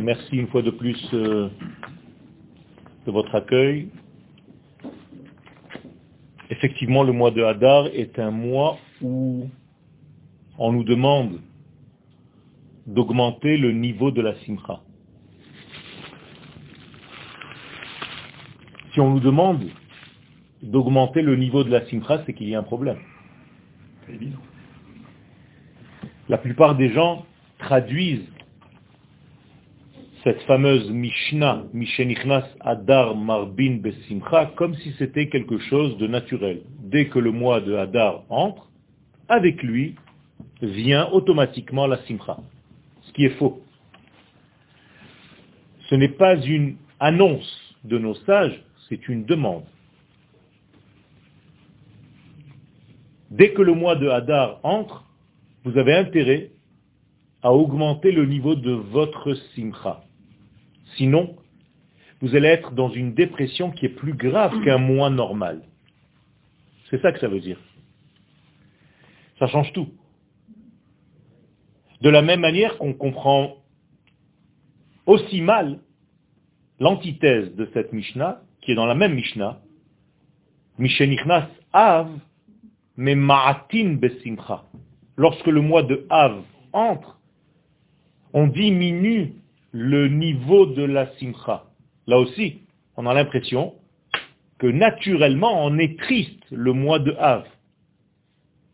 Merci 0.00 0.36
une 0.36 0.48
fois 0.48 0.62
de 0.62 0.70
plus 0.70 0.98
euh, 1.14 1.48
de 3.06 3.12
votre 3.12 3.34
accueil. 3.34 3.88
Effectivement, 6.50 7.04
le 7.04 7.12
mois 7.12 7.30
de 7.30 7.42
Hadar 7.42 7.86
est 7.88 8.18
un 8.18 8.30
mois 8.30 8.78
où 9.00 9.48
on 10.58 10.72
nous 10.72 10.84
demande 10.84 11.40
d'augmenter 12.86 13.56
le 13.56 13.72
niveau 13.72 14.10
de 14.10 14.20
la 14.20 14.34
simcha. 14.40 14.80
Si 18.92 19.00
on 19.00 19.10
nous 19.10 19.20
demande 19.20 19.64
d'augmenter 20.62 21.22
le 21.22 21.36
niveau 21.36 21.62
de 21.62 21.70
la 21.70 21.86
simcha, 21.86 22.22
c'est 22.26 22.34
qu'il 22.34 22.48
y 22.48 22.54
a 22.54 22.58
un 22.58 22.64
problème. 22.64 22.98
La 26.30 26.38
plupart 26.38 26.76
des 26.76 26.92
gens 26.92 27.26
traduisent 27.58 28.30
cette 30.22 30.40
fameuse 30.42 30.88
Mishnah, 30.88 31.64
Mishenichnas 31.72 32.46
Adar 32.60 33.16
Marbin 33.16 33.78
Besimcha, 33.78 34.46
comme 34.54 34.76
si 34.76 34.94
c'était 34.96 35.28
quelque 35.28 35.58
chose 35.58 35.98
de 35.98 36.06
naturel. 36.06 36.62
Dès 36.84 37.08
que 37.08 37.18
le 37.18 37.32
mois 37.32 37.60
de 37.60 37.74
Hadar 37.74 38.22
entre, 38.28 38.68
avec 39.28 39.60
lui 39.64 39.96
vient 40.62 41.08
automatiquement 41.10 41.88
la 41.88 41.98
Simcha. 42.04 42.36
Ce 43.02 43.12
qui 43.12 43.24
est 43.24 43.36
faux. 43.36 43.64
Ce 45.88 45.96
n'est 45.96 46.14
pas 46.16 46.36
une 46.36 46.76
annonce 47.00 47.74
de 47.82 47.98
nos 47.98 48.14
sages, 48.14 48.62
c'est 48.88 49.08
une 49.08 49.24
demande. 49.24 49.64
Dès 53.32 53.52
que 53.52 53.62
le 53.62 53.74
mois 53.74 53.96
de 53.96 54.08
Hadar 54.08 54.60
entre, 54.62 55.09
vous 55.64 55.76
avez 55.78 55.94
intérêt 55.94 56.52
à 57.42 57.52
augmenter 57.52 58.12
le 58.12 58.26
niveau 58.26 58.54
de 58.54 58.72
votre 58.72 59.34
simcha. 59.54 60.02
Sinon, 60.96 61.36
vous 62.20 62.34
allez 62.34 62.48
être 62.48 62.72
dans 62.72 62.90
une 62.90 63.14
dépression 63.14 63.70
qui 63.70 63.86
est 63.86 63.90
plus 63.90 64.14
grave 64.14 64.62
qu'un 64.62 64.78
mois 64.78 65.10
normal. 65.10 65.62
C'est 66.90 67.00
ça 67.00 67.12
que 67.12 67.20
ça 67.20 67.28
veut 67.28 67.40
dire. 67.40 67.58
Ça 69.38 69.46
change 69.46 69.72
tout. 69.72 69.88
De 72.02 72.10
la 72.10 72.22
même 72.22 72.40
manière 72.40 72.76
qu'on 72.78 72.92
comprend 72.92 73.56
aussi 75.06 75.40
mal 75.40 75.80
l'antithèse 76.78 77.54
de 77.54 77.68
cette 77.72 77.92
Mishnah, 77.92 78.42
qui 78.60 78.72
est 78.72 78.74
dans 78.74 78.86
la 78.86 78.94
même 78.94 79.14
Mishnah, 79.14 79.60
Mishenichnas 80.78 81.48
Av, 81.72 82.10
mais 82.96 83.14
Ma'atin 83.14 83.94
Besimcha. 83.94 84.64
Lorsque 85.20 85.48
le 85.48 85.60
mois 85.60 85.82
de 85.82 86.06
Av 86.08 86.42
entre, 86.72 87.18
on 88.32 88.46
diminue 88.46 89.34
le 89.70 90.08
niveau 90.08 90.64
de 90.64 90.82
la 90.82 91.14
simcha. 91.18 91.66
Là 92.06 92.18
aussi, 92.18 92.60
on 92.96 93.04
a 93.04 93.12
l'impression 93.12 93.74
que 94.58 94.66
naturellement, 94.66 95.66
on 95.66 95.76
est 95.76 95.98
triste 95.98 96.42
le 96.50 96.72
mois 96.72 97.00
de 97.00 97.12
Av. 97.18 97.44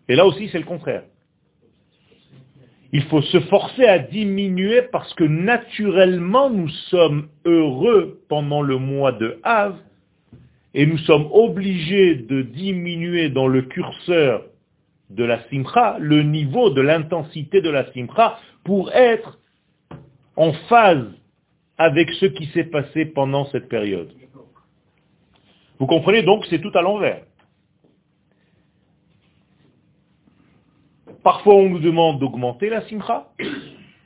Et 0.06 0.14
là 0.14 0.24
aussi, 0.24 0.48
c'est 0.52 0.60
le 0.60 0.64
contraire. 0.66 1.02
Il 2.92 3.02
faut 3.06 3.22
se 3.22 3.40
forcer 3.40 3.84
à 3.84 3.98
diminuer 3.98 4.82
parce 4.82 5.12
que 5.14 5.24
naturellement, 5.24 6.48
nous 6.48 6.68
sommes 6.90 7.26
heureux 7.44 8.20
pendant 8.28 8.62
le 8.62 8.78
mois 8.78 9.10
de 9.10 9.40
Av 9.42 9.74
et 10.74 10.86
nous 10.86 10.98
sommes 10.98 11.26
obligés 11.32 12.14
de 12.14 12.42
diminuer 12.42 13.30
dans 13.30 13.48
le 13.48 13.62
curseur 13.62 14.44
de 15.10 15.24
la 15.24 15.42
simcha 15.48 15.96
le 16.00 16.22
niveau 16.22 16.70
de 16.70 16.80
l'intensité 16.80 17.60
de 17.60 17.70
la 17.70 17.90
simcha 17.92 18.38
pour 18.64 18.92
être 18.92 19.38
en 20.36 20.52
phase 20.68 21.06
avec 21.78 22.10
ce 22.12 22.26
qui 22.26 22.46
s'est 22.46 22.64
passé 22.64 23.06
pendant 23.06 23.46
cette 23.46 23.68
période. 23.68 24.12
Vous 25.78 25.86
comprenez 25.86 26.22
donc, 26.22 26.46
c'est 26.46 26.60
tout 26.60 26.72
à 26.74 26.82
l'envers. 26.82 27.22
Parfois 31.22 31.56
on 31.56 31.68
nous 31.68 31.80
demande 31.80 32.20
d'augmenter 32.20 32.68
la 32.70 32.86
simcha, 32.88 33.28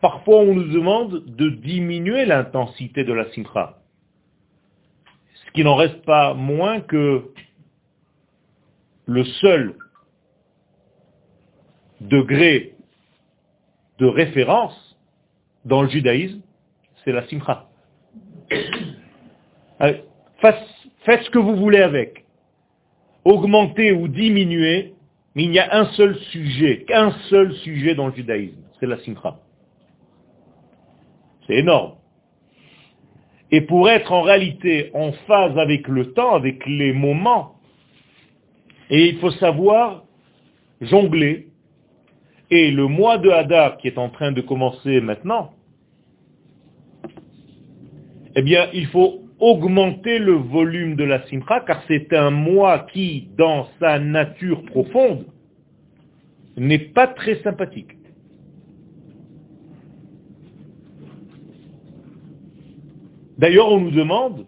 parfois 0.01 0.39
on 0.39 0.55
nous 0.55 0.69
demande 0.69 1.25
de 1.27 1.51
diminuer 1.51 2.25
l'intensité 2.25 3.05
de 3.05 3.13
la 3.13 3.31
simcha. 3.33 3.79
Ce 5.35 5.53
qui 5.53 5.63
n'en 5.63 5.75
reste 5.75 6.03
pas 6.07 6.33
moins 6.33 6.81
que 6.81 7.31
le 9.07 9.25
seul 9.25 9.75
degré 12.01 12.75
de 13.99 14.07
référence 14.07 14.97
dans 15.65 15.83
le 15.83 15.89
judaïsme, 15.89 16.41
c'est 17.05 17.13
la 17.13 17.27
simcha. 17.29 17.69
Faites 20.41 21.23
ce 21.23 21.31
que 21.31 21.39
vous 21.39 21.57
voulez 21.57 21.81
avec. 21.81 22.25
Augmenter 23.25 23.93
ou 23.93 24.09
diminuer, 24.09 24.95
mais 25.35 25.45
il 25.45 25.53
y 25.53 25.59
a 25.59 25.77
un 25.77 25.87
seul 25.93 26.17
sujet, 26.33 26.85
qu'un 26.85 27.13
seul 27.29 27.55
sujet 27.57 27.95
dans 27.95 28.09
le 28.09 28.15
judaïsme, 28.15 28.63
c'est 28.79 28.87
la 28.87 28.99
simcha. 29.01 29.39
C'est 31.47 31.57
énorme. 31.57 31.97
Et 33.51 33.63
pour 33.63 33.91
être 33.91 34.13
en 34.13 34.23
réalité 34.23 34.91
en 34.95 35.13
phase 35.27 35.59
avec 35.59 35.89
le 35.89 36.13
temps, 36.13 36.35
avec 36.35 36.65
les 36.67 36.93
moments, 36.93 37.57
et 38.89 39.09
il 39.09 39.19
faut 39.19 39.33
savoir 39.33 40.05
jongler 40.81 41.50
et 42.51 42.71
le 42.71 42.87
mois 42.87 43.19
de 43.19 43.31
Hadar 43.31 43.77
qui 43.79 43.89
est 43.89 43.99
en 43.99 44.09
train 44.09 44.33
de 44.33 44.41
commencer 44.41 45.01
maintenant, 45.01 45.53
eh 48.35 48.43
bien, 48.43 48.69
il 48.73 48.87
faut 48.87 49.23
augmenter 49.39 50.19
le 50.19 50.35
volume 50.35 50.97
de 50.97 51.05
la 51.05 51.27
simcha, 51.29 51.61
car 51.61 51.83
c'est 51.89 52.13
un 52.13 52.31
mois 52.31 52.87
qui, 52.93 53.29
dans 53.37 53.67
sa 53.81 53.99
nature 53.99 54.63
profonde, 54.67 55.27
n'est 56.57 56.79
pas 56.79 57.07
très 57.07 57.43
sympathique. 57.43 57.97
D'ailleurs, 63.39 63.73
on 63.73 63.81
nous 63.81 63.91
demande 63.91 64.47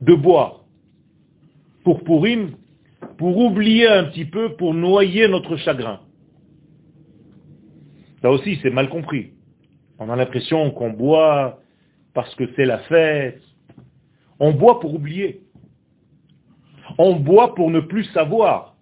de 0.00 0.14
boire 0.14 0.64
pour 1.82 2.04
Purim, 2.04 2.52
pour 3.16 3.36
oublier 3.38 3.88
un 3.88 4.04
petit 4.04 4.24
peu, 4.24 4.54
pour 4.54 4.72
noyer 4.72 5.26
notre 5.26 5.56
chagrin. 5.56 6.00
Là 8.22 8.30
aussi, 8.30 8.58
c'est 8.62 8.70
mal 8.70 8.88
compris. 8.88 9.32
On 9.98 10.10
a 10.10 10.16
l'impression 10.16 10.70
qu'on 10.70 10.90
boit 10.90 11.60
parce 12.14 12.34
que 12.34 12.44
c'est 12.56 12.64
la 12.64 12.78
fête. 12.80 13.42
On 14.40 14.52
boit 14.52 14.80
pour 14.80 14.94
oublier. 14.94 15.42
On 16.98 17.16
boit 17.16 17.54
pour 17.54 17.70
ne 17.70 17.80
plus 17.80 18.04
savoir. 18.06 18.76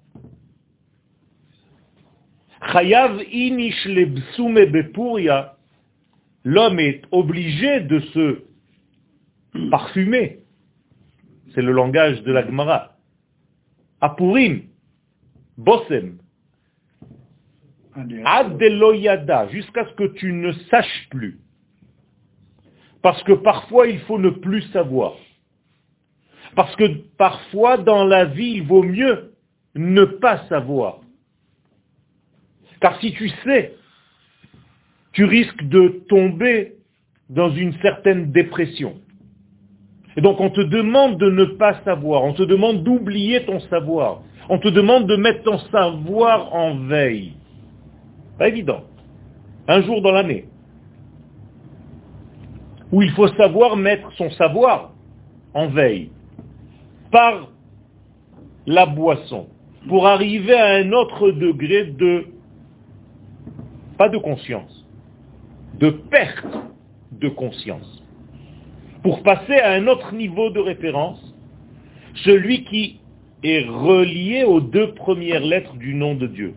L'homme 6.44 6.80
est 6.80 7.02
obligé 7.10 7.80
de 7.80 8.00
se 8.00 8.42
parfumer. 9.70 10.40
C'est 11.54 11.62
le 11.62 11.72
langage 11.72 12.22
de 12.22 12.32
la 12.32 12.46
Gemara. 12.46 12.96
Apurim, 14.00 14.62
Bossem, 15.56 16.18
Adeloyada, 18.24 19.48
jusqu'à 19.48 19.86
ce 19.86 19.94
que 19.94 20.06
tu 20.14 20.32
ne 20.32 20.52
saches 20.70 21.08
plus. 21.10 21.38
Parce 23.02 23.22
que 23.22 23.32
parfois, 23.32 23.86
il 23.86 24.00
faut 24.00 24.18
ne 24.18 24.30
plus 24.30 24.62
savoir. 24.72 25.14
Parce 26.54 26.74
que 26.76 26.84
parfois, 27.16 27.76
dans 27.76 28.04
la 28.04 28.24
vie, 28.24 28.54
il 28.56 28.62
vaut 28.62 28.82
mieux 28.82 29.32
ne 29.74 30.04
pas 30.04 30.46
savoir. 30.48 31.00
Car 32.80 32.98
si 33.00 33.12
tu 33.12 33.28
sais, 33.44 33.74
tu 35.12 35.24
risques 35.24 35.64
de 35.64 36.02
tomber 36.08 36.74
dans 37.30 37.50
une 37.50 37.72
certaine 37.80 38.32
dépression. 38.32 39.00
Et 40.16 40.20
donc 40.20 40.40
on 40.40 40.50
te 40.50 40.60
demande 40.60 41.18
de 41.18 41.30
ne 41.30 41.44
pas 41.44 41.82
savoir, 41.84 42.24
on 42.24 42.32
te 42.32 42.42
demande 42.42 42.82
d'oublier 42.84 43.44
ton 43.44 43.60
savoir, 43.60 44.22
on 44.48 44.58
te 44.58 44.68
demande 44.68 45.06
de 45.06 45.16
mettre 45.16 45.42
ton 45.42 45.58
savoir 45.58 46.54
en 46.54 46.76
veille. 46.76 47.34
Pas 48.38 48.48
évident. 48.48 48.84
Un 49.68 49.82
jour 49.82 50.02
dans 50.02 50.12
l'année. 50.12 50.46
Où 52.92 53.02
il 53.02 53.10
faut 53.12 53.28
savoir 53.28 53.76
mettre 53.76 54.12
son 54.12 54.30
savoir 54.30 54.92
en 55.54 55.68
veille. 55.68 56.10
Par 57.10 57.50
la 58.66 58.86
boisson. 58.86 59.46
Pour 59.88 60.06
arriver 60.06 60.54
à 60.54 60.74
un 60.76 60.92
autre 60.92 61.30
degré 61.30 61.84
de, 61.84 62.26
pas 63.96 64.08
de 64.08 64.18
conscience, 64.18 64.84
de 65.78 65.90
perte 65.90 66.58
de 67.12 67.28
conscience. 67.28 68.02
Pour 69.04 69.22
passer 69.22 69.54
à 69.54 69.72
un 69.72 69.86
autre 69.86 70.12
niveau 70.12 70.50
de 70.50 70.58
référence, 70.58 71.22
celui 72.24 72.64
qui 72.64 73.00
est 73.44 73.64
relié 73.68 74.42
aux 74.42 74.60
deux 74.60 74.92
premières 74.94 75.44
lettres 75.44 75.76
du 75.76 75.94
nom 75.94 76.16
de 76.16 76.26
Dieu. 76.26 76.54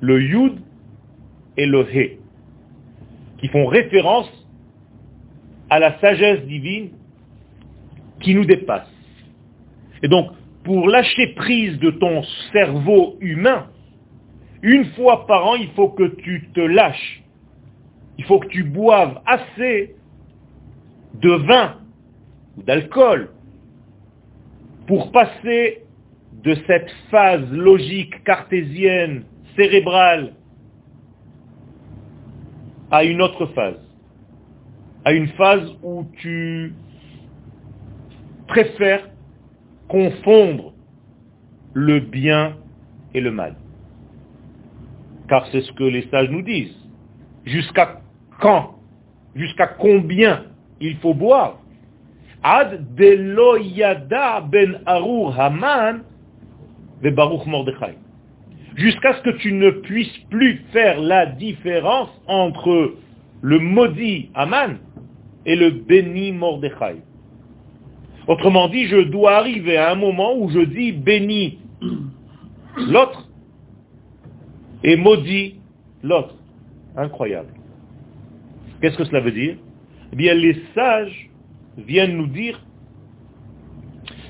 Le 0.00 0.22
Yud 0.22 0.60
et 1.56 1.66
le 1.66 1.86
He, 1.94 2.18
qui 3.38 3.48
font 3.48 3.66
référence 3.66 4.30
à 5.68 5.78
la 5.78 5.98
sagesse 6.00 6.44
divine 6.46 6.90
qui 8.20 8.34
nous 8.34 8.44
dépasse. 8.44 8.88
Et 10.02 10.08
donc, 10.08 10.30
pour 10.64 10.88
lâcher 10.88 11.28
prise 11.34 11.78
de 11.78 11.90
ton 11.90 12.22
cerveau 12.52 13.16
humain, 13.20 13.68
une 14.62 14.84
fois 14.92 15.26
par 15.26 15.46
an, 15.46 15.54
il 15.54 15.70
faut 15.70 15.88
que 15.88 16.04
tu 16.16 16.48
te 16.54 16.60
lâches. 16.60 17.22
Il 18.18 18.24
faut 18.24 18.38
que 18.38 18.48
tu 18.48 18.64
boives 18.64 19.20
assez 19.24 19.94
de 21.14 21.30
vin 21.30 21.76
ou 22.58 22.62
d'alcool 22.62 23.30
pour 24.86 25.12
passer 25.12 25.84
de 26.42 26.54
cette 26.66 26.90
phase 27.10 27.50
logique 27.50 28.22
cartésienne, 28.24 29.24
cérébrale, 29.56 30.34
à 32.90 33.04
une 33.04 33.22
autre 33.22 33.46
phase. 33.46 33.78
À 35.04 35.12
une 35.12 35.28
phase 35.28 35.70
où 35.82 36.06
tu 36.18 36.74
préfères 38.48 39.08
confondre 39.88 40.72
le 41.72 42.00
bien 42.00 42.56
et 43.14 43.20
le 43.20 43.30
mal. 43.30 43.54
Car 45.28 45.46
c'est 45.52 45.60
ce 45.60 45.72
que 45.72 45.84
les 45.84 46.08
sages 46.10 46.30
nous 46.30 46.42
disent. 46.42 46.76
Jusqu'à 47.44 48.00
quand? 48.40 48.76
Jusqu'à 49.34 49.66
combien 49.68 50.44
il 50.80 50.96
faut 50.96 51.14
boire? 51.14 51.58
Ad 52.42 52.84
ben 52.94 53.38
haman 54.86 56.02
Baruch 57.02 57.46
Mordechai. 57.46 57.96
Jusqu'à 58.76 59.14
ce 59.14 59.22
que 59.22 59.30
tu 59.38 59.52
ne 59.52 59.70
puisses 59.70 60.18
plus 60.30 60.62
faire 60.72 61.00
la 61.00 61.26
différence 61.26 62.10
entre 62.26 62.94
le 63.42 63.58
maudit 63.58 64.30
Haman 64.34 64.78
et 65.46 65.56
le 65.56 65.70
béni 65.70 66.32
Mordechai. 66.32 67.02
Autrement 68.28 68.68
dit, 68.68 68.86
je 68.86 69.00
dois 69.02 69.32
arriver 69.32 69.76
à 69.76 69.90
un 69.92 69.94
moment 69.94 70.36
où 70.36 70.50
je 70.50 70.60
dis 70.60 70.92
béni 70.92 71.58
l'autre 72.76 73.28
et 74.84 74.96
maudit 74.96 75.56
l'autre. 76.02 76.34
Incroyable. 76.96 77.52
Qu'est-ce 78.80 78.96
que 78.96 79.04
cela 79.04 79.20
veut 79.20 79.32
dire? 79.32 79.56
Eh 80.12 80.16
bien, 80.16 80.34
les 80.34 80.56
sages 80.74 81.30
viennent 81.76 82.16
nous 82.16 82.26
dire 82.26 82.60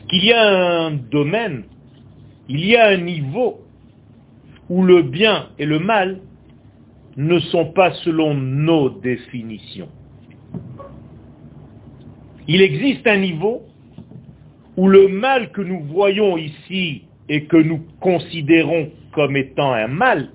qu'il 0.09 0.25
y 0.25 0.33
a 0.33 0.87
un 0.87 0.91
domaine 0.93 1.65
il 2.51 2.67
y 2.67 2.77
a 2.77 2.89
un 2.89 2.97
niveau 2.97 3.61
où 4.71 4.83
le 4.85 5.03
bien 5.03 5.49
et 5.59 5.67
le 5.67 5.81
mal 5.81 6.21
ne 7.17 7.39
sont 7.41 7.73
pas 7.73 7.93
selon 8.05 8.35
nos 8.35 8.89
définitions. 8.89 9.89
Il 12.47 12.63
existe 12.63 13.07
un 13.07 13.19
niveau 13.19 13.63
où 14.77 14.89
le 14.89 15.09
mal 15.09 15.51
que 15.51 15.61
nous 15.61 15.81
voyons 15.81 16.39
ici 16.39 17.03
et 17.29 17.45
que 17.45 17.57
nous 17.57 17.81
considérons 18.01 18.91
comme 19.13 19.37
étant 19.37 19.73
un 19.73 19.89
mal 19.89 20.31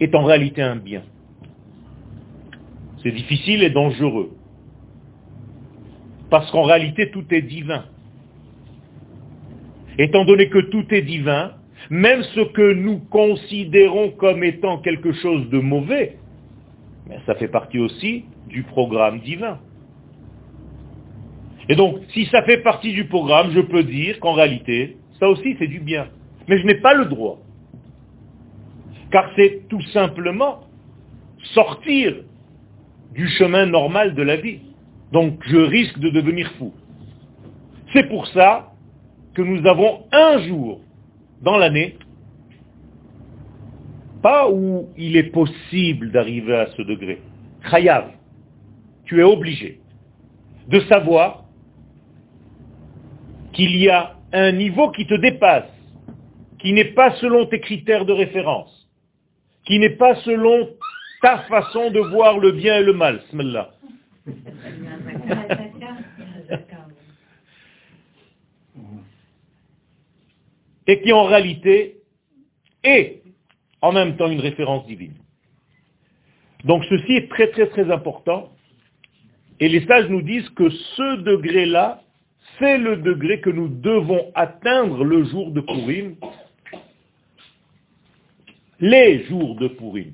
est 0.00 0.14
en 0.14 0.24
réalité 0.24 0.62
un 0.62 0.76
bien. 0.76 1.02
C'est 3.02 3.10
difficile 3.10 3.62
et 3.62 3.70
dangereux. 3.70 4.30
Parce 6.30 6.50
qu'en 6.50 6.62
réalité, 6.62 7.10
tout 7.10 7.24
est 7.30 7.42
divin. 7.42 7.84
Étant 9.98 10.24
donné 10.24 10.48
que 10.48 10.58
tout 10.58 10.84
est 10.90 11.02
divin, 11.02 11.52
même 11.90 12.22
ce 12.22 12.40
que 12.40 12.74
nous 12.74 12.98
considérons 12.98 14.10
comme 14.10 14.42
étant 14.44 14.78
quelque 14.78 15.12
chose 15.12 15.48
de 15.50 15.58
mauvais, 15.58 16.16
ça 17.26 17.34
fait 17.34 17.48
partie 17.48 17.78
aussi 17.78 18.24
du 18.48 18.62
programme 18.62 19.20
divin. 19.20 19.58
Et 21.68 21.74
donc, 21.74 21.98
si 22.12 22.26
ça 22.26 22.42
fait 22.42 22.58
partie 22.58 22.92
du 22.92 23.06
programme, 23.06 23.50
je 23.52 23.60
peux 23.60 23.82
dire 23.82 24.20
qu'en 24.20 24.32
réalité, 24.32 24.96
ça 25.18 25.28
aussi 25.28 25.56
c'est 25.58 25.66
du 25.66 25.80
bien. 25.80 26.08
Mais 26.48 26.58
je 26.58 26.66
n'ai 26.66 26.76
pas 26.76 26.94
le 26.94 27.06
droit. 27.06 27.38
Car 29.10 29.30
c'est 29.36 29.68
tout 29.68 29.82
simplement 29.92 30.60
sortir 31.54 32.14
du 33.14 33.28
chemin 33.28 33.66
normal 33.66 34.14
de 34.14 34.22
la 34.22 34.36
vie. 34.36 34.60
Donc 35.12 35.40
je 35.46 35.56
risque 35.56 35.98
de 35.98 36.10
devenir 36.10 36.50
fou. 36.58 36.72
C'est 37.92 38.08
pour 38.08 38.26
ça 38.28 38.72
que 39.34 39.42
nous 39.42 39.66
avons 39.66 40.04
un 40.12 40.38
jour 40.46 40.80
dans 41.46 41.56
l'année, 41.58 41.96
pas 44.20 44.50
où 44.50 44.88
il 44.98 45.16
est 45.16 45.30
possible 45.30 46.10
d'arriver 46.10 46.56
à 46.56 46.66
ce 46.76 46.82
degré. 46.82 47.20
Chayav, 47.70 48.10
tu 49.04 49.20
es 49.20 49.22
obligé 49.22 49.80
de 50.66 50.80
savoir 50.80 51.44
qu'il 53.52 53.76
y 53.76 53.88
a 53.88 54.16
un 54.32 54.50
niveau 54.50 54.90
qui 54.90 55.06
te 55.06 55.14
dépasse, 55.14 55.70
qui 56.58 56.72
n'est 56.72 56.92
pas 57.00 57.12
selon 57.20 57.46
tes 57.46 57.60
critères 57.60 58.06
de 58.06 58.12
référence, 58.12 58.90
qui 59.66 59.78
n'est 59.78 59.96
pas 59.96 60.16
selon 60.24 60.70
ta 61.22 61.38
façon 61.48 61.92
de 61.92 62.00
voir 62.00 62.38
le 62.40 62.50
bien 62.50 62.78
et 62.78 62.82
le 62.82 62.92
mal. 62.92 63.22
et 70.86 71.00
qui 71.02 71.12
en 71.12 71.24
réalité 71.24 71.98
est 72.84 73.22
en 73.82 73.92
même 73.92 74.16
temps 74.16 74.28
une 74.28 74.40
référence 74.40 74.86
divine. 74.86 75.14
Donc 76.64 76.84
ceci 76.86 77.12
est 77.12 77.28
très 77.28 77.48
très 77.48 77.68
très 77.68 77.90
important. 77.90 78.52
Et 79.60 79.68
les 79.68 79.86
sages 79.86 80.08
nous 80.08 80.22
disent 80.22 80.48
que 80.50 80.68
ce 80.68 81.16
degré-là, 81.22 82.02
c'est 82.58 82.78
le 82.78 82.98
degré 82.98 83.40
que 83.40 83.50
nous 83.50 83.68
devons 83.68 84.30
atteindre 84.34 85.02
le 85.04 85.24
jour 85.24 85.50
de 85.50 85.60
Purim, 85.60 86.16
les 88.80 89.24
jours 89.24 89.56
de 89.56 89.68
Purim. 89.68 90.12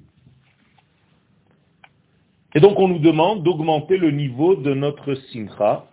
Et 2.54 2.60
donc 2.60 2.78
on 2.78 2.88
nous 2.88 2.98
demande 2.98 3.42
d'augmenter 3.42 3.96
le 3.96 4.10
niveau 4.10 4.56
de 4.56 4.74
notre 4.74 5.14
simcha. 5.32 5.86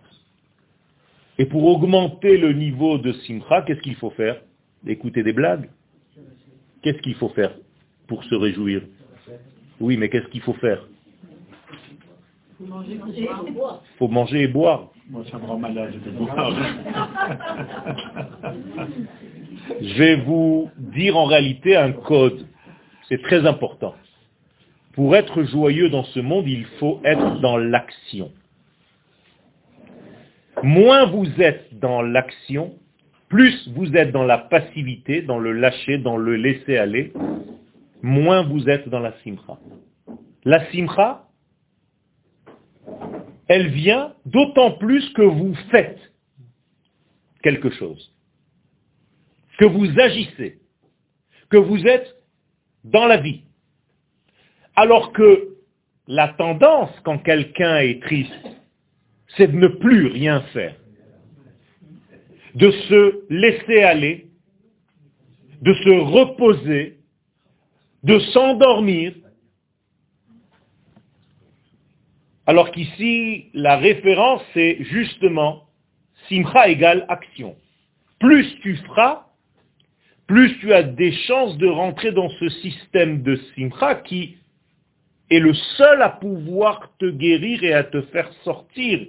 Et 1.38 1.46
pour 1.46 1.64
augmenter 1.64 2.36
le 2.36 2.52
niveau 2.52 2.98
de 2.98 3.12
simcha, 3.12 3.62
qu'est-ce 3.62 3.80
qu'il 3.80 3.96
faut 3.96 4.10
faire? 4.10 4.40
Écouter 4.86 5.22
des 5.22 5.32
blagues 5.32 5.68
Qu'est-ce 6.82 6.98
qu'il 7.02 7.14
faut 7.14 7.28
faire 7.30 7.52
pour 8.06 8.24
se 8.24 8.34
réjouir? 8.34 8.82
Oui, 9.80 9.96
mais 9.96 10.08
qu'est-ce 10.08 10.28
qu'il 10.28 10.40
faut 10.40 10.54
faire? 10.54 10.86
Il 12.60 12.66
faut 13.98 14.08
manger 14.08 14.42
et 14.42 14.48
boire. 14.48 14.90
Moi, 15.08 15.24
ça 15.30 15.38
me 15.38 15.56
malade 15.56 15.94
de 16.04 16.10
boire. 16.10 16.52
Je 19.80 19.94
vais 19.94 20.16
vous 20.16 20.70
dire 20.76 21.16
en 21.16 21.24
réalité 21.24 21.76
un 21.76 21.92
code. 21.92 22.46
C'est 23.08 23.22
très 23.22 23.46
important. 23.46 23.94
Pour 24.92 25.16
être 25.16 25.42
joyeux 25.44 25.88
dans 25.88 26.04
ce 26.04 26.20
monde, 26.20 26.46
il 26.46 26.64
faut 26.78 27.00
être 27.04 27.40
dans 27.40 27.56
l'action. 27.56 28.30
Moins 30.62 31.06
vous 31.06 31.26
êtes 31.40 31.78
dans 31.78 32.02
l'action, 32.02 32.74
plus 33.30 33.68
vous 33.68 33.96
êtes 33.96 34.10
dans 34.10 34.24
la 34.24 34.38
passivité, 34.38 35.22
dans 35.22 35.38
le 35.38 35.52
lâcher, 35.52 35.98
dans 35.98 36.18
le 36.18 36.36
laisser 36.36 36.76
aller, 36.76 37.12
moins 38.02 38.42
vous 38.42 38.68
êtes 38.68 38.88
dans 38.88 38.98
la 38.98 39.14
simcha. 39.22 39.58
La 40.44 40.70
simcha, 40.72 41.28
elle 43.46 43.68
vient 43.68 44.14
d'autant 44.26 44.72
plus 44.72 45.08
que 45.12 45.22
vous 45.22 45.54
faites 45.70 46.00
quelque 47.42 47.70
chose, 47.70 48.12
que 49.58 49.64
vous 49.64 49.88
agissez, 49.98 50.58
que 51.50 51.56
vous 51.56 51.86
êtes 51.86 52.16
dans 52.82 53.06
la 53.06 53.18
vie. 53.18 53.42
Alors 54.74 55.12
que 55.12 55.56
la 56.08 56.28
tendance, 56.28 56.90
quand 57.04 57.18
quelqu'un 57.18 57.78
est 57.78 58.02
triste, 58.02 58.32
c'est 59.36 59.46
de 59.46 59.56
ne 59.56 59.68
plus 59.68 60.06
rien 60.06 60.40
faire 60.52 60.79
de 62.54 62.70
se 62.70 63.24
laisser 63.30 63.82
aller, 63.82 64.26
de 65.60 65.72
se 65.74 65.90
reposer, 65.90 66.98
de 68.02 68.18
s'endormir, 68.18 69.12
alors 72.46 72.72
qu'ici, 72.72 73.46
la 73.54 73.76
référence, 73.76 74.42
c'est 74.54 74.78
justement 74.80 75.68
simcha 76.28 76.68
égale 76.68 77.06
action. 77.08 77.54
Plus 78.18 78.58
tu 78.62 78.76
feras, 78.76 79.26
plus 80.26 80.58
tu 80.58 80.72
as 80.72 80.82
des 80.82 81.12
chances 81.12 81.56
de 81.58 81.68
rentrer 81.68 82.12
dans 82.12 82.28
ce 82.28 82.48
système 82.48 83.22
de 83.22 83.36
simcha 83.54 83.94
qui 83.94 84.36
est 85.30 85.38
le 85.38 85.54
seul 85.54 86.02
à 86.02 86.08
pouvoir 86.08 86.90
te 86.98 87.08
guérir 87.08 87.62
et 87.62 87.72
à 87.72 87.84
te 87.84 88.02
faire 88.02 88.32
sortir 88.42 89.06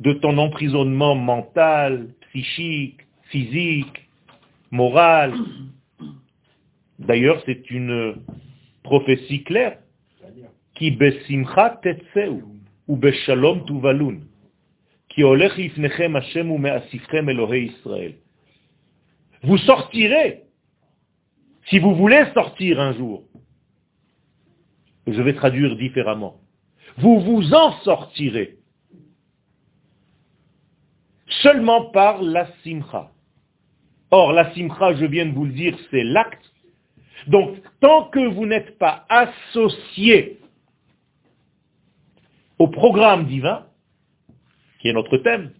de 0.00 0.12
ton 0.12 0.38
emprisonnement 0.38 1.16
mental, 1.16 2.06
psychique, 2.42 3.00
physique, 3.30 4.08
moral. 4.70 5.34
D'ailleurs, 6.98 7.42
c'est 7.46 7.70
une 7.70 8.16
prophétie 8.82 9.44
claire, 9.44 9.78
qui 10.74 10.90
besimcha 10.90 11.78
tetzeu, 11.82 12.42
ou 12.86 12.96
beshalom 12.96 13.64
tuvalun, 13.66 14.20
qui 15.08 15.24
olech 15.24 15.58
ifnechem 15.58 16.16
Hashem 16.16 16.50
ou 16.50 16.58
me'asifchem 16.58 17.28
Elohei 17.28 17.66
Israël. 17.66 18.14
Vous 19.42 19.58
sortirez, 19.58 20.42
si 21.68 21.78
vous 21.78 21.94
voulez 21.94 22.24
sortir 22.34 22.80
un 22.80 22.92
jour. 22.94 23.24
Je 25.06 25.22
vais 25.22 25.34
traduire 25.34 25.74
différemment. 25.76 26.40
Vous 26.98 27.20
vous 27.20 27.54
en 27.54 27.72
sortirez 27.80 28.57
seulement 31.42 31.86
par 31.86 32.22
la 32.22 32.48
simcha. 32.62 33.10
Or, 34.10 34.32
la 34.32 34.52
simcha, 34.54 34.94
je 34.94 35.04
viens 35.04 35.26
de 35.26 35.32
vous 35.32 35.44
le 35.44 35.52
dire, 35.52 35.76
c'est 35.90 36.04
l'acte. 36.04 36.44
Donc, 37.26 37.56
tant 37.80 38.04
que 38.04 38.26
vous 38.26 38.46
n'êtes 38.46 38.78
pas 38.78 39.04
associé 39.08 40.38
au 42.58 42.68
programme 42.68 43.26
divin, 43.26 43.66
qui 44.80 44.88
est 44.88 44.92
notre 44.92 45.18
thème, 45.18 45.52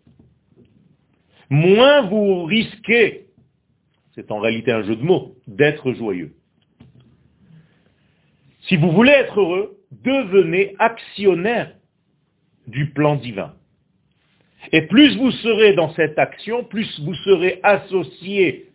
moins 1.50 2.02
vous 2.02 2.44
risquez, 2.44 3.26
c'est 4.14 4.30
en 4.30 4.38
réalité 4.38 4.72
un 4.72 4.82
jeu 4.82 4.96
de 4.96 5.02
mots, 5.02 5.36
d'être 5.46 5.92
joyeux. 5.92 6.34
Si 8.62 8.76
vous 8.76 8.90
voulez 8.92 9.12
être 9.12 9.40
heureux, 9.40 9.78
devenez 9.90 10.74
actionnaire 10.78 11.74
du 12.66 12.90
plan 12.90 13.16
divin. 13.16 13.54
Et 14.72 14.82
plus 14.82 15.16
vous 15.16 15.30
serez 15.30 15.72
dans 15.74 15.92
cette 15.94 16.18
action, 16.18 16.64
plus 16.64 17.00
vous 17.00 17.14
serez 17.14 17.60
associé 17.62 18.70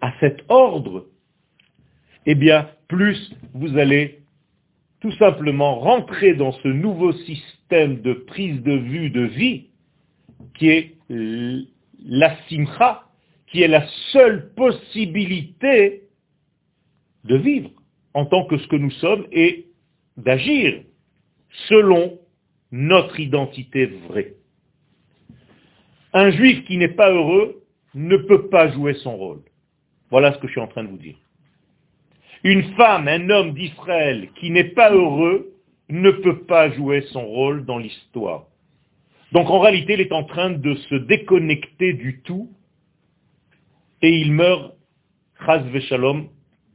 à 0.00 0.12
cet 0.20 0.42
ordre, 0.48 1.06
eh 2.26 2.34
bien, 2.34 2.68
plus 2.88 3.32
vous 3.54 3.76
allez 3.78 4.20
tout 5.00 5.12
simplement 5.12 5.80
rentrer 5.80 6.34
dans 6.34 6.52
ce 6.52 6.68
nouveau 6.68 7.12
système 7.12 8.02
de 8.02 8.12
prise 8.12 8.62
de 8.62 8.72
vue 8.72 9.10
de 9.10 9.22
vie 9.22 9.68
qui 10.54 10.68
est 10.68 10.96
la 12.04 12.36
simcha, 12.48 13.04
qui 13.46 13.62
est 13.62 13.68
la 13.68 13.86
seule 14.12 14.52
possibilité 14.54 16.02
de 17.24 17.36
vivre 17.36 17.70
en 18.14 18.26
tant 18.26 18.44
que 18.44 18.58
ce 18.58 18.66
que 18.68 18.76
nous 18.76 18.90
sommes 18.92 19.26
et 19.32 19.66
d'agir 20.16 20.82
selon 21.68 22.18
notre 22.70 23.18
identité 23.18 23.86
vraie. 23.86 24.34
Un 26.12 26.30
juif 26.30 26.64
qui 26.64 26.76
n'est 26.76 26.88
pas 26.88 27.10
heureux 27.10 27.62
ne 27.94 28.16
peut 28.16 28.48
pas 28.48 28.70
jouer 28.70 28.94
son 28.94 29.16
rôle. 29.16 29.42
Voilà 30.10 30.32
ce 30.32 30.38
que 30.38 30.46
je 30.46 30.52
suis 30.52 30.60
en 30.60 30.66
train 30.66 30.84
de 30.84 30.88
vous 30.88 30.98
dire. 30.98 31.16
Une 32.42 32.74
femme, 32.74 33.06
un 33.06 33.30
homme 33.30 33.52
d'Israël 33.52 34.30
qui 34.36 34.50
n'est 34.50 34.64
pas 34.64 34.90
heureux 34.90 35.52
ne 35.88 36.10
peut 36.10 36.40
pas 36.44 36.70
jouer 36.70 37.02
son 37.12 37.24
rôle 37.26 37.64
dans 37.64 37.78
l'histoire. 37.78 38.46
Donc 39.32 39.48
en 39.50 39.60
réalité, 39.60 39.94
il 39.94 40.00
est 40.00 40.12
en 40.12 40.24
train 40.24 40.50
de 40.50 40.74
se 40.74 40.94
déconnecter 40.94 41.92
du 41.92 42.20
tout 42.22 42.50
et 44.02 44.10
il 44.10 44.32
meurt, 44.32 44.74
chas 45.44 45.62
shalom, 45.88 46.28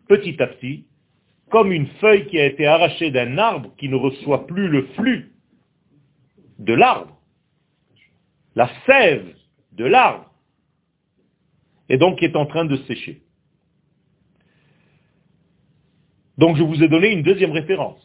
petit 0.07 0.41
à 0.41 0.47
petit, 0.47 0.85
comme 1.49 1.71
une 1.71 1.87
feuille 1.99 2.27
qui 2.27 2.39
a 2.39 2.45
été 2.45 2.65
arrachée 2.65 3.11
d'un 3.11 3.37
arbre 3.37 3.73
qui 3.77 3.89
ne 3.89 3.95
reçoit 3.95 4.47
plus 4.47 4.67
le 4.67 4.83
flux 4.95 5.31
de 6.59 6.73
l'arbre 6.73 7.14
la 8.55 8.69
sève 8.85 9.35
de 9.73 9.85
l'arbre, 9.85 10.31
et 11.89 11.97
donc 11.97 12.19
qui 12.19 12.25
est 12.25 12.35
en 12.35 12.45
train 12.45 12.65
de 12.65 12.77
sécher. 12.87 13.21
Donc 16.37 16.57
je 16.57 16.63
vous 16.63 16.83
ai 16.83 16.87
donné 16.87 17.11
une 17.11 17.23
deuxième 17.23 17.51
référence. 17.51 18.01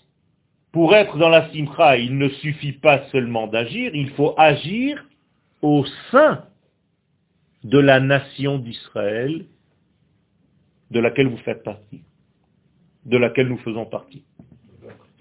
Pour 0.73 0.95
être 0.95 1.19
dans 1.19 1.29
la 1.29 1.51
simcha, 1.51 1.97
il 1.97 2.17
ne 2.17 2.29
suffit 2.29 2.73
pas 2.73 3.09
seulement 3.11 3.47
d'agir, 3.47 3.95
il 3.95 4.11
faut 4.11 4.35
agir 4.39 5.05
au 5.63 5.85
sein 6.11 6.45
de 7.65 7.79
la 7.79 8.01
nation 8.01 8.59
d'Israël 8.59 9.47
de 10.91 11.01
laquelle 11.01 11.29
vous 11.29 11.37
faites 11.39 11.63
partie, 11.63 12.03
de 13.05 13.17
laquelle 13.17 13.49
nous 13.49 13.59
faisons 13.59 13.85
partie. 13.85 14.25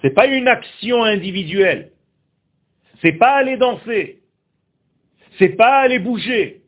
Ce 0.01 0.07
n'est 0.07 0.13
pas 0.13 0.27
une 0.27 0.47
action 0.47 1.03
individuelle. 1.03 1.91
C'est 3.01 3.13
pas 3.13 3.35
aller 3.35 3.57
danser 3.57 4.18
c'est 5.39 5.55
pas 5.55 5.79
aller 5.79 5.99
bouger. 5.99 6.61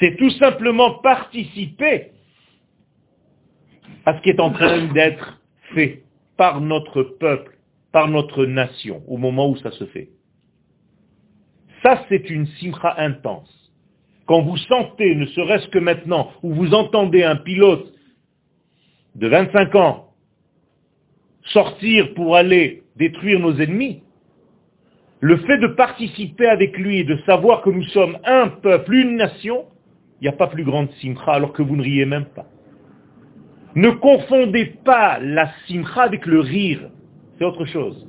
C'est 0.00 0.16
tout 0.16 0.30
simplement 0.30 0.94
participer 0.94 2.12
à 4.06 4.16
ce 4.16 4.22
qui 4.22 4.30
est 4.30 4.40
en 4.40 4.50
train 4.50 4.86
d'être 4.92 5.40
fait 5.74 6.02
par 6.36 6.60
notre 6.60 7.02
peuple, 7.02 7.58
par 7.92 8.08
notre 8.08 8.46
nation, 8.46 9.02
au 9.06 9.18
moment 9.18 9.50
où 9.50 9.56
ça 9.58 9.70
se 9.72 9.84
fait. 9.86 10.08
Ça, 11.82 12.04
c'est 12.08 12.28
une 12.30 12.46
simcha 12.58 12.94
intense. 12.98 13.54
Quand 14.26 14.42
vous 14.42 14.56
sentez, 14.56 15.14
ne 15.14 15.26
serait-ce 15.26 15.68
que 15.68 15.78
maintenant, 15.78 16.32
où 16.42 16.54
vous 16.54 16.74
entendez 16.74 17.22
un 17.22 17.36
pilote 17.36 17.92
de 19.14 19.28
25 19.28 19.74
ans 19.74 20.08
sortir 21.44 22.14
pour 22.14 22.36
aller 22.36 22.82
détruire 22.96 23.40
nos 23.40 23.56
ennemis, 23.58 24.02
le 25.20 25.36
fait 25.38 25.58
de 25.58 25.66
participer 25.68 26.46
avec 26.46 26.78
lui 26.78 26.98
et 26.98 27.04
de 27.04 27.16
savoir 27.26 27.62
que 27.62 27.70
nous 27.70 27.84
sommes 27.84 28.18
un 28.24 28.48
peuple, 28.48 28.94
une 28.94 29.16
nation, 29.16 29.64
il 30.20 30.24
n'y 30.24 30.28
a 30.28 30.36
pas 30.36 30.46
plus 30.46 30.64
grande 30.64 30.90
simcha 31.00 31.32
alors 31.32 31.52
que 31.52 31.62
vous 31.62 31.76
ne 31.76 31.82
riez 31.82 32.04
même 32.04 32.26
pas. 32.26 32.46
Ne 33.74 33.90
confondez 33.90 34.66
pas 34.84 35.18
la 35.20 35.50
simcha 35.66 36.02
avec 36.02 36.26
le 36.26 36.40
rire. 36.40 36.90
C'est 37.36 37.44
autre 37.44 37.64
chose. 37.64 38.06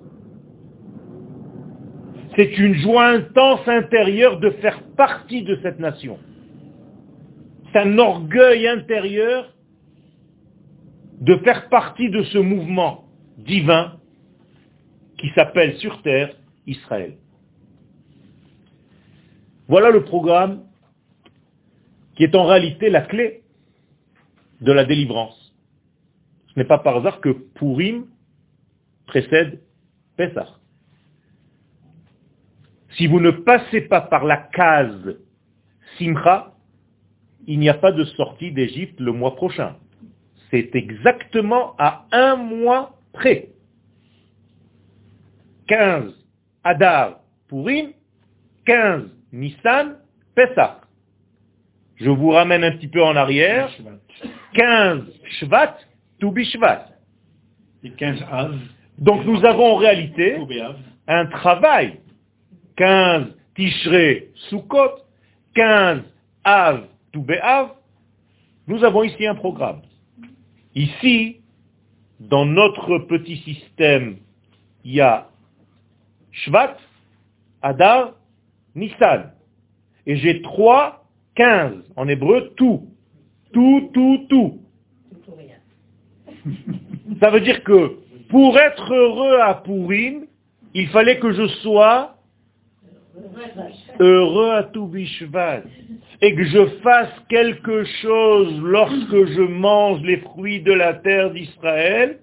C'est 2.36 2.58
une 2.58 2.76
joie 2.76 3.08
intense 3.08 3.68
intérieure 3.68 4.40
de 4.40 4.52
faire 4.52 4.82
partie 4.96 5.44
de 5.44 5.60
cette 5.62 5.80
nation. 5.80 6.18
C'est 7.72 7.80
un 7.80 7.98
orgueil 7.98 8.68
intérieur 8.68 9.54
de 11.22 11.36
faire 11.38 11.70
partie 11.70 12.10
de 12.10 12.24
ce 12.24 12.38
mouvement 12.38 13.06
divin 13.38 13.94
qui 15.18 15.30
s'appelle 15.36 15.76
sur 15.78 16.02
terre 16.02 16.34
Israël. 16.70 17.18
Voilà 19.68 19.90
le 19.92 20.04
programme 20.04 20.64
qui 22.16 22.24
est 22.24 22.36
en 22.36 22.46
réalité 22.46 22.90
la 22.90 23.02
clé 23.02 23.44
de 24.62 24.72
la 24.72 24.86
délivrance. 24.86 25.54
Ce 26.48 26.60
n'est 26.60 26.66
pas 26.66 26.80
par 26.80 26.98
hasard 26.98 27.22
que 27.22 27.30
Purim 27.30 28.08
précède 29.06 29.62
Pessah. 30.18 30.60
Si 32.98 33.08
vous 33.08 33.20
ne 33.20 33.32
passez 33.32 33.82
pas 33.82 34.02
par 34.02 34.26
la 34.26 34.38
case 34.38 35.18
Simcha, 35.98 36.54
il 37.48 37.60
n'y 37.60 37.70
a 37.70 37.74
pas 37.74 37.92
de 37.92 38.04
sortie 38.04 38.52
d'Égypte 38.52 39.00
le 39.00 39.12
mois 39.12 39.36
prochain. 39.36 39.78
C'est 40.52 40.76
exactement 40.76 41.76
à 41.78 42.06
un 42.12 42.36
mois 42.36 43.00
près. 43.14 43.50
15 45.68 46.14
Adar, 46.64 47.20
Purim, 47.48 47.94
15, 48.66 49.04
Nissan, 49.32 49.98
Pesach. 50.36 50.82
Je 51.96 52.10
vous 52.10 52.30
ramène 52.30 52.64
un 52.64 52.72
petit 52.72 52.88
peu 52.88 53.04
en 53.04 53.16
arrière. 53.16 53.70
15, 54.54 55.04
Shvat, 55.40 55.78
Toubi 56.20 56.46
Shvat. 56.46 56.88
Et 57.84 57.92
15 57.92 58.24
Av. 58.32 58.56
Donc 58.98 59.26
nous 59.26 59.44
avons 59.46 59.74
en 59.74 59.76
réalité 59.76 60.38
un 61.08 61.26
travail. 61.28 62.00
15, 62.76 63.36
Tishré, 63.56 64.32
Sukkot, 64.50 65.04
15, 65.56 66.04
Av, 66.44 66.88
Toubé 67.12 67.40
Av. 67.42 67.72
Nous 68.68 68.84
avons 68.84 69.04
ici 69.04 69.26
un 69.26 69.36
programme. 69.36 69.82
Ici, 70.76 71.42
dans 72.20 72.46
notre 72.46 73.00
petit 73.00 73.38
système, 73.38 74.18
il 74.84 74.94
y 74.94 75.02
a 75.02 75.28
Shvat, 76.32 76.78
Adar, 77.62 78.14
Nissan. 78.76 79.32
Et 80.06 80.16
j'ai 80.18 80.42
trois, 80.42 81.06
quinze. 81.36 81.84
En 81.96 82.08
hébreu, 82.08 82.54
tout. 82.56 82.88
Tout, 83.54 83.90
tout, 83.94 84.26
tout. 84.30 84.62
Ça 87.20 87.30
veut 87.30 87.42
dire 87.42 87.64
que 87.64 87.98
pour 88.30 88.58
être 88.58 88.94
heureux 88.94 89.40
à 89.40 89.56
Purim, 89.56 90.26
il 90.74 90.88
fallait 90.90 91.20
que 91.20 91.32
je 91.34 91.48
sois 91.62 92.16
heureux 94.00 94.52
à 94.52 94.64
Toubishvat 94.64 95.64
et 96.22 96.36
que 96.36 96.44
je 96.44 96.66
fasse 96.82 97.12
quelque 97.28 97.84
chose 98.02 98.60
lorsque 98.62 99.26
je 99.26 99.42
mange 99.42 100.02
les 100.02 100.18
fruits 100.18 100.62
de 100.62 100.72
la 100.72 100.94
terre 100.94 101.32
d'Israël 101.32 102.20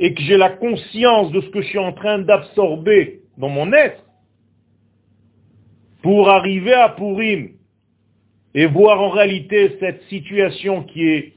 et 0.00 0.14
que 0.14 0.22
j'ai 0.22 0.38
la 0.38 0.48
conscience 0.48 1.30
de 1.30 1.42
ce 1.42 1.48
que 1.50 1.60
je 1.60 1.68
suis 1.68 1.78
en 1.78 1.92
train 1.92 2.18
d'absorber 2.18 3.20
dans 3.36 3.50
mon 3.50 3.70
être, 3.72 4.02
pour 6.02 6.30
arriver 6.30 6.72
à 6.72 6.88
Purim 6.88 7.50
et 8.54 8.64
voir 8.66 9.00
en 9.00 9.10
réalité 9.10 9.76
cette 9.78 10.02
situation 10.04 10.82
qui 10.84 11.06
est 11.06 11.34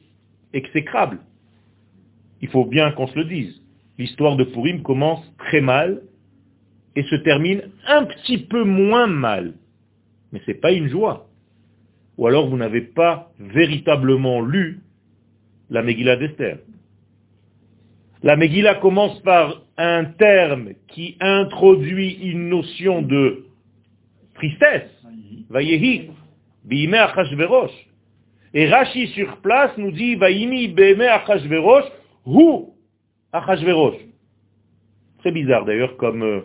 exécrable, 0.53 1.19
Il 2.41 2.49
faut 2.49 2.65
bien 2.65 2.91
qu'on 2.91 3.07
se 3.07 3.17
le 3.17 3.25
dise. 3.25 3.61
L'histoire 3.97 4.35
de 4.35 4.43
Purim 4.43 4.81
commence 4.81 5.23
très 5.37 5.61
mal 5.61 6.01
et 6.95 7.03
se 7.03 7.15
termine 7.15 7.69
un 7.87 8.03
petit 8.03 8.37
peu 8.37 8.63
moins 8.63 9.07
mal. 9.07 9.53
Mais 10.31 10.41
ce 10.45 10.51
n'est 10.51 10.57
pas 10.57 10.71
une 10.71 10.89
joie. 10.89 11.29
Ou 12.17 12.27
alors 12.27 12.49
vous 12.49 12.57
n'avez 12.57 12.81
pas 12.81 13.31
véritablement 13.39 14.41
lu 14.41 14.81
la 15.69 15.83
Megillah 15.83 16.17
d'Esther. 16.17 16.59
La 18.23 18.37
Megillah 18.37 18.75
commence 18.75 19.19
par 19.21 19.61
un 19.77 20.05
terme 20.05 20.69
qui 20.87 21.17
introduit 21.19 22.13
une 22.23 22.47
notion 22.47 23.01
de 23.01 23.45
tristesse. 24.35 24.89
Vayehi, 25.49 26.09
biime 26.63 26.93
achashverosh. 26.93 27.73
Et 28.53 28.69
Rashi 28.69 29.07
sur 29.07 29.37
place 29.37 29.77
nous 29.77 29.91
dit, 29.91 30.15
vaimi 30.15 30.69
beime 30.69 31.01
achashverosh, 31.01 31.85
hu 32.25 32.67
achashverosh. 33.33 33.97
Très 35.19 35.31
bizarre 35.31 35.65
d'ailleurs 35.65 35.97
comme 35.97 36.23
euh, 36.23 36.41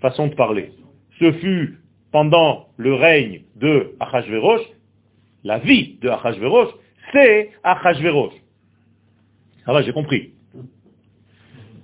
façon 0.00 0.28
de 0.28 0.34
parler. 0.34 0.72
Ce 1.18 1.30
fut 1.32 1.78
pendant 2.10 2.68
le 2.76 2.94
règne 2.94 3.42
de 3.56 3.94
Achashverosh, 4.00 4.62
la 5.44 5.58
vie 5.58 5.98
de 6.00 6.08
Achashverosh, 6.08 6.68
c'est 7.12 7.50
Achashverosh. 7.64 8.34
Ah 9.66 9.72
va, 9.72 9.82
j'ai 9.82 9.92
compris. 9.92 10.32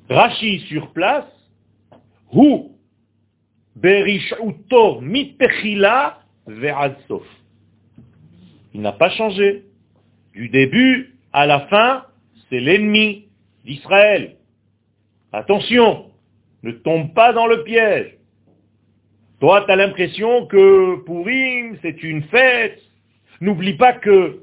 Rashi 0.08 0.60
sur 0.68 0.92
place, 0.92 1.26
Hu 2.32 2.70
Berishuto 3.76 5.00
mitechila 5.00 6.18
ve'adsof. 6.46 7.26
Il 8.74 8.80
n'a 8.80 8.92
pas 8.92 9.10
changé. 9.10 9.64
Du 10.32 10.48
début 10.48 11.14
à 11.32 11.46
la 11.46 11.60
fin, 11.66 12.04
c'est 12.48 12.60
l'ennemi 12.60 13.26
d'Israël. 13.64 14.36
Attention, 15.32 16.10
ne 16.62 16.72
tombe 16.72 17.12
pas 17.14 17.32
dans 17.32 17.46
le 17.46 17.62
piège. 17.64 18.16
Toi, 19.40 19.62
tu 19.66 19.70
as 19.70 19.76
l'impression 19.76 20.46
que 20.46 21.04
Purim, 21.04 21.76
c'est 21.82 22.02
une 22.02 22.22
fête. 22.24 22.80
N'oublie 23.40 23.74
pas 23.74 23.92
que 23.92 24.42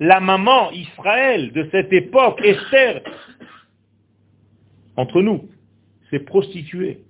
la 0.00 0.20
maman 0.20 0.70
Israël 0.70 1.52
de 1.52 1.68
cette 1.70 1.92
époque, 1.92 2.40
Esther, 2.42 3.02
entre 4.98 5.22
nous, 5.22 5.48
s'est 6.10 6.18
prostituée 6.18 7.04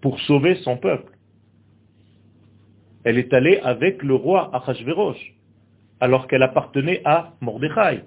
pour 0.00 0.20
sauver 0.20 0.54
son 0.62 0.76
peuple. 0.76 1.12
Elle 3.02 3.18
est 3.18 3.34
allée 3.34 3.58
avec 3.58 4.02
le 4.04 4.14
roi 4.14 4.54
Achashverosh, 4.54 5.34
alors 5.98 6.28
qu'elle 6.28 6.44
appartenait 6.44 7.02
à 7.04 7.34
Mordechai. 7.40 8.04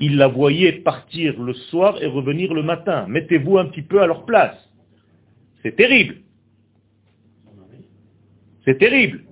Il 0.00 0.16
la 0.16 0.26
voyait 0.26 0.72
partir 0.72 1.40
le 1.40 1.54
soir 1.54 2.02
et 2.02 2.06
revenir 2.06 2.52
le 2.52 2.64
matin. 2.64 3.06
Mettez-vous 3.08 3.56
un 3.58 3.66
petit 3.66 3.82
peu 3.82 4.02
à 4.02 4.06
leur 4.06 4.24
place. 4.26 4.58
C'est 5.62 5.76
terrible. 5.76 6.16
C'est 8.64 8.78
terrible. 8.78 9.22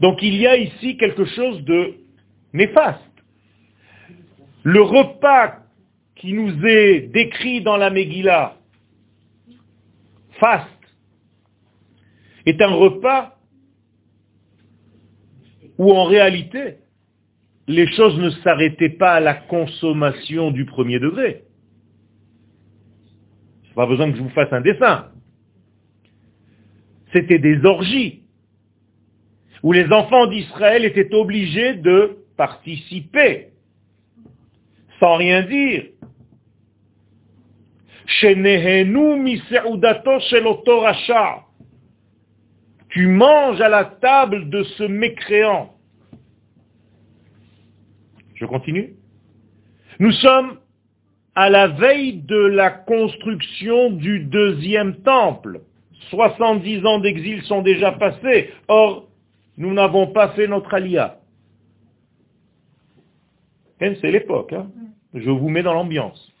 Donc 0.00 0.20
il 0.20 0.34
y 0.34 0.48
a 0.48 0.56
ici 0.56 0.96
quelque 0.96 1.24
chose 1.26 1.62
de 1.64 1.94
néfaste. 2.52 3.11
Le 4.64 4.80
repas 4.80 5.58
qui 6.16 6.32
nous 6.34 6.64
est 6.64 7.12
décrit 7.12 7.62
dans 7.62 7.76
la 7.76 7.90
Megillah, 7.90 8.56
faste, 10.38 10.68
est 12.46 12.60
un 12.60 12.72
repas 12.72 13.38
où 15.78 15.92
en 15.92 16.04
réalité, 16.04 16.76
les 17.66 17.86
choses 17.92 18.18
ne 18.18 18.30
s'arrêtaient 18.30 18.90
pas 18.90 19.14
à 19.14 19.20
la 19.20 19.34
consommation 19.34 20.50
du 20.50 20.64
premier 20.64 20.98
degré. 20.98 21.44
Pas 23.74 23.86
besoin 23.86 24.10
que 24.10 24.18
je 24.18 24.22
vous 24.22 24.28
fasse 24.30 24.52
un 24.52 24.60
dessin. 24.60 25.08
C'était 27.12 27.38
des 27.38 27.64
orgies 27.64 28.22
où 29.62 29.72
les 29.72 29.86
enfants 29.92 30.26
d'Israël 30.26 30.84
étaient 30.84 31.14
obligés 31.14 31.74
de 31.74 32.18
participer 32.36 33.51
sans 35.02 35.16
rien 35.16 35.42
dire. 35.42 35.86
Tu 42.90 43.06
manges 43.08 43.60
à 43.60 43.68
la 43.68 43.84
table 43.84 44.48
de 44.48 44.62
ce 44.62 44.84
mécréant. 44.84 45.74
Je 48.34 48.46
continue. 48.46 48.94
Nous 49.98 50.12
sommes 50.12 50.58
à 51.34 51.50
la 51.50 51.66
veille 51.66 52.22
de 52.22 52.36
la 52.36 52.70
construction 52.70 53.90
du 53.90 54.20
deuxième 54.20 55.02
temple. 55.02 55.62
70 56.10 56.86
ans 56.86 57.00
d'exil 57.00 57.42
sont 57.42 57.62
déjà 57.62 57.90
passés. 57.90 58.52
Or, 58.68 59.08
nous 59.56 59.72
n'avons 59.72 60.12
pas 60.12 60.28
fait 60.30 60.46
notre 60.46 60.72
alia. 60.74 61.21
C'est 64.00 64.10
l'époque. 64.10 64.52
Hein. 64.52 64.70
Je 65.14 65.30
vous 65.30 65.48
mets 65.48 65.62
dans 65.62 65.74
l'ambiance. 65.74 66.32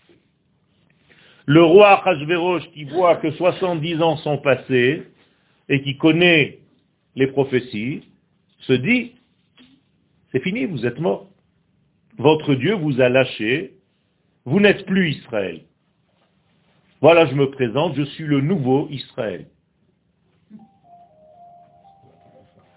Le 1.46 1.62
roi 1.62 2.06
Hachverosh 2.06 2.70
qui 2.70 2.84
voit 2.84 3.16
que 3.16 3.30
70 3.32 4.00
ans 4.00 4.16
sont 4.18 4.38
passés 4.38 5.02
et 5.68 5.82
qui 5.82 5.96
connaît 5.96 6.60
les 7.16 7.26
prophéties, 7.26 8.04
se 8.60 8.72
dit, 8.72 9.14
c'est 10.30 10.40
fini, 10.40 10.66
vous 10.66 10.86
êtes 10.86 11.00
mort. 11.00 11.28
Votre 12.16 12.54
Dieu 12.54 12.74
vous 12.74 13.00
a 13.00 13.08
lâché, 13.08 13.74
vous 14.44 14.60
n'êtes 14.60 14.86
plus 14.86 15.10
Israël. 15.10 15.62
Voilà, 17.00 17.26
je 17.26 17.34
me 17.34 17.50
présente, 17.50 17.96
je 17.96 18.02
suis 18.02 18.24
le 18.24 18.40
nouveau 18.40 18.88
Israël. 18.90 19.46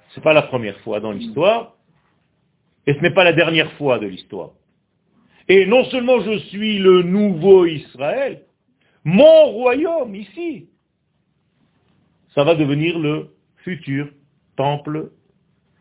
Ce 0.10 0.20
n'est 0.20 0.24
pas 0.24 0.34
la 0.34 0.42
première 0.42 0.80
fois 0.80 1.00
dans 1.00 1.12
l'histoire, 1.12 1.75
et 2.88 2.94
ce 2.94 3.00
n'est 3.00 3.12
pas 3.12 3.24
la 3.24 3.34
dernière 3.34 3.72
fois 3.74 4.00
de 4.00 4.08
l'histoire. 4.08 4.52
Et 5.48 5.66
non 5.66 5.86
seulement 5.86 6.22
je 6.22 6.40
suis 6.50 6.80
le 6.80 7.04
nouveau 7.04 7.66
Israël, 7.66 8.42
mon 9.04 9.46
royaume 9.46 10.16
ici, 10.16 10.70
ça 12.34 12.44
va 12.44 12.56
devenir 12.56 12.98
le 12.98 13.30
futur 13.58 14.10
temple 14.56 15.12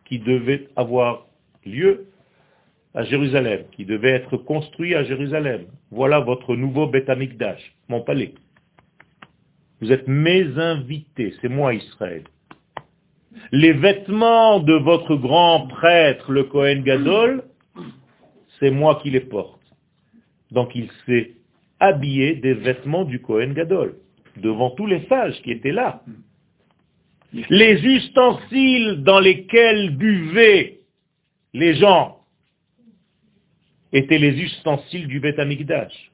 qui 0.05 0.19
devait 0.19 0.69
avoir 0.77 1.27
lieu 1.65 2.07
à 2.95 3.05
Jérusalem, 3.05 3.65
qui 3.73 3.85
devait 3.85 4.11
être 4.11 4.37
construit 4.37 4.95
à 4.95 5.05
Jérusalem. 5.05 5.67
Voilà 5.91 6.21
votre 6.21 6.55
nouveau 6.55 6.87
Beth 6.87 7.09
Amikdash, 7.09 7.75
mon 7.89 8.03
palais. 8.03 8.35
Vous 9.81 9.91
êtes 9.91 10.07
mes 10.07 10.59
invités, 10.59 11.35
c'est 11.41 11.49
moi 11.49 11.75
Israël. 11.75 12.25
Les 13.53 13.73
vêtements 13.73 14.61
de 14.61 14.75
votre 14.75 15.17
grand 15.17 15.67
prêtre, 15.67 16.33
le 16.33 16.45
Kohen 16.45 16.83
Gadol, 16.83 17.45
c'est 18.59 18.71
moi 18.71 19.01
qui 19.03 19.11
les 19.11 19.21
porte. 19.21 19.61
Donc 20.51 20.75
il 20.75 20.89
s'est 21.07 21.33
habillé 21.81 22.37
des 22.37 22.55
vêtements 22.55 23.05
du 23.05 23.21
Kohen 23.21 23.53
Gadol, 23.53 23.97
devant 24.37 24.71
tous 24.71 24.87
les 24.87 25.05
sages 25.07 25.41
qui 25.43 25.51
étaient 25.51 25.73
là. 25.73 26.03
Les 27.51 27.85
ustensiles 27.85 29.03
dans 29.03 29.19
lesquels 29.19 29.97
buvaient 29.97 30.81
les 31.53 31.75
gens 31.75 32.21
étaient 33.93 34.19
les 34.19 34.41
ustensiles 34.41 35.07
du 35.07 35.21
Beth 35.21 35.39
Amikdash. 35.39 36.13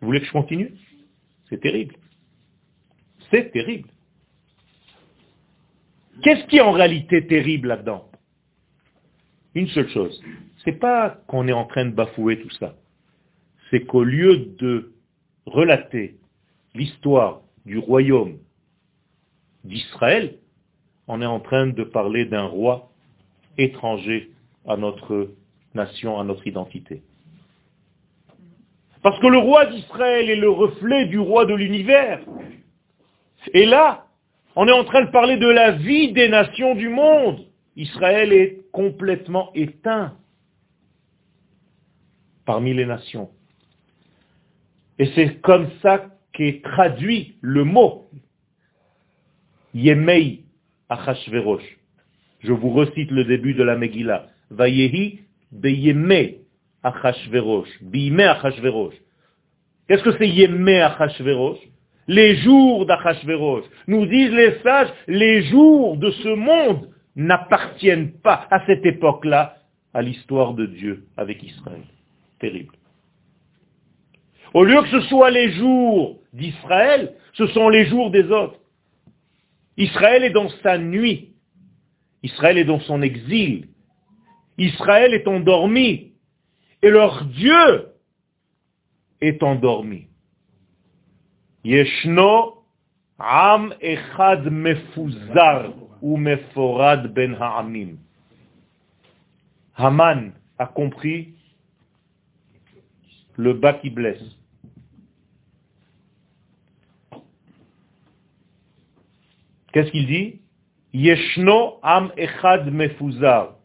Vous 0.00 0.06
voulez 0.06 0.20
que 0.20 0.26
je 0.26 0.32
continue? 0.32 0.72
C'est 1.48 1.60
terrible. 1.60 1.96
C'est 3.30 3.50
terrible. 3.52 3.88
Qu'est-ce 6.22 6.46
qui 6.46 6.56
est 6.56 6.62
en 6.62 6.72
réalité 6.72 7.26
terrible 7.26 7.68
là-dedans? 7.68 8.08
Une 9.54 9.68
seule 9.68 9.88
chose. 9.90 10.22
C'est 10.64 10.78
pas 10.78 11.18
qu'on 11.26 11.46
est 11.48 11.52
en 11.52 11.64
train 11.64 11.84
de 11.84 11.90
bafouer 11.90 12.40
tout 12.40 12.50
ça. 12.50 12.74
C'est 13.70 13.84
qu'au 13.84 14.04
lieu 14.04 14.54
de 14.58 14.92
relater 15.46 16.16
l'histoire 16.74 17.42
du 17.66 17.78
royaume 17.78 18.38
d'Israël, 19.64 20.38
on 21.06 21.20
est 21.20 21.26
en 21.26 21.40
train 21.40 21.66
de 21.66 21.84
parler 21.84 22.24
d'un 22.24 22.46
roi 22.46 22.90
étranger 23.58 24.30
à 24.66 24.76
notre 24.76 25.30
nation, 25.74 26.18
à 26.18 26.24
notre 26.24 26.46
identité. 26.46 27.02
Parce 29.02 29.18
que 29.20 29.26
le 29.26 29.38
roi 29.38 29.66
d'Israël 29.66 30.30
est 30.30 30.36
le 30.36 30.48
reflet 30.48 31.06
du 31.06 31.18
roi 31.18 31.44
de 31.44 31.54
l'univers. 31.54 32.20
Et 33.52 33.66
là, 33.66 34.06
on 34.56 34.68
est 34.68 34.72
en 34.72 34.84
train 34.84 35.04
de 35.04 35.10
parler 35.10 35.36
de 35.36 35.48
la 35.48 35.72
vie 35.72 36.12
des 36.12 36.28
nations 36.28 36.74
du 36.74 36.88
monde. 36.88 37.44
Israël 37.76 38.32
est 38.32 38.62
complètement 38.72 39.50
éteint 39.54 40.16
parmi 42.44 42.74
les 42.74 42.86
nations. 42.86 43.30
Et 44.98 45.06
c'est 45.14 45.40
comme 45.40 45.68
ça 45.82 46.06
qu'est 46.32 46.62
traduit 46.62 47.36
le 47.40 47.64
mot 47.64 48.08
Yemei 49.74 50.44
Achashverosh. 50.88 51.64
Je 52.40 52.52
vous 52.52 52.70
recite 52.70 53.10
le 53.10 53.24
début 53.24 53.54
de 53.54 53.62
la 53.62 53.76
Megillah. 53.76 54.28
Vayehi 54.50 55.20
beyeme 55.50 56.34
achashverosh, 56.82 57.68
biyme 57.82 58.20
achashverosh. 58.20 58.94
Qu'est-ce 59.88 60.02
que 60.02 60.16
c'est 60.18 60.28
yeme 60.28 60.68
achashverosh? 60.68 61.58
Les 62.06 62.36
jours 62.36 62.86
d'achashverosh. 62.86 63.64
Nous 63.86 64.06
disent 64.06 64.32
les 64.32 64.58
sages, 64.62 64.92
les 65.06 65.42
jours 65.44 65.96
de 65.96 66.10
ce 66.10 66.28
monde 66.28 66.90
n'appartiennent 67.16 68.12
pas 68.12 68.46
à 68.50 68.64
cette 68.66 68.84
époque-là 68.84 69.56
à 69.94 70.02
l'histoire 70.02 70.54
de 70.54 70.66
Dieu 70.66 71.06
avec 71.16 71.42
Israël. 71.42 71.84
Terrible. 72.40 72.74
Au 74.52 74.64
lieu 74.64 74.80
que 74.82 74.88
ce 74.88 75.00
soit 75.02 75.30
les 75.30 75.52
jours 75.52 76.20
d'Israël, 76.32 77.14
ce 77.32 77.46
sont 77.48 77.68
les 77.68 77.86
jours 77.86 78.10
des 78.10 78.24
autres. 78.30 78.60
Israël 79.76 80.24
est 80.24 80.30
dans 80.30 80.48
sa 80.62 80.78
nuit. 80.78 81.34
Israël 82.22 82.58
est 82.58 82.64
dans 82.64 82.80
son 82.80 83.02
exil. 83.02 83.68
Israël 84.58 85.14
est 85.14 85.26
endormi. 85.26 86.12
Et 86.82 86.90
leur 86.90 87.24
Dieu 87.24 87.88
est 89.20 89.42
endormi. 89.42 90.06
Yeshno 91.64 92.62
am 93.18 93.72
echad 93.80 94.44
mefuzar 94.50 95.72
ou 96.02 96.18
meforad 96.18 97.08
ben 97.14 97.34
ha'amim. 97.40 97.96
Haman 99.72 100.32
a 100.58 100.66
compris 100.66 101.34
le 103.36 103.54
bas 103.54 103.74
qui 103.74 103.88
blesse. 103.88 104.22
Qu'est-ce 109.72 109.90
qu'il 109.90 110.06
dit? 110.06 110.40
Yeshno 110.92 111.80
am 111.82 112.12
echad 112.18 112.70
mefuzar. 112.70 113.56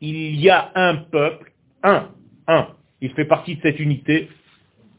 Il 0.00 0.34
y 0.40 0.48
a 0.48 0.72
un 0.74 0.96
peuple, 0.96 1.52
un, 1.82 2.08
un. 2.48 2.68
Il 3.02 3.12
fait 3.12 3.26
partie 3.26 3.56
de 3.56 3.62
cette 3.62 3.78
unité. 3.78 4.30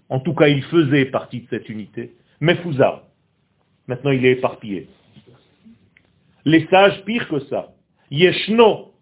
En 0.08 0.20
tout 0.20 0.34
cas, 0.34 0.48
il 0.48 0.64
faisait 0.64 1.06
partie 1.06 1.42
de 1.42 1.48
cette 1.50 1.68
unité. 1.68 2.14
Mefuzar. 2.44 3.08
Maintenant, 3.88 4.12
il 4.12 4.26
est 4.26 4.34
éparpillé. 4.34 4.90
Les 6.44 6.68
sages, 6.68 7.06
pire 7.06 7.30
que 7.30 7.40
ça. 7.46 7.74
Yeshno. 8.12 8.94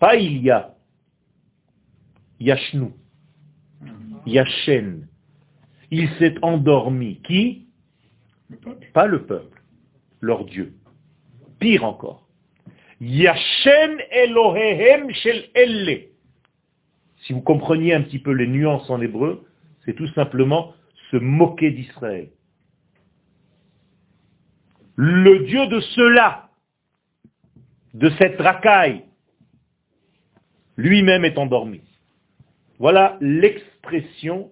Pas 0.00 0.16
il 0.16 0.42
y 0.42 0.50
a. 0.50 0.74
Yashnu. 2.40 2.88
Yashen. 4.26 5.06
Il 5.92 6.08
s'est 6.18 6.34
endormi. 6.42 7.20
Qui? 7.22 7.68
Pas 8.92 9.06
le 9.06 9.24
peuple. 9.24 9.62
Leur 10.20 10.44
Dieu. 10.44 10.74
Pire 11.60 11.84
encore. 11.84 12.26
Yashen 13.00 14.00
Elohehem 14.10 15.08
Shel 15.12 15.50
Elle. 15.54 16.08
Si 17.18 17.32
vous 17.32 17.42
compreniez 17.42 17.94
un 17.94 18.02
petit 18.02 18.18
peu 18.18 18.32
les 18.32 18.48
nuances 18.48 18.90
en 18.90 19.00
hébreu, 19.00 19.46
c'est 19.84 19.94
tout 19.94 20.08
simplement 20.08 20.74
se 21.12 21.18
moquer 21.18 21.70
d'Israël. 21.70 22.30
Le 24.96 25.46
Dieu 25.46 25.66
de 25.68 25.80
cela, 25.80 26.48
de 27.94 28.10
cette 28.18 28.40
racaille, 28.40 29.04
lui-même 30.76 31.24
est 31.24 31.38
endormi. 31.38 31.82
Voilà 32.78 33.18
l'expression 33.20 34.50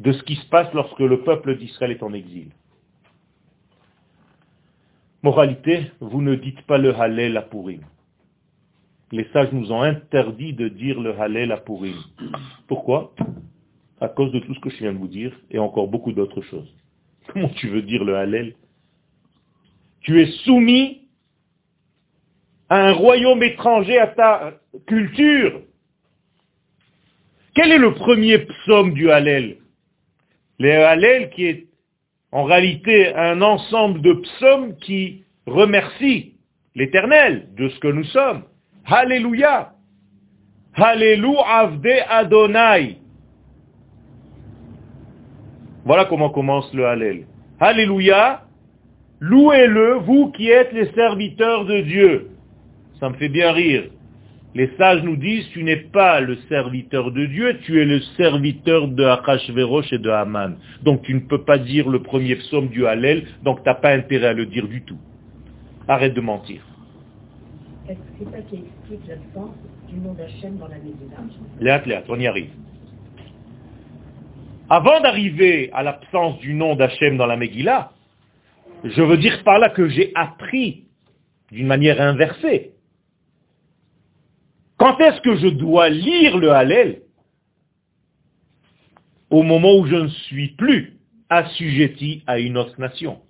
de 0.00 0.12
ce 0.12 0.22
qui 0.24 0.34
se 0.34 0.46
passe 0.46 0.72
lorsque 0.74 0.98
le 0.98 1.22
peuple 1.22 1.56
d'Israël 1.56 1.92
est 1.92 2.02
en 2.02 2.12
exil. 2.12 2.50
Moralité, 5.22 5.92
vous 6.00 6.22
ne 6.22 6.34
dites 6.34 6.62
pas 6.62 6.78
le 6.78 6.94
Hallel 6.94 7.36
à 7.36 7.42
Purim. 7.42 7.82
Les 9.12 9.28
sages 9.32 9.52
nous 9.52 9.70
ont 9.70 9.82
interdit 9.82 10.54
de 10.54 10.68
dire 10.68 11.00
le 11.00 11.18
Hallel 11.20 11.52
à 11.52 11.58
Purim. 11.58 11.96
Pourquoi? 12.66 13.14
À 14.00 14.08
cause 14.08 14.32
de 14.32 14.38
tout 14.40 14.54
ce 14.54 14.60
que 14.60 14.70
je 14.70 14.78
viens 14.78 14.92
de 14.92 14.98
vous 14.98 15.08
dire 15.08 15.32
et 15.50 15.58
encore 15.58 15.88
beaucoup 15.88 16.12
d'autres 16.12 16.40
choses. 16.42 16.74
Comment 17.28 17.48
tu 17.50 17.68
veux 17.68 17.82
dire 17.82 18.04
le 18.04 18.16
Hallel? 18.16 18.54
Tu 20.00 20.20
es 20.20 20.26
soumis 20.44 21.02
à 22.70 22.88
un 22.88 22.92
royaume 22.92 23.42
étranger, 23.42 23.98
à 23.98 24.06
ta 24.06 24.54
culture. 24.86 25.60
Quel 27.54 27.72
est 27.72 27.78
le 27.78 27.94
premier 27.94 28.38
psaume 28.38 28.94
du 28.94 29.10
Hallel? 29.10 29.58
Le 30.58 30.70
Hallel 30.70 31.30
qui 31.30 31.44
est 31.44 31.66
en 32.32 32.44
réalité 32.44 33.14
un 33.14 33.42
ensemble 33.42 34.00
de 34.02 34.12
psaumes 34.12 34.76
qui 34.78 35.24
remercient 35.46 36.34
l'éternel 36.74 37.48
de 37.56 37.68
ce 37.68 37.78
que 37.80 37.88
nous 37.88 38.04
sommes. 38.04 38.44
Alléluia. 38.84 39.74
Alléluia 40.74 41.42
avde 41.46 41.88
Adonai. 42.08 42.99
Voilà 45.90 46.04
comment 46.04 46.30
commence 46.30 46.72
le 46.72 46.86
Hallel. 46.86 47.24
Alléluia. 47.58 48.42
Louez-le, 49.18 49.94
vous 49.94 50.30
qui 50.30 50.48
êtes 50.48 50.72
les 50.72 50.88
serviteurs 50.92 51.64
de 51.64 51.80
Dieu. 51.80 52.28
Ça 53.00 53.08
me 53.08 53.14
fait 53.14 53.28
bien 53.28 53.50
rire. 53.50 53.90
Les 54.54 54.70
sages 54.78 55.02
nous 55.02 55.16
disent, 55.16 55.48
tu 55.48 55.64
n'es 55.64 55.78
pas 55.78 56.20
le 56.20 56.36
serviteur 56.48 57.10
de 57.10 57.26
Dieu, 57.26 57.58
tu 57.64 57.82
es 57.82 57.84
le 57.84 57.98
serviteur 58.16 58.86
de 58.86 59.02
Achashverosh 59.02 59.92
et 59.92 59.98
de 59.98 60.10
Haman. 60.10 60.58
Donc 60.84 61.02
tu 61.02 61.12
ne 61.12 61.18
peux 61.18 61.42
pas 61.42 61.58
dire 61.58 61.88
le 61.88 62.00
premier 62.00 62.36
psaume 62.36 62.68
du 62.68 62.86
Hallel, 62.86 63.26
donc 63.42 63.64
tu 63.64 63.68
n'as 63.68 63.74
pas 63.74 63.90
intérêt 63.90 64.28
à 64.28 64.32
le 64.32 64.46
dire 64.46 64.68
du 64.68 64.82
tout. 64.82 64.98
Arrête 65.88 66.14
de 66.14 66.20
mentir. 66.20 66.60
Est-ce 67.88 67.98
que 67.98 68.04
c'est 68.16 68.30
ça 68.30 68.42
qui 68.48 68.62
explique 68.62 69.08
l'absence 69.08 69.56
du 69.88 69.96
nom 69.96 70.12
d'Hachem 70.12 70.56
dans 70.56 70.68
la 70.68 71.80
léat, 71.82 72.04
on 72.08 72.20
y 72.20 72.28
arrive. 72.28 72.50
Avant 74.72 75.00
d'arriver 75.00 75.68
à 75.72 75.82
l'absence 75.82 76.38
du 76.38 76.54
nom 76.54 76.76
d'Hachem 76.76 77.16
dans 77.16 77.26
la 77.26 77.36
Megillah, 77.36 77.90
je 78.84 79.02
veux 79.02 79.16
dire 79.16 79.42
par 79.42 79.58
là 79.58 79.68
que 79.68 79.88
j'ai 79.88 80.12
appris 80.14 80.84
d'une 81.50 81.66
manière 81.66 82.00
inversée. 82.00 82.70
Quand 84.76 84.96
est-ce 85.00 85.20
que 85.22 85.36
je 85.36 85.48
dois 85.48 85.88
lire 85.88 86.38
le 86.38 86.52
Hallel? 86.52 87.02
Au 89.28 89.42
moment 89.42 89.74
où 89.74 89.86
je 89.86 89.96
ne 89.96 90.08
suis 90.08 90.52
plus 90.52 90.96
assujetti 91.28 92.22
à 92.28 92.38
une 92.38 92.56
autre 92.56 92.80
nation. 92.80 93.20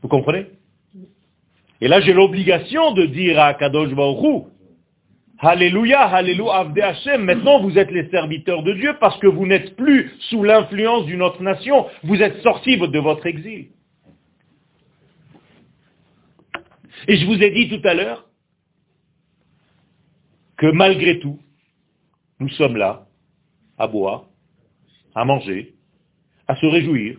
Vous 0.00 0.08
comprenez? 0.08 0.46
Et 1.82 1.88
là, 1.88 2.00
j'ai 2.00 2.14
l'obligation 2.14 2.92
de 2.92 3.04
dire 3.04 3.38
à 3.38 3.52
Kadosh 3.52 3.94
Baruch 3.94 4.46
Alléluia, 5.38 6.00
Alléluia, 6.00 6.54
Avde 6.54 6.78
Hashem. 6.78 7.24
Maintenant, 7.24 7.60
vous 7.60 7.76
êtes 7.78 7.90
les 7.90 8.08
serviteurs 8.10 8.62
de 8.62 8.72
Dieu 8.72 8.96
parce 8.98 9.18
que 9.18 9.26
vous 9.26 9.46
n'êtes 9.46 9.76
plus 9.76 10.10
sous 10.30 10.42
l'influence 10.42 11.04
d'une 11.06 11.22
autre 11.22 11.42
nation. 11.42 11.86
Vous 12.04 12.22
êtes 12.22 12.40
sortis 12.42 12.78
de 12.78 12.98
votre 12.98 13.26
exil. 13.26 13.68
Et 17.08 17.18
je 17.18 17.26
vous 17.26 17.42
ai 17.42 17.50
dit 17.50 17.68
tout 17.68 17.86
à 17.86 17.94
l'heure 17.94 18.28
que 20.56 20.66
malgré 20.66 21.18
tout, 21.18 21.38
nous 22.40 22.48
sommes 22.50 22.76
là, 22.76 23.06
à 23.78 23.86
boire, 23.86 24.24
à 25.14 25.24
manger, 25.24 25.74
à 26.48 26.56
se 26.56 26.66
réjouir. 26.66 27.18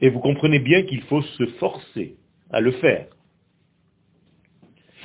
Et 0.00 0.08
vous 0.08 0.20
comprenez 0.20 0.60
bien 0.60 0.82
qu'il 0.82 1.02
faut 1.02 1.22
se 1.22 1.46
forcer 1.58 2.16
à 2.50 2.60
le 2.60 2.72
faire. 2.72 3.06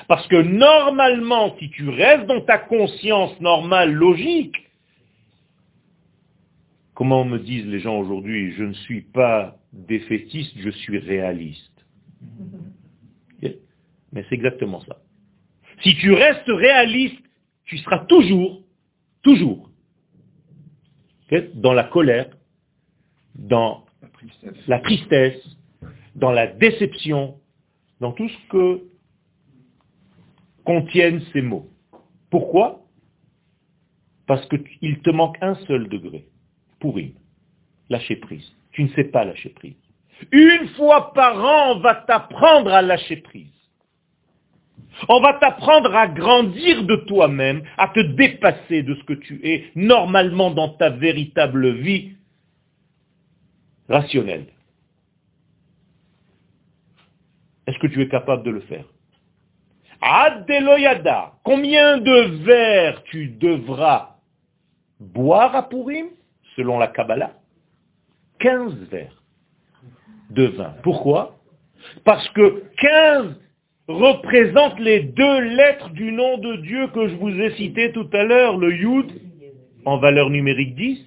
Parce 0.07 0.25
que 0.27 0.41
normalement, 0.41 1.55
si 1.59 1.69
tu 1.69 1.89
restes 1.89 2.27
dans 2.27 2.41
ta 2.41 2.57
conscience 2.57 3.39
normale, 3.41 3.91
logique, 3.93 4.55
comment 6.93 7.25
me 7.25 7.39
disent 7.39 7.67
les 7.67 7.79
gens 7.79 7.99
aujourd'hui, 7.99 8.53
je 8.53 8.63
ne 8.63 8.73
suis 8.73 9.01
pas 9.01 9.57
défaitiste, 9.73 10.53
je 10.57 10.69
suis 10.69 10.97
réaliste. 10.97 11.73
Mais 14.13 14.25
c'est 14.29 14.35
exactement 14.35 14.81
ça. 14.81 14.97
Si 15.83 15.95
tu 15.95 16.13
restes 16.13 16.47
réaliste, 16.47 17.21
tu 17.65 17.77
seras 17.79 17.99
toujours, 18.05 18.63
toujours, 19.21 19.69
dans 21.55 21.73
la 21.73 21.83
colère, 21.83 22.29
dans 23.35 23.85
La 24.01 24.07
tristesse. 24.07 24.67
la 24.67 24.79
tristesse, 24.79 25.57
dans 26.15 26.31
la 26.31 26.47
déception, 26.47 27.37
dans 27.99 28.13
tout 28.13 28.29
ce 28.29 28.47
que 28.49 28.83
contiennent 30.67 31.21
ces 31.31 31.41
mots. 31.41 31.69
Pourquoi? 32.29 32.81
Parce 34.27 34.45
qu'il 34.49 34.99
te 34.99 35.09
manque 35.09 35.37
un 35.39 35.55
seul 35.65 35.87
degré, 35.87 36.27
pourri, 36.81 37.15
lâcher 37.89 38.17
prise. 38.17 38.51
Tu 38.73 38.83
ne 38.83 38.89
sais 38.89 39.05
pas 39.05 39.23
lâcher 39.23 39.49
prise. 39.51 39.77
Une 40.33 40.67
fois 40.75 41.13
par 41.13 41.37
an, 41.39 41.77
on 41.77 41.79
va 41.79 41.95
t'apprendre 41.95 42.73
à 42.73 42.81
lâcher 42.81 43.15
prise. 43.15 43.47
On 45.07 45.21
va 45.21 45.35
t'apprendre 45.35 45.95
à 45.95 46.07
grandir 46.07 46.83
de 46.83 46.97
toi-même, 47.07 47.63
à 47.77 47.87
te 47.87 48.01
dépasser 48.01 48.83
de 48.83 48.93
ce 48.95 49.03
que 49.03 49.13
tu 49.13 49.39
es 49.47 49.71
normalement 49.75 50.51
dans 50.51 50.69
ta 50.69 50.89
véritable 50.89 51.75
vie 51.75 52.17
rationnelle. 53.87 54.47
Est-ce 57.67 57.79
que 57.79 57.87
tu 57.87 58.01
es 58.01 58.09
capable 58.09 58.43
de 58.43 58.51
le 58.51 58.61
faire? 58.61 58.85
Adeloyada. 60.01 61.33
Combien 61.43 61.97
de 61.97 62.43
verres 62.43 63.03
tu 63.05 63.27
devras 63.27 64.15
boire 64.99 65.55
à 65.55 65.67
Purim, 65.69 66.07
selon 66.55 66.79
la 66.79 66.87
Kabbalah? 66.87 67.33
15 68.39 68.73
verres 68.91 69.23
de 70.29 70.45
vin. 70.45 70.73
Pourquoi? 70.83 71.37
Parce 72.03 72.27
que 72.29 72.63
15 72.77 73.35
représentent 73.87 74.79
les 74.79 75.01
deux 75.01 75.39
lettres 75.39 75.89
du 75.89 76.11
nom 76.11 76.37
de 76.37 76.57
Dieu 76.57 76.87
que 76.89 77.07
je 77.07 77.15
vous 77.15 77.29
ai 77.29 77.51
cité 77.55 77.91
tout 77.93 78.09
à 78.13 78.23
l'heure, 78.23 78.57
le 78.57 78.73
Yud 78.73 79.11
en 79.85 79.97
valeur 79.97 80.29
numérique 80.29 80.75
10 80.75 80.99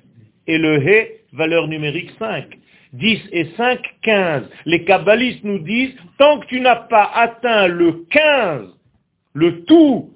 et 0.46 0.58
le 0.58 0.78
He 0.78 1.20
valeur 1.32 1.68
numérique 1.68 2.10
5. 2.18 2.46
10 2.92 3.20
et 3.32 3.46
5, 3.56 3.78
15. 4.02 4.48
Les 4.64 4.84
kabbalistes 4.84 5.44
nous 5.44 5.60
disent, 5.60 5.94
tant 6.18 6.40
que 6.40 6.46
tu 6.46 6.60
n'as 6.60 6.76
pas 6.76 7.10
atteint 7.14 7.68
le 7.68 8.04
15, 8.10 8.68
le 9.32 9.64
tout, 9.64 10.10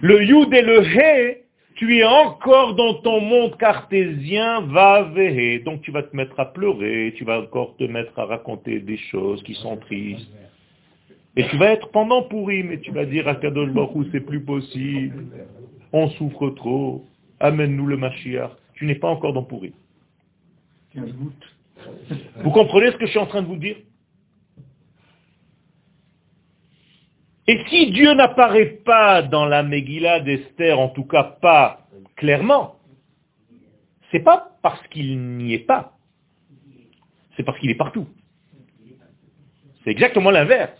le 0.00 0.24
Yud 0.24 0.52
et 0.52 0.62
le 0.62 0.82
He, 0.82 1.46
tu 1.76 1.98
es 1.98 2.04
encore 2.04 2.74
dans 2.74 2.94
ton 2.94 3.20
monde 3.20 3.56
cartésien, 3.58 4.62
va 4.62 5.02
veher. 5.02 5.60
Donc 5.60 5.82
tu 5.82 5.90
vas 5.90 6.02
te 6.02 6.16
mettre 6.16 6.38
à 6.40 6.52
pleurer, 6.52 7.14
tu 7.16 7.24
vas 7.24 7.40
encore 7.40 7.76
te 7.76 7.84
mettre 7.84 8.18
à 8.18 8.24
raconter 8.24 8.80
des 8.80 8.96
choses 8.96 9.42
qui 9.42 9.54
sont 9.54 9.76
tristes. 9.76 10.28
Et 11.36 11.46
tu 11.48 11.56
vas 11.58 11.72
être 11.72 11.90
pendant 11.90 12.22
pourri, 12.22 12.62
mais 12.62 12.80
tu 12.80 12.90
vas 12.92 13.04
dire 13.04 13.28
à 13.28 13.34
Kadosh 13.34 13.70
Baruch 13.70 14.06
c'est 14.10 14.20
plus 14.20 14.40
possible. 14.40 15.26
On 15.92 16.08
souffre 16.10 16.48
trop. 16.50 17.04
Amène-nous 17.40 17.86
le 17.86 17.98
Mashiach. 17.98 18.52
Tu 18.74 18.86
n'es 18.86 18.94
pas 18.94 19.08
encore 19.08 19.34
dans 19.34 19.42
pourri. 19.42 19.74
Vous 20.94 22.50
comprenez 22.50 22.90
ce 22.90 22.96
que 22.96 23.04
je 23.04 23.10
suis 23.10 23.18
en 23.18 23.26
train 23.26 23.42
de 23.42 23.46
vous 23.46 23.56
dire? 23.56 23.76
Et 27.48 27.60
si 27.68 27.90
Dieu 27.92 28.12
n'apparaît 28.14 28.80
pas 28.84 29.22
dans 29.22 29.46
la 29.46 29.62
Megillah 29.62 30.20
d'Esther, 30.20 30.78
en 30.78 30.88
tout 30.88 31.04
cas 31.04 31.22
pas 31.40 31.80
clairement, 32.16 32.76
c'est 34.10 34.20
pas 34.20 34.56
parce 34.62 34.84
qu'il 34.88 35.18
n'y 35.18 35.54
est 35.54 35.66
pas, 35.66 35.92
c'est 37.36 37.44
parce 37.44 37.58
qu'il 37.58 37.70
est 37.70 37.76
partout. 37.76 38.06
C'est 39.84 39.90
exactement 39.90 40.30
l'inverse. 40.30 40.72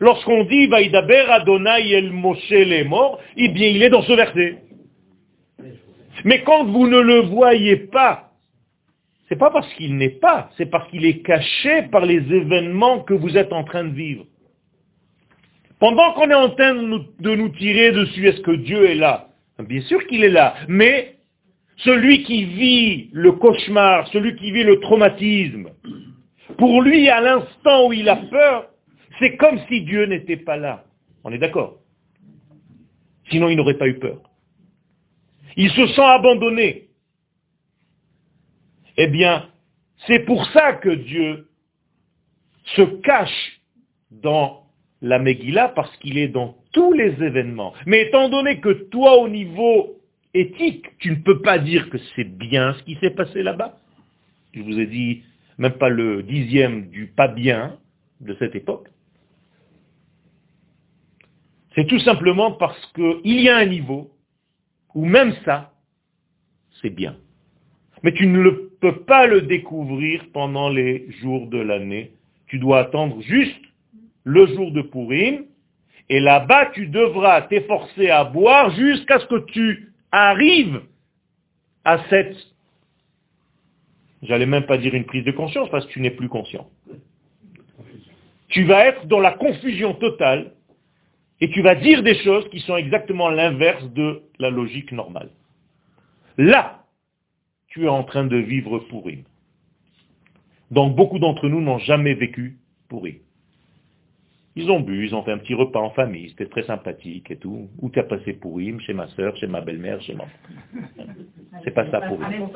Lorsqu'on 0.00 0.44
dit 0.44 0.66
Vaïdaber 0.66 1.26
Adonai 1.28 1.92
el 1.92 2.12
Moshe 2.12 2.50
les 2.50 2.84
morts, 2.84 3.20
eh 3.36 3.48
bien 3.48 3.68
il 3.68 3.82
est 3.82 3.90
dans 3.90 4.02
ce 4.02 4.12
verset. 4.12 4.58
Mais 6.24 6.42
quand 6.42 6.64
vous 6.64 6.86
ne 6.86 6.98
le 6.98 7.20
voyez 7.20 7.76
pas, 7.76 8.32
c'est 9.28 9.36
pas 9.36 9.50
parce 9.50 9.72
qu'il 9.74 9.96
n'est 9.96 10.08
pas, 10.08 10.50
c'est 10.56 10.66
parce 10.66 10.90
qu'il 10.90 11.04
est 11.04 11.20
caché 11.20 11.82
par 11.92 12.06
les 12.06 12.16
événements 12.16 13.00
que 13.00 13.14
vous 13.14 13.36
êtes 13.36 13.52
en 13.52 13.64
train 13.64 13.84
de 13.84 13.94
vivre. 13.94 14.24
Pendant 15.78 16.12
qu'on 16.14 16.30
est 16.30 16.34
en 16.34 16.50
train 16.50 16.74
de 16.74 17.34
nous, 17.34 17.48
tirer 17.50 17.92
dessus, 17.92 18.26
est-ce 18.26 18.40
que 18.40 18.50
Dieu 18.50 18.88
est 18.90 18.96
là? 18.96 19.28
Bien 19.60 19.80
sûr 19.82 20.04
qu'il 20.06 20.24
est 20.24 20.30
là, 20.30 20.54
mais 20.68 21.16
celui 21.78 22.24
qui 22.24 22.44
vit 22.44 23.10
le 23.12 23.32
cauchemar, 23.32 24.08
celui 24.08 24.36
qui 24.36 24.50
vit 24.50 24.64
le 24.64 24.80
traumatisme, 24.80 25.70
pour 26.56 26.82
lui, 26.82 27.08
à 27.08 27.20
l'instant 27.20 27.86
où 27.86 27.92
il 27.92 28.08
a 28.08 28.16
peur, 28.16 28.70
c'est 29.18 29.36
comme 29.36 29.60
si 29.68 29.82
Dieu 29.82 30.06
n'était 30.06 30.36
pas 30.36 30.56
là. 30.56 30.84
On 31.24 31.32
est 31.32 31.38
d'accord? 31.38 31.78
Sinon, 33.30 33.48
il 33.48 33.56
n'aurait 33.56 33.78
pas 33.78 33.88
eu 33.88 33.98
peur. 33.98 34.20
Il 35.56 35.70
se 35.70 35.86
sent 35.88 36.02
abandonné. 36.02 36.88
Eh 38.96 39.06
bien, 39.08 39.48
c'est 40.06 40.20
pour 40.20 40.44
ça 40.46 40.72
que 40.74 40.88
Dieu 40.88 41.48
se 42.76 42.82
cache 42.82 43.60
dans 44.10 44.67
la 45.00 45.18
Megillah 45.18 45.68
parce 45.68 45.94
qu'il 45.98 46.18
est 46.18 46.28
dans 46.28 46.56
tous 46.72 46.92
les 46.92 47.22
événements. 47.22 47.72
Mais 47.86 48.02
étant 48.02 48.28
donné 48.28 48.60
que 48.60 48.70
toi, 48.90 49.18
au 49.18 49.28
niveau 49.28 49.98
éthique, 50.34 50.86
tu 50.98 51.10
ne 51.10 51.16
peux 51.16 51.40
pas 51.40 51.58
dire 51.58 51.88
que 51.90 51.98
c'est 52.14 52.24
bien 52.24 52.74
ce 52.74 52.82
qui 52.82 52.96
s'est 52.96 53.10
passé 53.10 53.42
là-bas, 53.42 53.78
je 54.52 54.62
vous 54.62 54.78
ai 54.78 54.86
dit 54.86 55.22
même 55.58 55.72
pas 55.72 55.88
le 55.88 56.22
dixième 56.22 56.88
du 56.90 57.06
pas 57.06 57.28
bien 57.28 57.78
de 58.20 58.34
cette 58.38 58.54
époque, 58.54 58.88
c'est 61.74 61.86
tout 61.86 62.00
simplement 62.00 62.52
parce 62.52 62.92
qu'il 62.92 63.40
y 63.40 63.48
a 63.48 63.56
un 63.56 63.66
niveau 63.66 64.10
où 64.94 65.04
même 65.04 65.32
ça, 65.44 65.72
c'est 66.80 66.90
bien. 66.90 67.16
Mais 68.02 68.12
tu 68.12 68.26
ne 68.26 68.50
peux 68.80 69.04
pas 69.04 69.26
le 69.26 69.42
découvrir 69.42 70.24
pendant 70.32 70.68
les 70.68 71.10
jours 71.20 71.46
de 71.48 71.58
l'année. 71.58 72.12
Tu 72.46 72.58
dois 72.58 72.80
attendre 72.80 73.20
juste 73.22 73.67
le 74.28 74.46
jour 74.48 74.70
de 74.72 74.82
Purim, 74.82 75.46
et 76.10 76.20
là-bas 76.20 76.66
tu 76.74 76.86
devras 76.86 77.40
t'efforcer 77.42 78.10
à 78.10 78.24
boire 78.24 78.70
jusqu'à 78.76 79.20
ce 79.20 79.26
que 79.26 79.38
tu 79.46 79.94
arrives 80.12 80.82
à 81.82 81.98
cette, 82.10 82.36
j'allais 84.22 84.44
même 84.44 84.66
pas 84.66 84.76
dire 84.76 84.92
une 84.92 85.06
prise 85.06 85.24
de 85.24 85.32
conscience 85.32 85.70
parce 85.70 85.86
que 85.86 85.92
tu 85.92 86.02
n'es 86.02 86.10
plus 86.10 86.28
conscient. 86.28 86.68
Tu 88.48 88.64
vas 88.64 88.84
être 88.84 89.06
dans 89.06 89.20
la 89.20 89.32
confusion 89.32 89.94
totale 89.94 90.52
et 91.40 91.48
tu 91.48 91.62
vas 91.62 91.74
dire 91.74 92.02
des 92.02 92.16
choses 92.22 92.46
qui 92.50 92.60
sont 92.60 92.76
exactement 92.76 93.30
l'inverse 93.30 93.90
de 93.94 94.24
la 94.38 94.50
logique 94.50 94.92
normale. 94.92 95.30
Là, 96.36 96.84
tu 97.68 97.84
es 97.84 97.88
en 97.88 98.04
train 98.04 98.26
de 98.26 98.36
vivre 98.36 98.78
Purim. 98.90 99.22
Donc 100.70 100.94
beaucoup 100.96 101.18
d'entre 101.18 101.48
nous 101.48 101.62
n'ont 101.62 101.78
jamais 101.78 102.12
vécu 102.12 102.58
Purim. 102.90 103.16
Ils 104.58 104.72
ont 104.72 104.80
bu, 104.80 105.06
ils 105.06 105.14
ont 105.14 105.22
fait 105.22 105.30
un 105.30 105.38
petit 105.38 105.54
repas 105.54 105.78
en 105.78 105.90
famille, 105.90 106.30
c'était 106.30 106.46
très 106.46 106.64
sympathique 106.64 107.30
et 107.30 107.36
tout. 107.36 107.68
Où 107.80 107.90
tu 107.90 108.00
as 108.00 108.02
passé 108.02 108.32
Pourim 108.32 108.80
Chez 108.80 108.92
ma 108.92 109.06
soeur, 109.06 109.36
chez 109.36 109.46
ma 109.46 109.60
belle-mère, 109.60 110.00
chez 110.00 110.14
moi. 110.14 110.26
C'est 111.62 111.70
pas 111.70 111.88
ça 111.92 112.00
Pourim. 112.00 112.48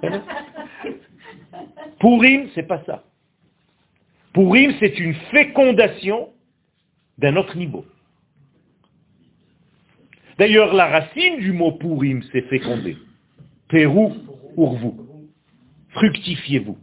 Pourim, 2.00 2.48
c'est 2.54 2.62
pas 2.62 2.82
ça. 2.86 3.04
Pourim, 4.32 4.72
c'est 4.80 4.98
une 4.98 5.12
fécondation 5.30 6.30
d'un 7.18 7.36
autre 7.36 7.58
niveau. 7.58 7.84
D'ailleurs, 10.38 10.72
la 10.72 10.86
racine 10.86 11.36
du 11.36 11.52
mot 11.52 11.72
Pourim, 11.72 12.22
c'est 12.32 12.48
féconder. 12.48 12.96
Pérou, 13.68 14.14
vous. 14.56 15.26
Fructifiez-vous. 15.90 16.78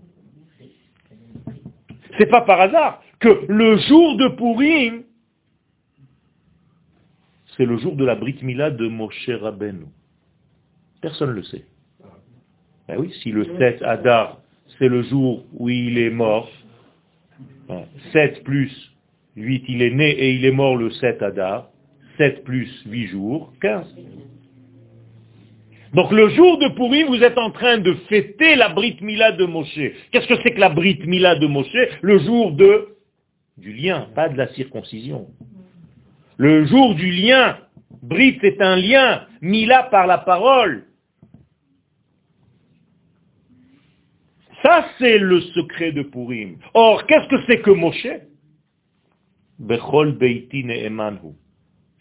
C'est 2.19 2.27
pas 2.27 2.41
par 2.41 2.61
hasard 2.61 3.01
que 3.19 3.45
le 3.47 3.78
jour 3.78 4.17
de 4.17 4.28
Purim, 4.36 5.04
c'est 7.58 7.65
le 7.65 7.78
jour 7.78 7.95
de 7.95 8.06
la 8.06 8.15
Brit 8.15 8.38
Mila 8.41 8.71
de 8.71 8.88
Moshe 8.88 9.30
Rabbeinu. 9.30 9.86
Personne 11.01 11.30
ne 11.30 11.36
le 11.36 11.43
sait. 11.43 11.65
Ben 12.88 12.97
oui, 12.99 13.12
si 13.21 13.32
le 13.32 13.45
7 13.58 13.82
Adar, 13.84 14.39
c'est 14.78 14.89
le 14.89 15.04
jour 15.04 15.45
où 15.54 15.69
il 15.69 15.97
est 15.97 16.10
mort, 16.10 16.49
7 18.12 18.43
plus 18.43 18.71
8, 19.36 19.65
il 19.67 19.82
est 19.82 19.91
né 19.91 20.10
et 20.12 20.34
il 20.34 20.45
est 20.45 20.51
mort 20.51 20.75
le 20.75 20.91
7 20.91 21.21
Adar, 21.21 21.69
7 22.17 22.43
plus 22.43 22.69
8 22.86 23.08
jours, 23.08 23.54
15. 23.62 23.86
Donc 25.93 26.12
le 26.12 26.30
jour 26.30 26.58
de 26.60 26.67
Purim, 26.75 27.08
vous 27.08 27.23
êtes 27.23 27.38
en 27.38 27.51
train 27.51 27.78
de 27.78 27.93
fêter 28.10 28.56
la 28.56 28.69
Brit 28.69 28.97
Mila 29.01 29.32
de 29.32 29.45
Moshe. 29.45 29.80
Qu'est-ce 30.12 30.28
que 30.28 30.36
c'est 30.43 30.51
que 30.51 30.60
la 30.60 30.69
Brit 30.69 30.99
Mila 31.06 31.36
de 31.36 31.47
Moshe? 31.47 31.78
Le 32.01 32.19
jour 32.19 32.51
de 32.51 32.94
du 33.57 33.73
lien, 33.73 34.07
pas 34.15 34.29
de 34.29 34.37
la 34.37 34.47
circoncision. 34.53 35.27
Le 36.37 36.65
jour 36.65 36.95
du 36.95 37.11
lien, 37.11 37.57
Brit 38.01 38.37
c'est 38.41 38.61
un 38.61 38.75
lien, 38.75 39.27
Mila 39.41 39.83
par 39.83 40.07
la 40.07 40.17
parole. 40.17 40.85
Ça 44.61 44.87
c'est 44.99 45.17
le 45.17 45.41
secret 45.41 45.91
de 45.91 46.01
Purim. 46.03 46.57
Or, 46.73 47.05
qu'est-ce 47.05 47.27
que 47.29 47.43
c'est 47.47 47.61
que 47.61 47.71
Moshe? 47.71 48.07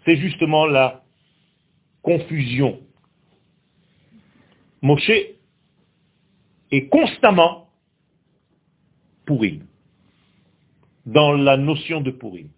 C'est 0.05 0.17
justement 0.17 0.67
la 0.67 1.05
confusion 2.03 2.81
Moshe 4.83 5.11
est 6.71 6.89
constamment 6.89 7.71
pourri 9.25 9.63
dans 11.07 11.33
la 11.33 11.57
notion 11.57 12.01
de 12.01 12.11
pourri. 12.11 12.51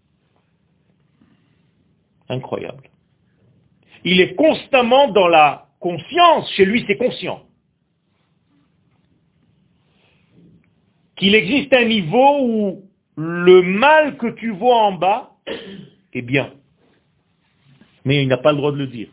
Incroyable. 2.28 2.90
Il 4.04 4.20
est 4.20 4.35
constamment 4.35 5.09
dans 5.09 5.28
la 5.28 5.68
conscience, 5.80 6.50
chez 6.52 6.64
lui 6.64 6.85
c'est 6.87 6.96
conscient, 6.96 7.42
qu'il 11.16 11.35
existe 11.35 11.72
un 11.72 11.85
niveau 11.85 12.38
où 12.40 12.82
le 13.16 13.62
mal 13.62 14.16
que 14.16 14.28
tu 14.28 14.50
vois 14.50 14.82
en 14.82 14.92
bas 14.92 15.32
est 16.12 16.22
bien. 16.22 16.52
Mais 18.04 18.22
il 18.22 18.28
n'a 18.28 18.37
pas 18.37 18.52
le 18.52 18.59
droit 18.59 18.72
de 18.72 18.76
le 18.76 18.87
dire. 18.87 19.09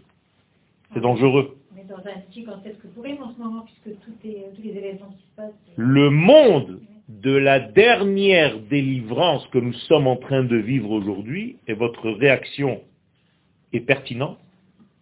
C'est 0.94 1.02
dangereux 1.02 1.58
dans 1.94 2.10
un 2.10 2.20
petit 2.22 2.44
que 2.44 2.50
en 2.50 3.34
ce 3.34 3.40
moment, 3.40 3.66
puisque 3.66 4.00
tout 4.00 4.14
est, 4.24 4.54
tous 4.56 4.62
les 4.62 4.72
événements 4.72 5.12
qui 5.18 5.26
se 5.28 5.36
passent. 5.36 5.54
Le 5.76 6.10
monde 6.10 6.82
de 7.22 7.36
la 7.36 7.60
dernière 7.60 8.60
délivrance 8.60 9.46
que 9.48 9.60
nous 9.60 9.74
sommes 9.74 10.08
en 10.08 10.16
train 10.16 10.44
de 10.44 10.56
vivre 10.56 10.92
aujourd'hui, 10.92 11.58
et 11.68 11.74
votre 11.74 12.10
réaction 12.10 12.82
est 13.72 13.82
pertinente, 13.82 14.40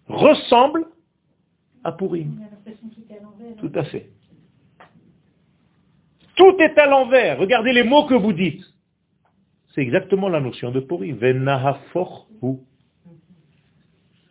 ressemble 0.08 0.86
à 1.84 1.92
Purim. 1.92 2.40
Tout 3.60 3.72
à 3.76 3.84
fait. 3.86 4.10
Tout 6.36 6.56
est 6.60 6.78
à 6.78 6.86
l'envers. 6.86 7.40
Regardez 7.40 7.74
les 7.74 7.84
mots 7.84 8.06
que 8.06 8.14
vous 8.14 8.34
dites. 8.34 8.64
C'est 9.74 9.82
exactement 9.82 10.28
la 10.28 10.42
notion 10.42 10.72
de. 10.72 10.80
Venahafor 10.80 12.28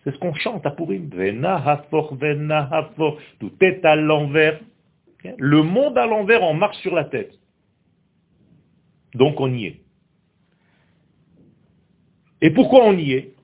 C'est 0.04 0.12
ce 0.12 0.18
qu'on 0.18 0.34
chante 0.34 0.66
à 0.66 0.70
Purim. 0.70 1.08
Venahafor, 1.08 2.14
venahafor. 2.16 3.18
Tout 3.38 3.52
est 3.60 3.84
à 3.84 3.96
l'envers. 3.96 4.60
Le 5.38 5.62
monde 5.62 5.96
à 5.98 6.06
l'envers, 6.06 6.42
on 6.42 6.54
marche 6.54 6.78
sur 6.78 6.94
la 6.94 7.04
tête. 7.04 7.39
Donc 9.14 9.40
on 9.40 9.53
y 9.53 9.66
est. 9.66 9.81
Et 12.42 12.51
pourquoi 12.51 12.85
on 12.85 12.96
y 12.96 13.12
est? 13.12 13.35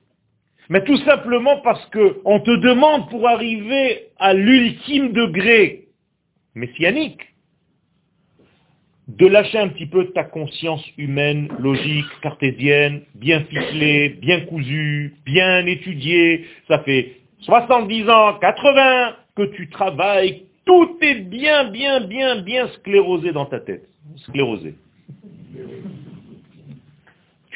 Mais 0.69 0.83
tout 0.83 0.97
simplement 0.97 1.57
parce 1.61 1.85
qu'on 1.87 2.39
te 2.39 2.55
demande 2.57 3.09
pour 3.09 3.27
arriver 3.27 4.09
à 4.17 4.33
l'ultime 4.33 5.13
degré 5.13 5.87
messianique 6.55 7.21
de 9.07 9.25
lâcher 9.25 9.57
un 9.57 9.69
petit 9.69 9.85
peu 9.85 10.07
ta 10.11 10.25
conscience 10.25 10.83
humaine, 10.97 11.47
logique, 11.59 12.05
cartésienne, 12.21 13.03
bien 13.15 13.41
ficelée, 13.45 14.09
bien 14.21 14.41
cousue, 14.41 15.15
bien 15.25 15.65
étudiée. 15.65 16.45
Ça 16.67 16.79
fait 16.79 17.13
70 17.41 18.09
ans, 18.09 18.33
80 18.39 19.15
que 19.35 19.43
tu 19.55 19.69
travailles. 19.69 20.43
Tout 20.65 20.97
est 21.01 21.21
bien, 21.21 21.69
bien, 21.69 22.01
bien, 22.01 22.41
bien 22.41 22.67
sclérosé 22.79 23.31
dans 23.31 23.45
ta 23.45 23.61
tête. 23.61 23.87
Sclérosé. 24.25 24.75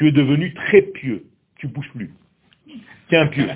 Tu 0.01 0.07
es 0.07 0.11
devenu 0.11 0.51
très 0.55 0.81
pieux. 0.81 1.27
Tu 1.59 1.67
bouges 1.67 1.91
plus. 1.91 2.11
Tu 3.07 3.15
es 3.15 3.17
un 3.17 3.27
pieux. 3.27 3.47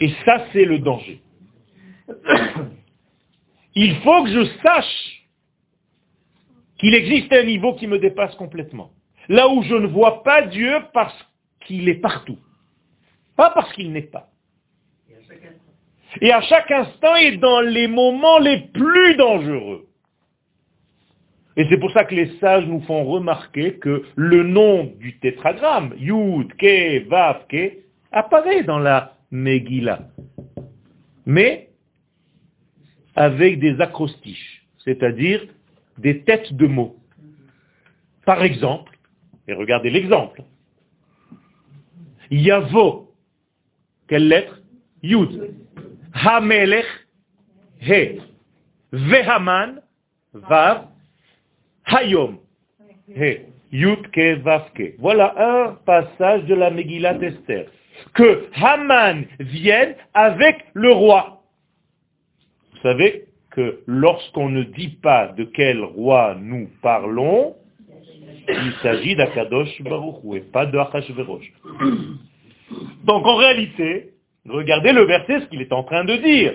Et 0.00 0.08
ça, 0.24 0.46
c'est 0.50 0.64
le 0.64 0.78
danger. 0.78 1.20
Il 3.74 3.96
faut 3.96 4.24
que 4.24 4.30
je 4.30 4.46
sache 4.62 5.26
qu'il 6.78 6.94
existe 6.94 7.30
un 7.34 7.42
niveau 7.42 7.74
qui 7.74 7.86
me 7.86 7.98
dépasse 7.98 8.34
complètement. 8.36 8.92
Là 9.28 9.46
où 9.50 9.62
je 9.62 9.74
ne 9.74 9.86
vois 9.86 10.22
pas 10.22 10.40
Dieu 10.46 10.74
parce 10.94 11.14
qu'il 11.66 11.86
est 11.90 12.00
partout. 12.00 12.38
Pas 13.36 13.50
parce 13.50 13.70
qu'il 13.74 13.92
n'est 13.92 14.00
pas. 14.00 14.30
Et 16.22 16.32
à 16.32 16.40
chaque 16.40 16.70
instant 16.70 17.14
et 17.16 17.36
dans 17.36 17.60
les 17.60 17.88
moments 17.88 18.38
les 18.38 18.60
plus 18.72 19.16
dangereux. 19.16 19.86
Et 21.56 21.66
c'est 21.68 21.78
pour 21.78 21.92
ça 21.92 22.04
que 22.04 22.14
les 22.14 22.36
sages 22.38 22.66
nous 22.66 22.80
font 22.80 23.04
remarquer 23.04 23.74
que 23.78 24.04
le 24.16 24.42
nom 24.42 24.92
du 24.98 25.18
tétragramme, 25.18 25.94
Yud, 25.98 26.52
Ke, 26.54 27.06
Vav, 27.08 27.46
Ke, 27.48 27.78
apparaît 28.10 28.64
dans 28.64 28.78
la 28.78 29.16
Megillah. 29.30 30.08
Mais 31.26 31.70
avec 33.14 33.60
des 33.60 33.80
acrostiches, 33.80 34.66
c'est-à-dire 34.84 35.46
des 35.98 36.22
têtes 36.22 36.52
de 36.54 36.66
mots. 36.66 36.96
Par 38.26 38.42
exemple, 38.42 38.98
et 39.46 39.52
regardez 39.52 39.90
l'exemple, 39.90 40.42
Yavo, 42.30 43.12
quelle 44.08 44.28
lettre? 44.28 44.60
Yud. 45.02 45.54
Hamelech, 46.14 46.86
He. 47.80 48.18
Vehaman, 48.92 49.82
Vav, 50.32 50.88
Hayom, 51.86 52.38
He. 53.08 53.46
Yud, 53.72 54.10
Ke, 54.12 54.40
Vav, 54.42 54.72
Ke. 54.74 54.94
Voilà 54.98 55.34
un 55.36 55.74
passage 55.84 56.44
de 56.44 56.54
la 56.54 56.70
Megillat 56.70 57.18
Esther. 57.20 57.66
Que 58.14 58.48
Haman 58.54 59.24
vienne 59.38 59.94
avec 60.14 60.64
le 60.74 60.92
roi 60.92 61.34
savez 62.84 63.24
que 63.50 63.80
lorsqu'on 63.86 64.50
ne 64.50 64.62
dit 64.62 64.98
pas 65.02 65.28
de 65.28 65.44
quel 65.44 65.82
roi 65.82 66.36
nous 66.38 66.68
parlons, 66.82 67.56
il 68.46 68.72
s'agit 68.82 69.16
d'Akadosh 69.16 69.82
Baruch 69.82 70.16
et 70.34 70.40
pas 70.40 70.66
de 70.66 70.76
Achashverosh. 70.78 71.50
Donc 73.04 73.26
en 73.26 73.36
réalité, 73.36 74.12
regardez 74.46 74.92
le 74.92 75.04
verset, 75.04 75.40
ce 75.40 75.46
qu'il 75.46 75.62
est 75.62 75.72
en 75.72 75.82
train 75.82 76.04
de 76.04 76.16
dire. 76.16 76.54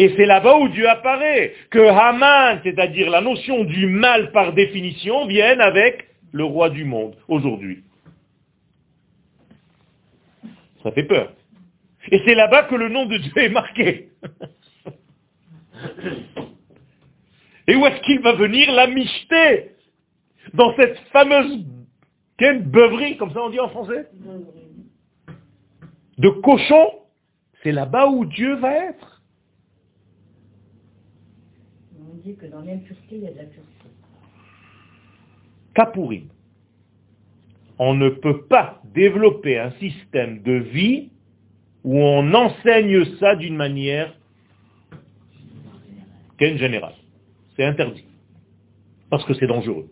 Et 0.00 0.12
c'est 0.16 0.24
là-bas 0.24 0.56
où 0.56 0.68
Dieu 0.70 0.88
apparaît, 0.88 1.52
que 1.68 1.78
Haman, 1.78 2.58
c'est-à-dire 2.62 3.10
la 3.10 3.20
notion 3.20 3.64
du 3.64 3.86
mal 3.86 4.32
par 4.32 4.54
définition, 4.54 5.26
vienne 5.26 5.60
avec 5.60 6.08
le 6.32 6.44
roi 6.44 6.70
du 6.70 6.84
monde 6.84 7.16
aujourd'hui. 7.28 7.84
Ça 10.82 10.90
fait 10.92 11.04
peur. 11.04 11.34
Et 12.10 12.22
c'est 12.24 12.34
là-bas 12.34 12.62
que 12.62 12.76
le 12.76 12.88
nom 12.88 13.04
de 13.04 13.18
Dieu 13.18 13.36
est 13.36 13.50
marqué. 13.50 14.08
Et 17.68 17.76
où 17.76 17.84
est-ce 17.84 18.00
qu'il 18.00 18.20
va 18.20 18.32
venir 18.32 18.72
la 18.72 18.86
micheter 18.86 19.72
Dans 20.54 20.74
cette 20.76 20.98
fameuse 21.12 21.62
beuverie, 22.38 23.18
comme 23.18 23.34
ça 23.34 23.42
on 23.42 23.50
dit 23.50 23.60
en 23.60 23.68
français? 23.68 24.08
De 26.16 26.30
cochon, 26.30 26.90
c'est 27.62 27.72
là-bas 27.72 28.06
où 28.06 28.24
Dieu 28.24 28.54
va 28.54 28.74
être. 28.86 29.20
On 32.02 32.09
dit 32.24 32.36
que 32.36 32.46
dans 32.46 32.60
l'impureté, 32.60 33.16
il 33.16 33.22
y 33.22 33.26
a 33.26 33.32
de 33.32 33.38
la 33.38 33.44
pureté. 33.44 33.66
Kapourim. 35.74 36.28
On 37.78 37.94
ne 37.94 38.10
peut 38.10 38.42
pas 38.42 38.82
développer 38.92 39.58
un 39.58 39.70
système 39.72 40.42
de 40.42 40.52
vie 40.52 41.10
où 41.82 41.98
on 41.98 42.34
enseigne 42.34 43.04
ça 43.18 43.36
d'une 43.36 43.56
manière 43.56 44.14
général. 46.48 46.94
C'est 47.56 47.64
interdit. 47.64 48.04
Parce 49.10 49.24
que 49.24 49.34
c'est 49.34 49.46
dangereux. 49.46 49.88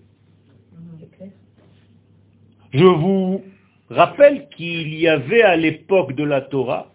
Je 2.72 2.84
vous 2.84 3.42
rappelle 3.88 4.48
qu'il 4.50 4.94
y 4.94 5.08
avait 5.08 5.42
à 5.42 5.56
l'époque 5.56 6.12
de 6.14 6.24
la 6.24 6.42
Torah 6.42 6.92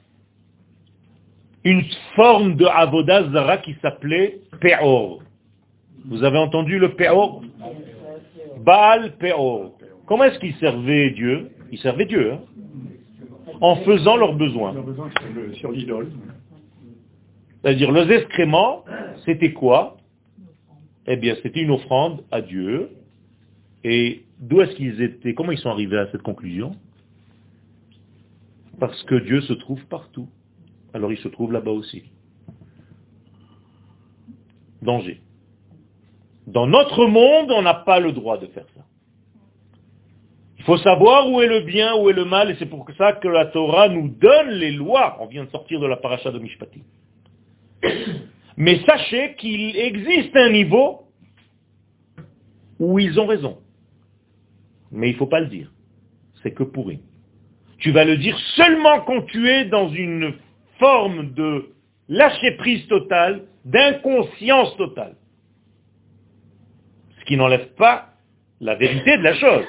une 1.63 1.83
forme 2.15 2.55
de 2.55 2.65
Avodazara 2.65 3.57
qui 3.57 3.75
s'appelait 3.81 4.39
Peor. 4.63 5.21
Vous 6.05 6.23
avez 6.23 6.37
entendu 6.37 6.79
le 6.79 6.95
Peor 6.95 7.43
Baal 8.61 9.17
Peor. 9.17 9.77
Comment 10.05 10.23
est-ce 10.23 10.39
qu'ils 10.39 10.55
servaient 10.55 11.11
Dieu? 11.11 11.51
Ils 11.71 11.79
servaient 11.79 12.05
Dieu, 12.05 12.33
hein 12.33 12.39
en 13.61 13.77
faisant 13.77 14.17
leurs 14.17 14.35
besoins. 14.35 14.73
sur 15.53 15.71
l'idole. 15.71 16.11
C'est-à-dire, 17.61 17.91
les 17.91 18.13
excréments, 18.13 18.83
c'était 19.25 19.53
quoi? 19.53 19.97
Eh 21.07 21.15
bien, 21.15 21.35
c'était 21.41 21.61
une 21.61 21.71
offrande 21.71 22.23
à 22.31 22.41
Dieu. 22.41 22.89
Et 23.83 24.23
d'où 24.39 24.61
est-ce 24.61 24.75
qu'ils 24.75 25.01
étaient? 25.01 25.33
Comment 25.33 25.51
ils 25.51 25.57
sont 25.57 25.69
arrivés 25.69 25.97
à 25.97 26.09
cette 26.11 26.23
conclusion? 26.23 26.75
Parce 28.79 29.01
que 29.03 29.15
Dieu 29.15 29.41
se 29.41 29.53
trouve 29.53 29.85
partout. 29.85 30.27
Alors 30.93 31.11
il 31.11 31.17
se 31.17 31.27
trouve 31.27 31.51
là-bas 31.51 31.71
aussi. 31.71 32.03
Danger. 34.83 35.21
Dans 36.47 36.67
notre 36.67 37.05
monde, 37.05 37.51
on 37.51 37.61
n'a 37.61 37.73
pas 37.73 37.99
le 37.99 38.11
droit 38.11 38.37
de 38.37 38.47
faire 38.47 38.65
ça. 38.75 38.81
Il 40.57 40.63
faut 40.65 40.77
savoir 40.77 41.29
où 41.29 41.41
est 41.41 41.47
le 41.47 41.61
bien, 41.61 41.95
où 41.95 42.09
est 42.09 42.13
le 42.13 42.25
mal, 42.25 42.51
et 42.51 42.55
c'est 42.57 42.65
pour 42.65 42.85
ça 42.97 43.13
que 43.13 43.27
la 43.27 43.47
Torah 43.47 43.89
nous 43.89 44.07
donne 44.07 44.51
les 44.51 44.71
lois. 44.71 45.17
On 45.19 45.25
vient 45.25 45.43
de 45.43 45.49
sortir 45.49 45.79
de 45.79 45.87
la 45.87 45.97
paracha 45.97 46.31
de 46.31 46.39
Mishpati. 46.39 46.83
Mais 48.57 48.79
sachez 48.85 49.35
qu'il 49.35 49.75
existe 49.75 50.35
un 50.35 50.49
niveau 50.51 51.07
où 52.79 52.99
ils 52.99 53.19
ont 53.19 53.25
raison. 53.25 53.57
Mais 54.91 55.09
il 55.09 55.13
ne 55.13 55.17
faut 55.17 55.27
pas 55.27 55.39
le 55.39 55.47
dire. 55.47 55.71
C'est 56.41 56.51
que 56.51 56.63
pourri. 56.63 56.99
Tu 57.79 57.91
vas 57.91 58.05
le 58.05 58.17
dire 58.17 58.37
seulement 58.55 59.01
quand 59.01 59.23
tu 59.23 59.49
es 59.49 59.65
dans 59.65 59.89
une 59.89 60.35
forme 60.79 61.33
de 61.33 61.72
lâcher-prise 62.09 62.87
totale, 62.87 63.43
d'inconscience 63.65 64.75
totale. 64.77 65.15
Ce 67.19 67.25
qui 67.25 67.37
n'enlève 67.37 67.73
pas 67.75 68.09
la 68.59 68.75
vérité 68.75 69.17
de 69.17 69.23
la 69.23 69.35
chose. 69.35 69.65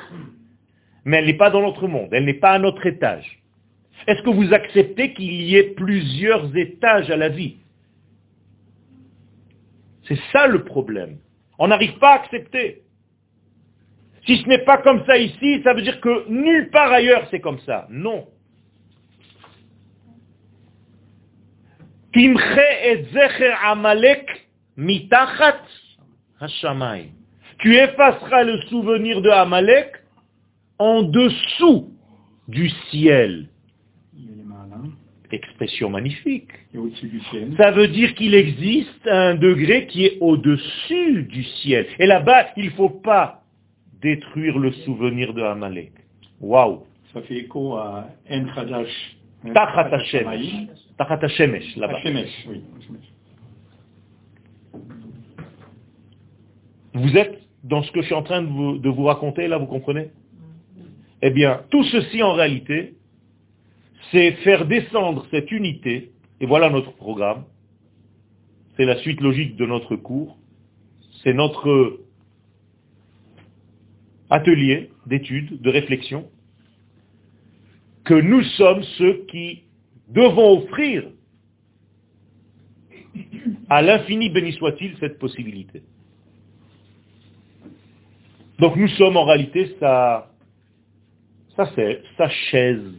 Mais 1.04 1.18
elle 1.18 1.26
n'est 1.26 1.34
pas 1.34 1.50
dans 1.50 1.62
notre 1.62 1.86
monde, 1.86 2.08
elle 2.12 2.24
n'est 2.24 2.34
pas 2.34 2.52
à 2.52 2.58
notre 2.58 2.84
étage. 2.86 3.42
Est-ce 4.06 4.22
que 4.22 4.30
vous 4.30 4.52
acceptez 4.52 5.12
qu'il 5.12 5.42
y 5.42 5.56
ait 5.56 5.74
plusieurs 5.74 6.54
étages 6.56 7.10
à 7.10 7.16
la 7.16 7.28
vie? 7.28 7.56
C'est 10.06 10.18
ça 10.32 10.46
le 10.46 10.64
problème. 10.64 11.18
On 11.58 11.68
n'arrive 11.68 11.98
pas 11.98 12.10
à 12.10 12.16
accepter. 12.16 12.82
Si 14.26 14.38
ce 14.38 14.48
n'est 14.48 14.64
pas 14.64 14.78
comme 14.78 15.04
ça 15.06 15.16
ici, 15.18 15.62
ça 15.62 15.74
veut 15.74 15.82
dire 15.82 16.00
que 16.00 16.28
nulle 16.28 16.70
part 16.70 16.92
ailleurs 16.92 17.26
c'est 17.30 17.40
comme 17.40 17.60
ça. 17.60 17.86
Non. 17.90 18.26
Tu 27.58 27.74
effaceras 27.74 28.44
le 28.44 28.60
souvenir 28.62 29.20
de 29.20 29.30
Amalek 29.30 29.90
en 30.78 31.02
dessous 31.02 31.92
du 32.46 32.68
ciel. 32.90 33.48
Expression 35.32 35.90
magnifique. 35.90 36.50
Ça 37.56 37.72
veut 37.72 37.88
dire 37.88 38.14
qu'il 38.14 38.34
existe 38.34 39.08
un 39.08 39.34
degré 39.34 39.86
qui 39.88 40.04
est 40.04 40.18
au-dessus 40.20 41.24
du 41.24 41.42
ciel. 41.42 41.86
Et 41.98 42.06
là-bas, 42.06 42.48
il 42.56 42.66
ne 42.66 42.70
faut 42.70 42.90
pas 42.90 43.42
détruire 44.00 44.58
le 44.58 44.70
souvenir 44.84 45.34
de 45.34 45.42
Amalek. 45.42 45.92
Waouh 46.40 46.84
Ça 47.12 47.22
fait 47.22 47.38
écho 47.38 47.74
à 47.76 48.08
En 48.30 48.44
Khadash. 48.54 49.16
Tachat 49.52 49.94
Hashemesh. 49.94 50.68
Tachat 50.96 51.18
Hashemesh, 51.22 51.76
là-bas. 51.76 52.00
Vous 56.94 57.16
êtes 57.16 57.40
dans 57.64 57.82
ce 57.82 57.90
que 57.92 58.00
je 58.00 58.06
suis 58.06 58.14
en 58.14 58.22
train 58.22 58.42
de 58.42 58.48
vous, 58.48 58.78
de 58.78 58.88
vous 58.88 59.04
raconter, 59.04 59.48
là, 59.48 59.58
vous 59.58 59.66
comprenez? 59.66 60.10
Eh 61.22 61.30
bien, 61.30 61.62
tout 61.70 61.82
ceci, 61.84 62.22
en 62.22 62.34
réalité, 62.34 62.94
c'est 64.12 64.32
faire 64.44 64.66
descendre 64.66 65.26
cette 65.30 65.50
unité, 65.50 66.12
et 66.40 66.46
voilà 66.46 66.70
notre 66.70 66.92
programme, 66.92 67.44
c'est 68.76 68.84
la 68.84 68.96
suite 68.98 69.20
logique 69.20 69.56
de 69.56 69.66
notre 69.66 69.96
cours, 69.96 70.36
c'est 71.22 71.32
notre 71.32 72.00
atelier 74.30 74.90
d'études, 75.06 75.60
de 75.60 75.70
réflexion, 75.70 76.28
que 78.04 78.14
nous 78.14 78.42
sommes 78.42 78.82
ceux 78.98 79.24
qui 79.28 79.62
devons 80.08 80.58
offrir 80.58 81.04
à 83.68 83.82
l'infini, 83.82 84.28
béni 84.30 84.52
soit-il, 84.52 84.96
cette 84.98 85.18
possibilité. 85.18 85.82
Donc 88.58 88.76
nous 88.76 88.88
sommes 88.88 89.16
en 89.16 89.24
réalité 89.24 89.76
sa, 89.80 90.30
sa, 91.56 91.70
sa 92.16 92.28
chaise, 92.28 92.94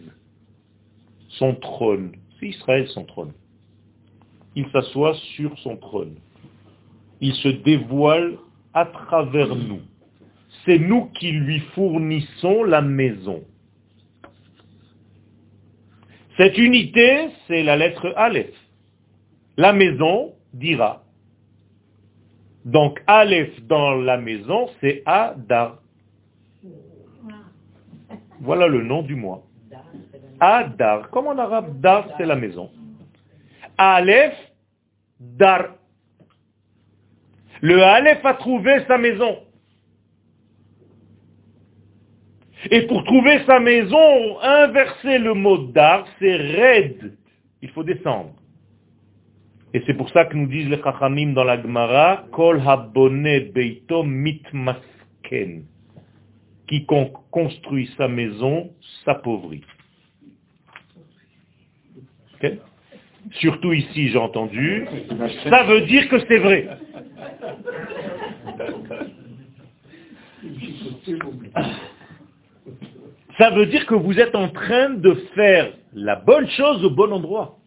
son 1.30 1.56
trône. 1.56 2.14
C'est 2.40 2.48
Israël 2.50 2.88
son 2.90 3.06
trône. 3.06 3.34
Il 4.56 4.68
s'assoit 4.70 5.16
sur 5.36 5.58
son 5.60 5.78
trône. 5.78 6.16
Il 7.22 7.34
se 7.36 7.50
dévoile 7.50 8.38
à 8.74 8.86
travers 8.86 9.56
nous. 9.56 9.82
C'est 10.66 10.80
nous 10.80 11.06
qui 11.18 11.32
lui 11.32 11.60
fournissons 11.74 12.64
la 12.64 12.82
maison. 12.82 13.44
Cette 16.38 16.58
unité, 16.58 17.30
c'est 17.48 17.64
la 17.64 17.78
lettre 17.78 18.14
Aleph. 18.18 18.54
La 19.58 19.72
maison 19.72 20.34
dira. 20.54 21.04
Donc 22.66 23.02
Aleph 23.08 23.62
dans 23.68 23.94
la 23.96 24.18
maison, 24.18 24.70
c'est 24.82 25.02
Adar. 25.06 25.80
Voilà 28.42 28.68
le 28.68 28.84
nom 28.84 29.02
du 29.02 29.16
mois. 29.16 29.44
Adar. 30.40 31.10
Comme 31.10 31.28
en 31.28 31.38
arabe, 31.38 31.80
Dar, 31.80 32.10
c'est 32.18 32.26
la 32.26 32.36
maison. 32.36 32.70
Aleph, 33.78 34.36
Dar. 35.20 35.76
Le 37.62 37.82
Aleph 37.82 38.26
a 38.26 38.34
trouvé 38.34 38.84
sa 38.88 38.98
maison. 38.98 39.40
Et 42.72 42.82
pour 42.88 43.04
trouver 43.04 43.42
sa 43.46 43.60
maison, 43.60 44.40
inverser 44.42 45.20
le 45.20 45.34
mot 45.34 45.58
Dar, 45.58 46.08
c'est 46.20 46.36
raid. 46.36 47.16
Il 47.62 47.70
faut 47.70 47.84
descendre. 47.84 48.34
Et 49.74 49.84
c'est 49.86 49.94
pour 49.94 50.10
ça 50.10 50.26
que 50.26 50.36
nous 50.36 50.48
disent 50.48 50.70
les 50.70 50.82
Chachamim 50.82 51.34
dans 51.34 51.44
la 51.44 51.62
Gemara, 51.62 52.26
Kol 52.32 52.62
habone 52.66 53.52
beito 53.54 54.04
mitmasken. 54.04 55.66
Quiconque 56.68 57.18
construit 57.30 57.92
sa 57.98 58.08
maison 58.08 58.72
s'appauvrit. 59.04 59.64
Surtout 63.32 63.74
ici, 63.74 64.10
j'ai 64.10 64.18
entendu. 64.18 64.88
Ça 65.50 65.64
veut 65.64 65.82
dire 65.82 66.08
que 66.10 66.20
c'est 66.28 66.38
vrai. 66.38 66.70
Ça 73.38 73.50
veut 73.50 73.66
dire 73.66 73.86
que 73.86 73.96
vous 73.96 74.20
êtes 74.20 74.36
en 74.36 74.50
train 74.50 74.92
de 74.92 75.14
faire 75.36 75.74
la 75.94 76.16
bonne 76.16 76.48
chose 76.50 76.84
au 76.86 76.90
bon 76.90 77.12
endroit. 77.12 77.58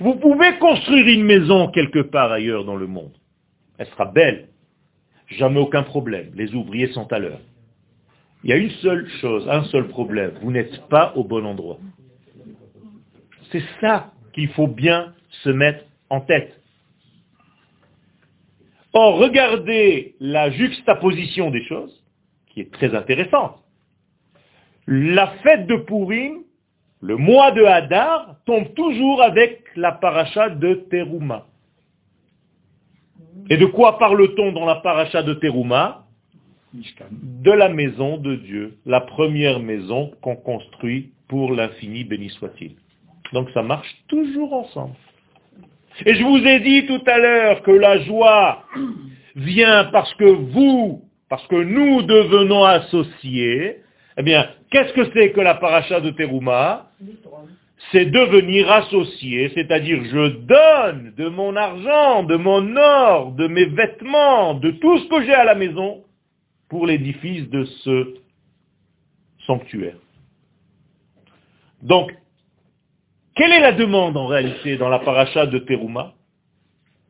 Vous 0.00 0.14
pouvez 0.16 0.58
construire 0.58 1.06
une 1.06 1.24
maison 1.24 1.68
quelque 1.68 2.00
part 2.00 2.32
ailleurs 2.32 2.64
dans 2.64 2.76
le 2.76 2.86
monde. 2.86 3.12
Elle 3.78 3.86
sera 3.88 4.06
belle. 4.06 4.48
Jamais 5.28 5.60
aucun 5.60 5.82
problème. 5.82 6.30
Les 6.34 6.54
ouvriers 6.54 6.88
sont 6.88 7.12
à 7.12 7.18
l'heure. 7.18 7.40
Il 8.42 8.50
y 8.50 8.52
a 8.52 8.56
une 8.56 8.70
seule 8.70 9.06
chose, 9.20 9.46
un 9.48 9.64
seul 9.64 9.88
problème. 9.88 10.32
Vous 10.42 10.50
n'êtes 10.50 10.88
pas 10.88 11.12
au 11.16 11.24
bon 11.24 11.44
endroit. 11.44 11.78
C'est 13.52 13.62
ça 13.80 14.12
qu'il 14.32 14.48
faut 14.48 14.66
bien 14.66 15.12
se 15.42 15.50
mettre 15.50 15.84
en 16.08 16.20
tête. 16.20 16.58
Or, 18.92 19.18
regardez 19.18 20.14
la 20.18 20.50
juxtaposition 20.50 21.50
des 21.50 21.62
choses, 21.64 21.99
qui 22.50 22.60
est 22.60 22.72
très 22.72 22.94
intéressante. 22.94 23.62
La 24.86 25.28
fête 25.42 25.66
de 25.66 25.76
Purim, 25.76 26.42
le 27.00 27.16
mois 27.16 27.52
de 27.52 27.64
Hadar, 27.64 28.36
tombe 28.44 28.74
toujours 28.74 29.22
avec 29.22 29.62
la 29.76 29.92
paracha 29.92 30.50
de 30.50 30.74
Teruma. 30.90 31.46
Et 33.48 33.56
de 33.56 33.66
quoi 33.66 33.98
parle-t-on 33.98 34.52
dans 34.52 34.66
la 34.66 34.76
paracha 34.76 35.22
de 35.22 35.34
Teruma? 35.34 36.06
De 37.10 37.50
la 37.50 37.68
maison 37.68 38.16
de 38.16 38.36
Dieu, 38.36 38.78
la 38.86 39.00
première 39.00 39.58
maison 39.58 40.12
qu'on 40.20 40.36
construit 40.36 41.12
pour 41.26 41.52
l'infini, 41.52 42.04
béni 42.04 42.30
soit-il. 42.30 42.76
Donc 43.32 43.48
ça 43.50 43.62
marche 43.62 43.92
toujours 44.08 44.52
ensemble. 44.52 44.94
Et 46.06 46.14
je 46.14 46.22
vous 46.22 46.38
ai 46.38 46.60
dit 46.60 46.86
tout 46.86 47.02
à 47.06 47.18
l'heure 47.18 47.62
que 47.62 47.70
la 47.72 47.98
joie 48.02 48.64
vient 49.36 49.84
parce 49.86 50.12
que 50.14 50.24
vous, 50.24 51.02
parce 51.30 51.46
que 51.46 51.54
nous 51.56 52.02
devenons 52.02 52.64
associés. 52.64 53.82
Eh 54.18 54.22
bien, 54.22 54.50
qu'est-ce 54.70 54.92
que 54.92 55.10
c'est 55.14 55.30
que 55.30 55.40
la 55.40 55.54
paracha 55.54 56.00
de 56.00 56.10
Teruma? 56.10 56.90
C'est 57.92 58.04
devenir 58.04 58.70
associé, 58.70 59.50
c'est-à-dire 59.54 60.04
je 60.04 60.26
donne 60.28 61.14
de 61.16 61.28
mon 61.28 61.56
argent, 61.56 62.24
de 62.24 62.36
mon 62.36 62.76
or, 62.76 63.32
de 63.32 63.46
mes 63.46 63.64
vêtements, 63.64 64.52
de 64.54 64.72
tout 64.72 64.98
ce 64.98 65.08
que 65.08 65.24
j'ai 65.24 65.32
à 65.32 65.44
la 65.44 65.54
maison 65.54 66.04
pour 66.68 66.86
l'édifice 66.86 67.48
de 67.48 67.64
ce 67.64 68.14
sanctuaire. 69.46 69.96
Donc, 71.80 72.12
quelle 73.34 73.52
est 73.52 73.60
la 73.60 73.72
demande 73.72 74.16
en 74.18 74.26
réalité 74.26 74.76
dans 74.76 74.90
la 74.90 74.98
paracha 74.98 75.46
de 75.46 75.58
Teruma 75.60 76.12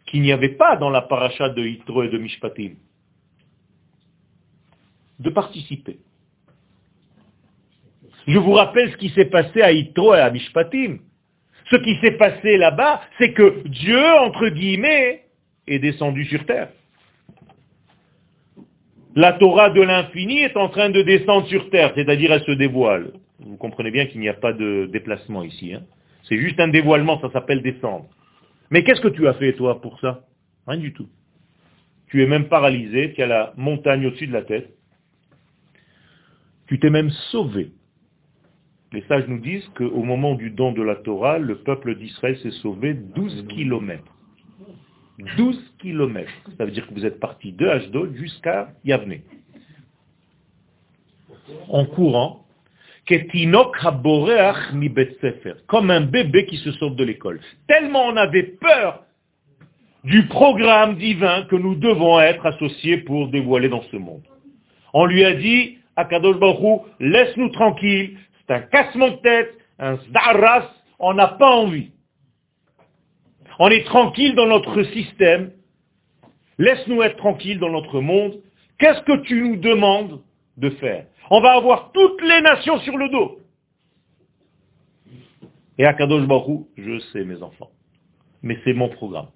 qu'il 0.06 0.22
n'y 0.22 0.30
avait 0.30 0.56
pas 0.56 0.76
dans 0.76 0.90
la 0.90 1.02
paracha 1.02 1.48
de 1.48 1.62
Yitro 1.62 2.04
et 2.04 2.08
de 2.08 2.18
Mishpatim? 2.18 2.74
De 5.20 5.30
participer. 5.30 5.98
Je 8.26 8.38
vous 8.38 8.52
rappelle 8.52 8.90
ce 8.90 8.96
qui 8.96 9.10
s'est 9.10 9.26
passé 9.26 9.62
à 9.62 9.72
Yitro 9.72 10.14
et 10.14 10.20
à 10.20 10.30
Mishpatim. 10.30 10.98
Ce 11.70 11.76
qui 11.76 11.96
s'est 12.00 12.12
passé 12.12 12.56
là-bas, 12.56 13.00
c'est 13.18 13.32
que 13.32 13.62
Dieu, 13.68 14.04
entre 14.20 14.48
guillemets, 14.48 15.24
est 15.68 15.78
descendu 15.78 16.24
sur 16.24 16.44
terre. 16.46 16.70
La 19.14 19.32
Torah 19.34 19.70
de 19.70 19.80
l'infini 19.80 20.40
est 20.40 20.56
en 20.56 20.68
train 20.68 20.90
de 20.90 21.02
descendre 21.02 21.46
sur 21.48 21.70
terre, 21.70 21.92
c'est-à-dire 21.94 22.32
elle 22.32 22.42
se 22.42 22.52
dévoile. 22.52 23.12
Vous 23.40 23.56
comprenez 23.56 23.90
bien 23.90 24.06
qu'il 24.06 24.20
n'y 24.20 24.28
a 24.28 24.34
pas 24.34 24.52
de 24.52 24.88
déplacement 24.92 25.42
ici. 25.42 25.74
Hein 25.74 25.82
c'est 26.28 26.38
juste 26.38 26.60
un 26.60 26.68
dévoilement, 26.68 27.20
ça 27.20 27.30
s'appelle 27.32 27.62
descendre. 27.62 28.06
Mais 28.70 28.84
qu'est-ce 28.84 29.00
que 29.00 29.08
tu 29.08 29.26
as 29.26 29.34
fait 29.34 29.52
toi 29.54 29.80
pour 29.80 29.98
ça? 30.00 30.24
Rien 30.66 30.78
du 30.78 30.92
tout. 30.92 31.08
Tu 32.06 32.22
es 32.22 32.26
même 32.26 32.48
paralysé, 32.48 33.12
tu 33.14 33.22
as 33.22 33.26
la 33.26 33.52
montagne 33.56 34.06
au-dessus 34.06 34.28
de 34.28 34.32
la 34.32 34.42
tête. 34.42 34.70
Tu 36.70 36.78
t'es 36.78 36.88
même 36.88 37.10
sauvé. 37.32 37.72
Les 38.92 39.02
sages 39.08 39.26
nous 39.26 39.40
disent 39.40 39.68
qu'au 39.74 40.04
moment 40.04 40.36
du 40.36 40.50
don 40.50 40.70
de 40.70 40.82
la 40.82 40.94
Torah, 40.94 41.40
le 41.40 41.56
peuple 41.56 41.96
d'Israël 41.96 42.38
s'est 42.38 42.52
sauvé 42.62 42.94
12 42.94 43.48
kilomètres. 43.48 44.14
12 45.36 45.60
kilomètres. 45.80 46.30
Ça 46.56 46.64
veut 46.64 46.70
dire 46.70 46.86
que 46.86 46.94
vous 46.94 47.04
êtes 47.04 47.18
parti 47.18 47.50
de 47.50 47.66
Ashdod 47.66 48.14
jusqu'à 48.14 48.68
Yavne. 48.84 49.18
En 51.68 51.86
courant, 51.86 52.46
comme 55.66 55.90
un 55.90 56.00
bébé 56.02 56.46
qui 56.46 56.56
se 56.58 56.70
sauve 56.70 56.94
de 56.94 57.02
l'école. 57.02 57.40
Tellement 57.66 58.04
on 58.06 58.16
avait 58.16 58.44
peur 58.44 59.02
du 60.04 60.28
programme 60.28 60.98
divin 60.98 61.42
que 61.50 61.56
nous 61.56 61.74
devons 61.74 62.20
être 62.20 62.46
associés 62.46 62.98
pour 62.98 63.26
dévoiler 63.26 63.68
dans 63.68 63.82
ce 63.90 63.96
monde. 63.96 64.22
On 64.94 65.06
lui 65.06 65.24
a 65.24 65.34
dit, 65.34 65.79
Akadosh 66.00 66.38
Baruch 66.38 66.82
laisse-nous 66.98 67.50
tranquille, 67.50 68.18
c'est 68.46 68.54
un 68.54 68.60
cassement 68.60 69.10
de 69.10 69.16
tête, 69.16 69.52
un 69.78 69.96
zdaras, 69.96 70.68
on 70.98 71.14
n'a 71.14 71.28
pas 71.28 71.50
envie. 71.50 71.90
On 73.58 73.68
est 73.68 73.84
tranquille 73.84 74.34
dans 74.34 74.46
notre 74.46 74.82
système. 74.84 75.52
Laisse-nous 76.58 77.02
être 77.02 77.16
tranquilles 77.16 77.58
dans 77.58 77.70
notre 77.70 78.00
monde. 78.00 78.40
Qu'est-ce 78.78 79.02
que 79.02 79.22
tu 79.22 79.42
nous 79.42 79.56
demandes 79.56 80.22
de 80.56 80.70
faire? 80.70 81.04
On 81.30 81.40
va 81.40 81.52
avoir 81.56 81.92
toutes 81.92 82.22
les 82.22 82.40
nations 82.40 82.78
sur 82.80 82.96
le 82.96 83.08
dos. 83.10 83.38
Et 85.76 85.84
à 85.84 85.92
Kadosh 85.94 86.26
Baruch 86.26 86.66
je 86.76 86.98
sais 87.12 87.24
mes 87.24 87.42
enfants. 87.42 87.70
Mais 88.42 88.58
c'est 88.64 88.72
mon 88.72 88.88
programme. 88.88 89.28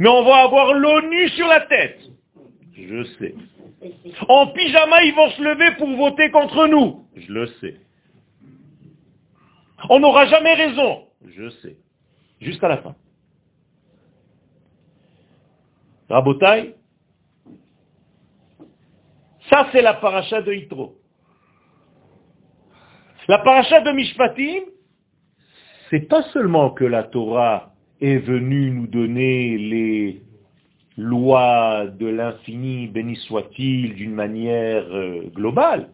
Mais 0.00 0.08
on 0.08 0.24
va 0.24 0.42
avoir 0.42 0.74
l'ONU 0.74 1.28
sur 1.30 1.46
la 1.46 1.60
tête. 1.60 2.00
Je 2.76 3.04
sais. 3.18 3.34
En 4.28 4.46
pyjama, 4.48 5.02
ils 5.04 5.14
vont 5.14 5.30
se 5.30 5.42
lever 5.42 5.76
pour 5.76 5.88
voter 5.96 6.30
contre 6.30 6.66
nous. 6.66 7.06
Je 7.16 7.32
le 7.32 7.46
sais. 7.60 7.76
On 9.90 10.00
n'aura 10.00 10.26
jamais 10.26 10.54
raison. 10.54 11.04
Je 11.26 11.50
sais. 11.50 11.76
Jusqu'à 12.40 12.68
la 12.68 12.78
fin. 12.78 12.94
Rabotai, 16.08 16.74
ça 19.50 19.68
c'est 19.72 19.82
la 19.82 19.94
paracha 19.94 20.42
de 20.42 20.52
Yitro. 20.52 20.98
La 23.26 23.38
paracha 23.38 23.80
de 23.80 23.90
Mishpatim, 23.92 24.64
c'est 25.88 26.08
pas 26.08 26.22
seulement 26.24 26.70
que 26.70 26.84
la 26.84 27.04
Torah 27.04 27.72
est 28.00 28.18
venue 28.18 28.70
nous 28.70 28.86
donner 28.86 29.56
les 29.56 30.22
lois 30.96 31.86
de 31.86 32.06
l'infini, 32.06 32.86
béni 32.86 33.16
soit-il, 33.16 33.94
d'une 33.94 34.14
manière 34.14 34.84
euh, 34.90 35.22
globale. 35.34 35.88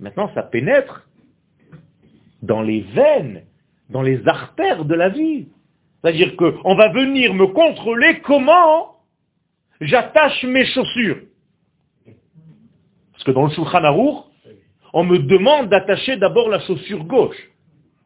Maintenant, 0.00 0.30
ça 0.34 0.42
pénètre 0.42 1.08
dans 2.42 2.62
les 2.62 2.80
veines, 2.80 3.42
dans 3.90 4.02
les 4.02 4.26
artères 4.26 4.84
de 4.84 4.94
la 4.94 5.08
vie. 5.08 5.48
C'est-à-dire 6.00 6.36
qu'on 6.36 6.74
va 6.74 6.88
venir 6.92 7.34
me 7.34 7.46
contrôler 7.48 8.20
comment 8.20 8.96
j'attache 9.80 10.44
mes 10.44 10.64
chaussures. 10.66 11.18
Parce 13.12 13.24
que 13.24 13.30
dans 13.32 13.46
le 13.46 13.50
Shulchan 13.50 13.84
Aruch, 13.84 14.24
on 14.92 15.04
me 15.04 15.18
demande 15.18 15.68
d'attacher 15.68 16.16
d'abord 16.16 16.48
la 16.48 16.60
chaussure 16.60 17.04
gauche, 17.04 17.36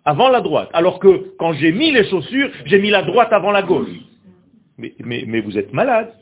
avant 0.04 0.30
la 0.30 0.40
droite. 0.40 0.70
Alors 0.72 0.98
que 0.98 1.34
quand 1.38 1.52
j'ai 1.52 1.70
mis 1.70 1.92
les 1.92 2.08
chaussures, 2.08 2.50
j'ai 2.64 2.80
mis 2.80 2.90
la 2.90 3.02
droite 3.02 3.32
avant 3.32 3.50
la 3.50 3.62
gauche. 3.62 3.90
Mais, 4.78 5.40
vous 5.40 5.58
êtes 5.58 5.72
malade. 5.72 6.12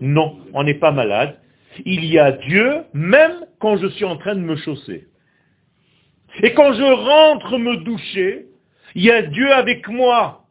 Non, 0.00 0.38
on 0.52 0.64
n'est 0.64 0.74
pas 0.74 0.92
malade. 0.92 1.38
Il 1.84 2.04
y 2.04 2.18
a 2.18 2.32
Dieu 2.32 2.82
même 2.92 3.46
quand 3.60 3.76
je 3.76 3.88
suis 3.88 4.04
en 4.04 4.16
train 4.16 4.34
de 4.34 4.40
me 4.40 4.56
chausser. 4.56 5.08
Et 6.42 6.52
quand 6.52 6.72
je 6.72 6.82
rentre 6.82 7.58
me 7.58 7.76
doucher, 7.78 8.46
il 8.94 9.04
y 9.04 9.10
a 9.10 9.22
Dieu 9.22 9.52
avec 9.52 9.88
moi. 9.88 10.44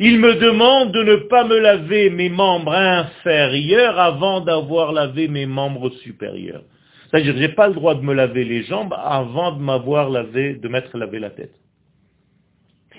Il 0.00 0.18
me 0.18 0.34
demande 0.34 0.92
de 0.92 1.02
ne 1.04 1.16
pas 1.16 1.44
me 1.44 1.58
laver 1.58 2.10
mes 2.10 2.28
membres 2.28 2.72
inférieurs 2.72 3.98
avant 3.98 4.40
d'avoir 4.40 4.92
lavé 4.92 5.28
mes 5.28 5.46
membres 5.46 5.90
supérieurs. 6.02 6.64
C'est-à-dire, 7.10 7.34
je 7.34 7.38
n'ai 7.38 7.48
pas 7.48 7.68
le 7.68 7.74
droit 7.74 7.94
de 7.94 8.00
me 8.00 8.12
laver 8.12 8.44
les 8.44 8.64
jambes 8.64 8.92
avant 8.98 9.52
de 9.52 9.62
m'avoir 9.62 10.10
lavé, 10.10 10.54
de 10.54 10.66
m'être 10.66 10.98
lavé 10.98 11.20
la 11.20 11.30
tête. 11.30 11.54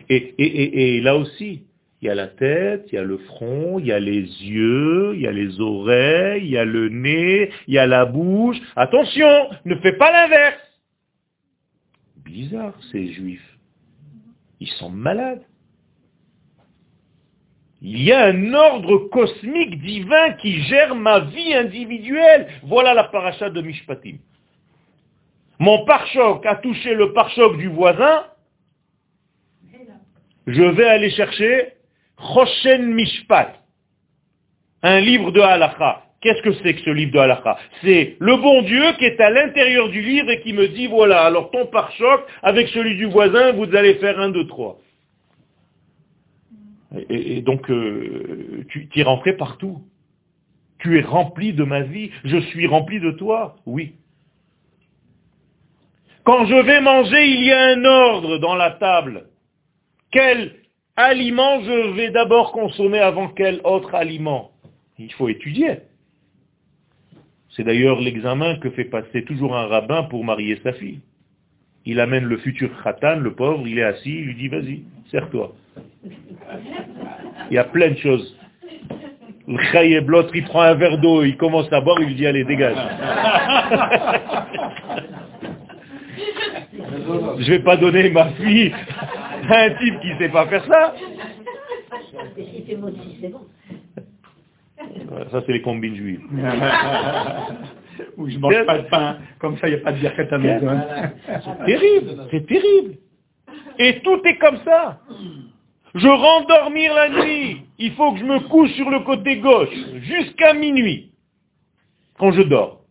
Et, 0.08 1.02
là 1.02 1.18
aussi, 1.18 1.64
il 2.06 2.10
y 2.10 2.12
a 2.12 2.16
la 2.16 2.28
tête, 2.28 2.86
il 2.92 2.96
y 2.96 2.98
a 3.00 3.04
le 3.04 3.18
front, 3.18 3.80
il 3.80 3.88
y 3.88 3.92
a 3.92 4.00
les 4.00 4.22
yeux, 4.22 5.16
il 5.16 5.22
y 5.22 5.28
a 5.28 5.32
les 5.32 5.60
oreilles, 5.60 6.44
il 6.44 6.52
y 6.52 6.58
a 6.58 6.64
le 6.64 6.90
nez, 6.90 7.50
il 7.68 7.74
y 7.74 7.80
a 7.80 7.88
la 7.88 8.06
bouche. 8.06 8.58
Attention, 8.76 9.50
ne 9.66 9.76
fais 9.78 9.94
pas 9.94 10.12
l'inverse. 10.12 10.62
Bizarre, 12.24 12.76
ces 12.92 13.12
juifs. 13.14 13.58
Ils 14.60 14.68
sont 14.68 14.92
malades. 14.92 15.42
Il 17.82 18.04
y 18.04 18.12
a 18.12 18.26
un 18.26 18.54
ordre 18.54 19.10
cosmique 19.10 19.82
divin 19.82 20.34
qui 20.34 20.62
gère 20.62 20.94
ma 20.94 21.22
vie 21.22 21.56
individuelle. 21.56 22.48
Voilà 22.64 22.94
la 22.94 23.06
paracha 23.06 23.50
de 23.50 23.62
Mishpatim. 23.62 24.18
Mon 25.58 25.86
pare-choc 25.86 26.46
a 26.46 26.56
touché 26.58 26.94
le 26.94 27.14
pare-choc 27.14 27.58
du 27.58 27.68
voisin. 27.68 28.26
Je 30.46 30.62
vais 30.62 30.86
aller 30.86 31.10
chercher 31.10 31.76
Choshen 32.18 32.94
Mishpat, 32.94 33.54
un 34.84 35.00
livre 35.02 35.32
de 35.32 35.42
halakha. 35.42 36.04
Qu'est-ce 36.22 36.42
que 36.42 36.54
c'est 36.64 36.74
que 36.74 36.82
ce 36.82 36.90
livre 36.90 37.12
de 37.12 37.20
halakha? 37.20 37.58
C'est 37.82 38.16
le 38.20 38.38
bon 38.38 38.64
Dieu 38.64 38.84
qui 38.98 39.06
est 39.06 39.20
à 39.20 39.30
l'intérieur 39.30 39.90
du 39.90 40.02
livre 40.02 40.30
et 40.32 40.42
qui 40.42 40.54
me 40.54 40.68
dit, 40.68 40.88
voilà, 40.88 41.24
alors 41.24 41.52
ton 41.52 41.68
pare-choc 41.68 42.26
avec 42.42 42.70
celui 42.70 42.96
du 42.96 43.06
voisin, 43.06 43.52
vous 43.52 43.76
allez 43.76 43.96
faire 43.96 44.20
un, 44.20 44.30
deux, 44.30 44.48
trois. 44.48 44.80
Et, 47.10 47.42
donc, 47.42 47.70
euh, 47.70 48.66
tu 48.70 48.90
es 48.96 49.04
rentré 49.04 49.34
partout. 49.34 49.82
Tu 50.80 50.98
es 50.98 51.02
rempli 51.02 51.54
de 51.54 51.64
ma 51.64 51.82
vie. 51.82 52.12
Je 52.24 52.38
suis 52.38 52.68
rempli 52.68 53.00
de 53.00 53.12
toi. 53.12 53.58
Oui. 53.66 53.96
Quand 56.24 56.46
je 56.46 56.56
vais 56.56 56.82
manger, 56.82 57.28
il 57.28 57.44
y 57.44 57.52
a 57.52 57.68
un 57.70 57.86
ordre 57.86 58.38
dans 58.40 58.56
la 58.56 58.72
table. 58.72 59.28
Quel 60.12 60.56
aliment 60.96 61.62
je 61.62 61.96
vais 61.96 62.12
d'abord 62.12 62.52
consommer 62.52 63.00
avant 63.00 63.28
quel 63.30 63.62
autre 63.64 63.94
aliment 63.96 64.52
Il 64.98 65.12
faut 65.14 65.30
étudier. 65.30 65.80
C'est 67.56 67.64
d'ailleurs 67.64 68.00
l'examen 68.02 68.58
que 68.58 68.70
fait 68.72 68.86
passer 68.86 69.24
toujours 69.24 69.56
un 69.56 69.68
rabbin 69.68 70.04
pour 70.04 70.24
marier 70.26 70.60
sa 70.64 70.74
fille. 70.74 71.00
Il 71.86 72.00
amène 72.00 72.26
le 72.26 72.38
futur 72.38 72.70
khatan, 72.84 73.18
le 73.20 73.34
pauvre, 73.34 73.68
il 73.68 73.78
est 73.78 73.84
assis, 73.84 74.10
il 74.10 74.26
lui 74.26 74.36
dit, 74.36 74.48
vas-y, 74.48 74.84
serre-toi. 75.12 75.56
Il 77.50 77.54
y 77.54 77.58
a 77.58 77.64
plein 77.64 77.92
de 77.92 77.98
choses. 77.98 78.38
Le 79.48 79.58
chayeblot, 79.72 80.34
il 80.34 80.44
prend 80.46 80.62
un 80.62 80.74
verre 80.74 80.98
d'eau, 80.98 81.24
il 81.24 81.38
commence 81.38 81.72
à 81.72 81.80
boire, 81.82 82.00
il 82.02 82.08
lui 82.08 82.16
dit, 82.16 82.26
allez, 82.26 82.44
dégage. 82.44 82.76
Je 87.40 87.52
vais 87.52 87.60
pas 87.60 87.78
donner 87.78 88.10
ma 88.10 88.32
fille 88.32 88.74
un 89.50 89.70
type 89.76 90.00
qui 90.00 90.14
ne 90.14 90.18
sait 90.18 90.30
pas 90.30 90.48
faire 90.48 90.66
ça. 90.66 90.96
Ça, 95.32 95.44
c'est 95.46 95.54
les 95.54 95.62
combines 95.62 95.96
juives. 95.96 96.22
Ou 98.18 98.30
je 98.30 98.38
mange 98.38 98.66
pas 98.66 98.80
de 98.80 98.88
pain, 98.90 99.18
comme 99.40 99.58
ça, 99.58 99.68
il 99.68 99.76
n'y 99.76 99.80
a 99.80 99.84
pas 99.84 99.94
de 99.94 100.00
birkat 100.00 100.28
à 100.30 100.38
maison. 100.38 100.82
C'est 101.28 101.66
terrible, 101.66 102.28
c'est 102.32 102.46
terrible. 102.46 102.96
Et 103.80 104.00
tout 104.02 104.22
est 104.26 104.38
comme 104.38 104.58
ça. 104.66 105.00
Je 105.94 106.08
rentre 106.08 106.48
dormir 106.48 106.94
la 106.94 107.10
nuit. 107.10 107.62
Il 107.80 107.94
faut 107.94 108.12
que 108.14 108.20
je 108.20 108.26
me 108.26 108.40
couche 108.50 108.72
sur 108.74 108.90
le 108.90 109.00
côté 109.02 109.38
gauche 109.38 109.74
jusqu'à 110.02 110.54
minuit 110.54 111.12
quand 112.18 112.32
je 112.34 112.42
dors. 112.42 112.82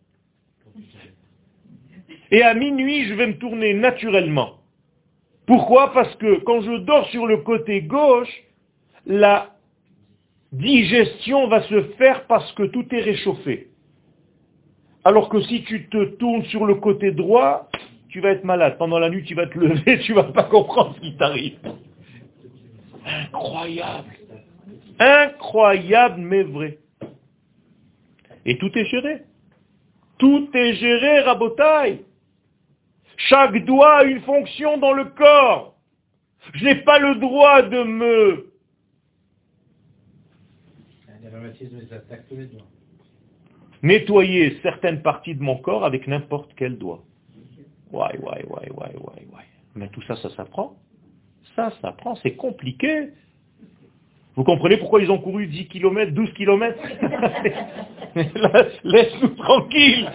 Et 2.31 2.41
à 2.41 2.53
minuit, 2.55 3.07
je 3.07 3.13
vais 3.13 3.27
me 3.27 3.37
tourner 3.37 3.73
naturellement. 3.73 4.57
Pourquoi? 5.47 5.93
Parce 5.93 6.15
que 6.15 6.39
quand 6.43 6.61
je 6.61 6.77
dors 6.77 7.07
sur 7.09 7.27
le 7.27 7.37
côté 7.37 7.81
gauche, 7.81 8.43
la 9.05 9.51
digestion 10.51 11.47
va 11.47 11.61
se 11.63 11.83
faire 11.97 12.25
parce 12.27 12.51
que 12.53 12.63
tout 12.63 12.85
est 12.91 13.01
réchauffé. 13.01 13.69
Alors 15.03 15.29
que 15.29 15.39
si 15.41 15.63
tu 15.63 15.87
te 15.87 16.03
tournes 16.15 16.45
sur 16.45 16.65
le 16.65 16.75
côté 16.75 17.11
droit, 17.11 17.69
tu 18.09 18.21
vas 18.21 18.29
être 18.29 18.43
malade. 18.43 18.77
Pendant 18.79 18.97
la 18.97 19.09
nuit, 19.09 19.23
tu 19.23 19.35
vas 19.35 19.45
te 19.45 19.57
lever, 19.57 19.99
tu 20.05 20.13
vas 20.13 20.23
pas 20.23 20.45
comprendre 20.45 20.95
ce 20.95 21.01
qui 21.01 21.15
t'arrive. 21.15 21.59
Incroyable. 23.05 24.13
Incroyable, 24.97 26.21
mais 26.21 26.43
vrai. 26.43 26.79
Et 28.45 28.57
tout 28.57 28.71
est 28.75 28.85
géré. 28.85 29.23
Tout 30.17 30.49
est 30.53 30.73
géré, 30.73 31.19
Rabotaille. 31.19 32.05
Chaque 33.17 33.63
doigt 33.65 33.99
a 33.99 34.03
une 34.03 34.21
fonction 34.21 34.77
dans 34.77 34.93
le 34.93 35.05
corps. 35.05 35.75
Je 36.53 36.63
n'ai 36.63 36.75
pas 36.75 36.99
le 36.99 37.15
droit 37.15 37.61
de 37.63 37.83
me... 37.83 38.51
nettoyer 43.85 44.57
certaines 44.63 45.01
parties 45.01 45.35
de 45.35 45.43
mon 45.43 45.57
corps 45.57 45.85
avec 45.85 46.07
n'importe 46.07 46.51
quel 46.57 46.77
doigt. 46.77 47.03
Ouais, 47.91 48.17
ouais, 48.19 48.43
ouais, 48.49 48.71
ouais, 48.71 48.95
ouais. 48.99 49.45
Mais 49.75 49.87
tout 49.89 50.01
ça, 50.03 50.15
ça 50.17 50.29
s'apprend. 50.35 50.75
Ça 51.55 51.71
s'apprend, 51.81 52.15
c'est 52.17 52.35
compliqué. 52.35 53.09
Vous 54.35 54.43
comprenez 54.43 54.77
pourquoi 54.77 55.01
ils 55.01 55.11
ont 55.11 55.19
couru 55.19 55.47
10 55.47 55.67
km, 55.67 56.11
12 56.11 56.33
km 56.33 56.77
Laisse-nous 58.83 59.29
tranquille. 59.29 60.11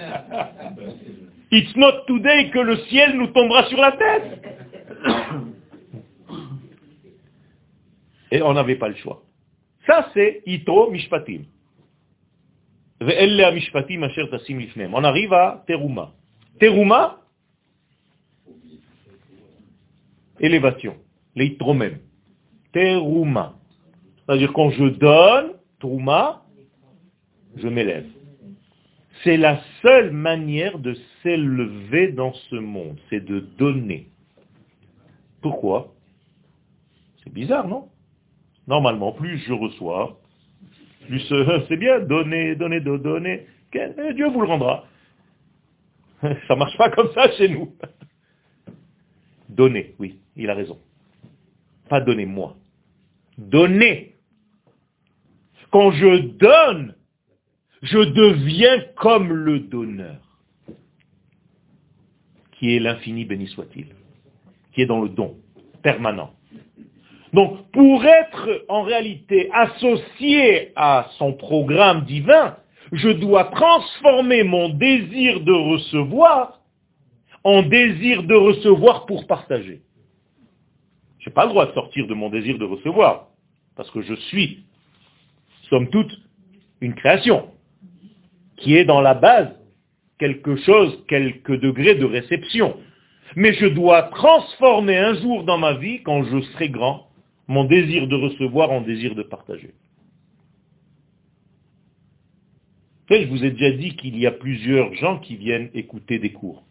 It's 1.52 1.74
not 1.76 2.04
today 2.06 2.50
que 2.50 2.60
le 2.60 2.76
ciel 2.88 3.16
nous 3.16 3.28
tombera 3.28 3.68
sur 3.68 3.78
la 3.78 3.92
tête. 3.92 4.42
Et 8.30 8.42
on 8.42 8.52
n'avait 8.52 8.76
pas 8.76 8.88
le 8.88 8.94
choix. 8.96 9.22
Ça, 9.86 10.10
c'est 10.14 10.42
Ito 10.46 10.90
Mishpatim. 10.90 11.42
On 13.00 15.04
arrive 15.04 15.32
à 15.32 15.64
Teruma. 15.66 16.12
Teruma, 16.60 17.20
élévation. 20.38 20.96
Les 21.34 21.56
Teruma. 22.72 23.54
C'est-à-dire 24.26 24.52
quand 24.52 24.70
je 24.70 24.84
donne, 24.84 25.54
Trouma, 25.80 26.44
je 27.56 27.66
m'élève. 27.66 28.06
C'est 29.22 29.36
la 29.36 29.60
seule 29.82 30.12
manière 30.12 30.78
de 30.78 30.96
s'élever 31.22 32.12
dans 32.12 32.32
ce 32.32 32.56
monde, 32.56 32.98
c'est 33.10 33.24
de 33.24 33.40
donner. 33.40 34.08
Pourquoi? 35.42 35.94
C'est 37.22 37.32
bizarre, 37.32 37.68
non? 37.68 37.88
Normalement, 38.66 39.12
plus 39.12 39.38
je 39.38 39.52
reçois, 39.52 40.18
plus 41.06 41.32
euh, 41.32 41.60
c'est 41.68 41.76
bien, 41.76 42.00
donner, 42.00 42.54
donner, 42.54 42.80
donner, 42.80 43.46
Dieu 43.72 44.28
vous 44.28 44.40
le 44.40 44.46
rendra. 44.46 44.84
Ça 46.48 46.56
marche 46.56 46.76
pas 46.76 46.90
comme 46.90 47.12
ça 47.14 47.30
chez 47.32 47.48
nous. 47.48 47.74
Donner, 49.48 49.94
oui, 49.98 50.20
il 50.36 50.48
a 50.48 50.54
raison. 50.54 50.78
Pas 51.88 52.00
donner 52.00 52.26
moi. 52.26 52.56
Donner. 53.36 54.14
Quand 55.72 55.90
je 55.90 56.18
donne, 56.18 56.94
je 57.82 57.98
deviens 57.98 58.80
comme 58.96 59.32
le 59.32 59.60
donneur, 59.60 60.18
qui 62.52 62.76
est 62.76 62.80
l'infini 62.80 63.24
béni 63.24 63.46
soit-il, 63.48 63.86
qui 64.72 64.82
est 64.82 64.86
dans 64.86 65.00
le 65.00 65.08
don 65.08 65.36
permanent. 65.82 66.32
Donc, 67.32 67.70
pour 67.70 68.04
être 68.04 68.64
en 68.68 68.82
réalité 68.82 69.50
associé 69.52 70.72
à 70.76 71.08
son 71.16 71.32
programme 71.32 72.04
divin, 72.04 72.56
je 72.92 73.08
dois 73.08 73.44
transformer 73.44 74.42
mon 74.42 74.68
désir 74.70 75.40
de 75.40 75.52
recevoir 75.52 76.60
en 77.44 77.62
désir 77.62 78.24
de 78.24 78.34
recevoir 78.34 79.06
pour 79.06 79.26
partager. 79.26 79.82
Je 81.18 81.28
n'ai 81.28 81.34
pas 81.34 81.44
le 81.44 81.50
droit 81.50 81.66
de 81.66 81.72
sortir 81.72 82.06
de 82.06 82.14
mon 82.14 82.30
désir 82.30 82.58
de 82.58 82.64
recevoir, 82.64 83.28
parce 83.76 83.90
que 83.90 84.02
je 84.02 84.14
suis, 84.14 84.64
somme 85.68 85.88
toute, 85.88 86.10
une 86.80 86.94
création, 86.94 87.50
qui 88.60 88.76
est 88.76 88.84
dans 88.84 89.00
la 89.00 89.14
base 89.14 89.48
quelque 90.18 90.56
chose, 90.56 91.02
quelques 91.08 91.58
degrés 91.58 91.94
de 91.96 92.04
réception. 92.04 92.76
Mais 93.36 93.54
je 93.54 93.66
dois 93.66 94.02
transformer 94.02 94.96
un 94.96 95.14
jour 95.14 95.44
dans 95.44 95.58
ma 95.58 95.74
vie, 95.74 96.02
quand 96.02 96.24
je 96.24 96.40
serai 96.52 96.68
grand, 96.68 97.08
mon 97.48 97.64
désir 97.64 98.06
de 98.06 98.14
recevoir 98.14 98.70
en 98.70 98.82
désir 98.82 99.14
de 99.14 99.22
partager. 99.22 99.72
je 103.10 103.26
vous 103.26 103.44
ai 103.44 103.50
déjà 103.50 103.72
dit 103.72 103.96
qu'il 103.96 104.16
y 104.16 104.26
a 104.26 104.30
plusieurs 104.30 104.94
gens 104.94 105.18
qui 105.18 105.34
viennent 105.34 105.68
écouter 105.74 106.20
des 106.20 106.30
cours. 106.30 106.62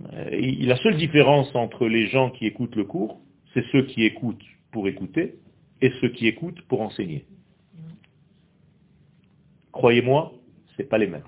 La 0.00 0.76
seule 0.76 0.96
différence 0.96 1.52
entre 1.56 1.88
les 1.88 2.06
gens 2.06 2.30
qui 2.30 2.46
écoutent 2.46 2.76
le 2.76 2.84
cours, 2.84 3.20
c'est 3.52 3.64
ceux 3.72 3.82
qui 3.82 4.04
écoutent 4.04 4.44
pour 4.70 4.86
écouter 4.86 5.34
et 5.80 5.90
ceux 6.00 6.10
qui 6.10 6.28
écoutent 6.28 6.60
pour 6.62 6.82
enseigner. 6.82 7.24
Croyez-moi, 9.78 10.32
ce 10.72 10.82
n'est 10.82 10.88
pas 10.88 10.98
les 10.98 11.06
mêmes. 11.06 11.22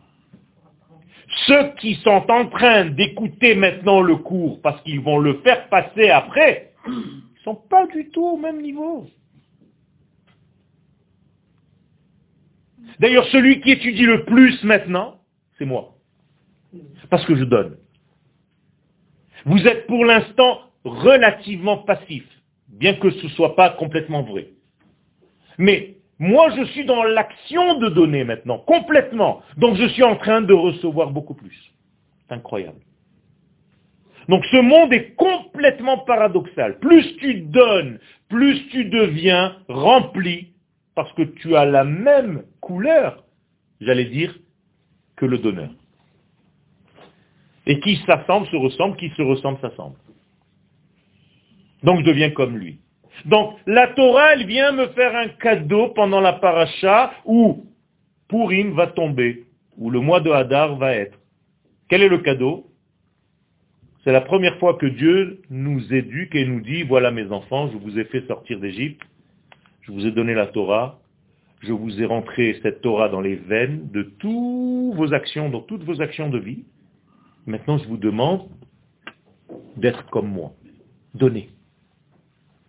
Ceux 1.47 1.73
qui 1.79 1.95
sont 2.03 2.25
en 2.29 2.47
train 2.49 2.87
d'écouter 2.87 3.55
maintenant 3.55 4.01
le 4.01 4.17
cours 4.17 4.61
parce 4.61 4.83
qu'ils 4.83 5.01
vont 5.01 5.21
le 5.21 5.35
faire 5.43 5.69
passer 5.69 6.11
après, 6.11 6.73
ne 6.89 7.43
sont 7.45 7.55
pas 7.55 7.87
du 7.87 8.11
tout 8.11 8.25
au 8.25 8.37
même 8.37 8.61
niveau. 8.61 9.07
D'ailleurs, 12.99 13.25
celui 13.27 13.61
qui 13.61 13.71
étudie 13.71 14.03
le 14.03 14.25
plus 14.25 14.65
maintenant, 14.65 15.21
c'est 15.57 15.65
moi. 15.65 15.95
Parce 17.09 17.25
que 17.27 17.37
je 17.37 17.45
donne. 17.45 17.77
Vous 19.47 19.65
êtes 19.65 19.87
pour 19.87 20.05
l'instant 20.05 20.63
relativement 20.83 21.79
passif, 21.79 22.25
bien 22.67 22.95
que 22.95 23.11
ce 23.11 23.27
ne 23.27 23.31
soit 23.31 23.55
pas 23.55 23.71
complètement 23.71 24.25
vrai. 24.25 24.49
Mais 25.57 26.00
moi, 26.21 26.51
je 26.55 26.65
suis 26.67 26.85
dans 26.85 27.03
l'action 27.03 27.79
de 27.79 27.89
donner 27.89 28.25
maintenant, 28.25 28.59
complètement. 28.59 29.41
Donc 29.57 29.77
je 29.77 29.89
suis 29.89 30.03
en 30.03 30.17
train 30.17 30.43
de 30.43 30.53
recevoir 30.53 31.11
beaucoup 31.13 31.33
plus. 31.33 31.73
C'est 32.29 32.35
incroyable. 32.35 32.81
Donc 34.29 34.45
ce 34.45 34.59
monde 34.59 34.93
est 34.93 35.15
complètement 35.15 35.97
paradoxal. 35.99 36.79
Plus 36.79 37.17
tu 37.17 37.41
donnes, 37.41 37.99
plus 38.29 38.69
tu 38.69 38.85
deviens 38.85 39.57
rempli, 39.69 40.53
parce 40.95 41.11
que 41.15 41.23
tu 41.23 41.57
as 41.57 41.65
la 41.65 41.85
même 41.85 42.45
couleur, 42.61 43.25
j'allais 43.81 44.05
dire, 44.05 44.39
que 45.17 45.25
le 45.25 45.39
donneur. 45.39 45.71
Et 47.65 47.81
qui 47.81 47.97
s'assemble 48.05 48.47
se 48.49 48.57
ressemble, 48.57 48.97
qui 48.99 49.09
se 49.17 49.23
ressemble 49.23 49.59
s'assemble. 49.61 49.97
Donc 51.83 52.01
je 52.01 52.05
deviens 52.05 52.31
comme 52.31 52.59
lui. 52.59 52.79
Donc 53.25 53.57
la 53.67 53.89
Torah, 53.89 54.35
elle 54.35 54.47
vient 54.47 54.73
me 54.73 54.89
faire 54.89 55.15
un 55.15 55.29
cadeau 55.29 55.89
pendant 55.89 56.21
la 56.21 56.35
paracha 56.35 57.13
où 57.25 57.65
Purim 58.29 58.73
va 58.75 58.89
tomber, 58.89 59.45
où 59.77 59.91
le 59.91 60.01
mois 60.01 60.21
de 60.21 60.31
Hadar 60.31 60.77
va 60.77 60.95
être. 60.95 61.19
Quel 61.89 62.03
est 62.03 62.09
le 62.09 62.19
cadeau? 62.19 62.67
C'est 64.05 64.13
la 64.13 64.21
première 64.21 64.59
fois 64.59 64.75
que 64.75 64.87
Dieu 64.87 65.43
nous 65.51 65.93
éduque 65.93 66.35
et 66.35 66.47
nous 66.47 66.61
dit, 66.61 66.85
voilà 66.85 67.11
mes 67.11 67.31
enfants, 67.31 67.69
je 67.71 67.77
vous 67.77 67.99
ai 67.99 68.05
fait 68.05 68.27
sortir 68.27 68.59
d'Égypte, 68.59 69.03
je 69.83 69.93
vous 69.93 70.07
ai 70.07 70.11
donné 70.11 70.33
la 70.35 70.47
Torah, 70.47 71.01
je 71.61 71.73
vous 71.73 72.01
ai 72.01 72.07
rentré 72.07 72.59
cette 72.63 72.81
Torah 72.81 73.11
dans 73.11 73.21
les 73.21 73.37
veines 73.37 73.91
de 73.91 74.03
toutes 74.03 74.97
vos 74.97 75.13
actions, 75.13 75.51
dans 75.51 75.61
toutes 75.61 75.83
vos 75.83 76.01
actions 76.01 76.31
de 76.31 76.39
vie, 76.39 76.65
Maintenant, 77.47 77.79
je 77.79 77.89
vous 77.89 77.97
demande 77.97 78.49
d'être 79.77 80.09
comme 80.11 80.29
moi. 80.29 80.53
Donner. 81.15 81.51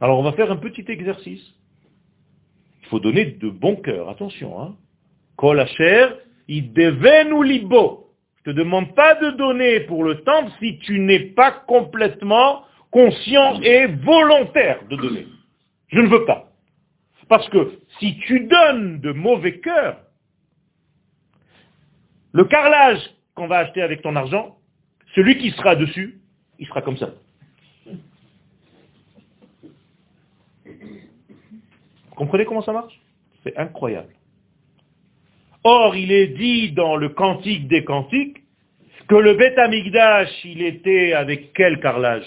Alors, 0.01 0.19
on 0.19 0.23
va 0.23 0.33
faire 0.33 0.51
un 0.51 0.57
petit 0.57 0.83
exercice. 0.87 1.41
Il 2.81 2.87
faut 2.87 2.99
donner 2.99 3.25
de 3.25 3.49
bon 3.49 3.75
cœur. 3.77 4.09
Attention, 4.09 4.59
hein. 4.59 4.75
Kol 5.37 5.65
il 6.47 7.33
ou 7.33 7.43
libo. 7.43 8.11
Je 8.37 8.51
te 8.51 8.55
demande 8.55 8.95
pas 8.95 9.15
de 9.15 9.31
donner 9.31 9.81
pour 9.81 10.03
le 10.03 10.21
temple 10.23 10.51
si 10.59 10.79
tu 10.79 10.99
n'es 10.99 11.19
pas 11.19 11.51
complètement 11.51 12.63
conscient 12.89 13.61
et 13.61 13.87
volontaire 13.87 14.85
de 14.89 14.95
donner. 14.95 15.27
Je 15.87 15.99
ne 15.99 16.07
veux 16.07 16.25
pas. 16.25 16.51
Parce 17.29 17.47
que 17.49 17.79
si 17.99 18.17
tu 18.25 18.41
donnes 18.47 18.99
de 18.99 19.11
mauvais 19.11 19.59
cœur, 19.59 19.97
le 22.33 22.43
carrelage 22.45 22.99
qu'on 23.35 23.47
va 23.47 23.59
acheter 23.59 23.81
avec 23.81 24.01
ton 24.01 24.15
argent, 24.15 24.57
celui 25.15 25.37
qui 25.37 25.51
sera 25.51 25.75
dessus, 25.75 26.19
il 26.59 26.67
sera 26.67 26.81
comme 26.81 26.97
ça. 26.97 27.11
Vous 30.65 32.10
comprenez 32.21 32.45
comment 32.45 32.61
ça 32.61 32.71
marche? 32.71 32.99
C'est 33.43 33.57
incroyable. 33.57 34.13
Or, 35.63 35.95
il 35.95 36.11
est 36.11 36.27
dit 36.27 36.71
dans 36.71 36.95
le 36.95 37.09
Cantique 37.09 37.67
des 37.67 37.83
Cantiques 37.83 38.37
que 39.07 39.15
le 39.15 39.33
Beth 39.33 39.57
Amigdash, 39.57 40.29
il 40.45 40.61
était 40.61 41.13
avec 41.13 41.51
quel 41.53 41.79
carrelage? 41.79 42.25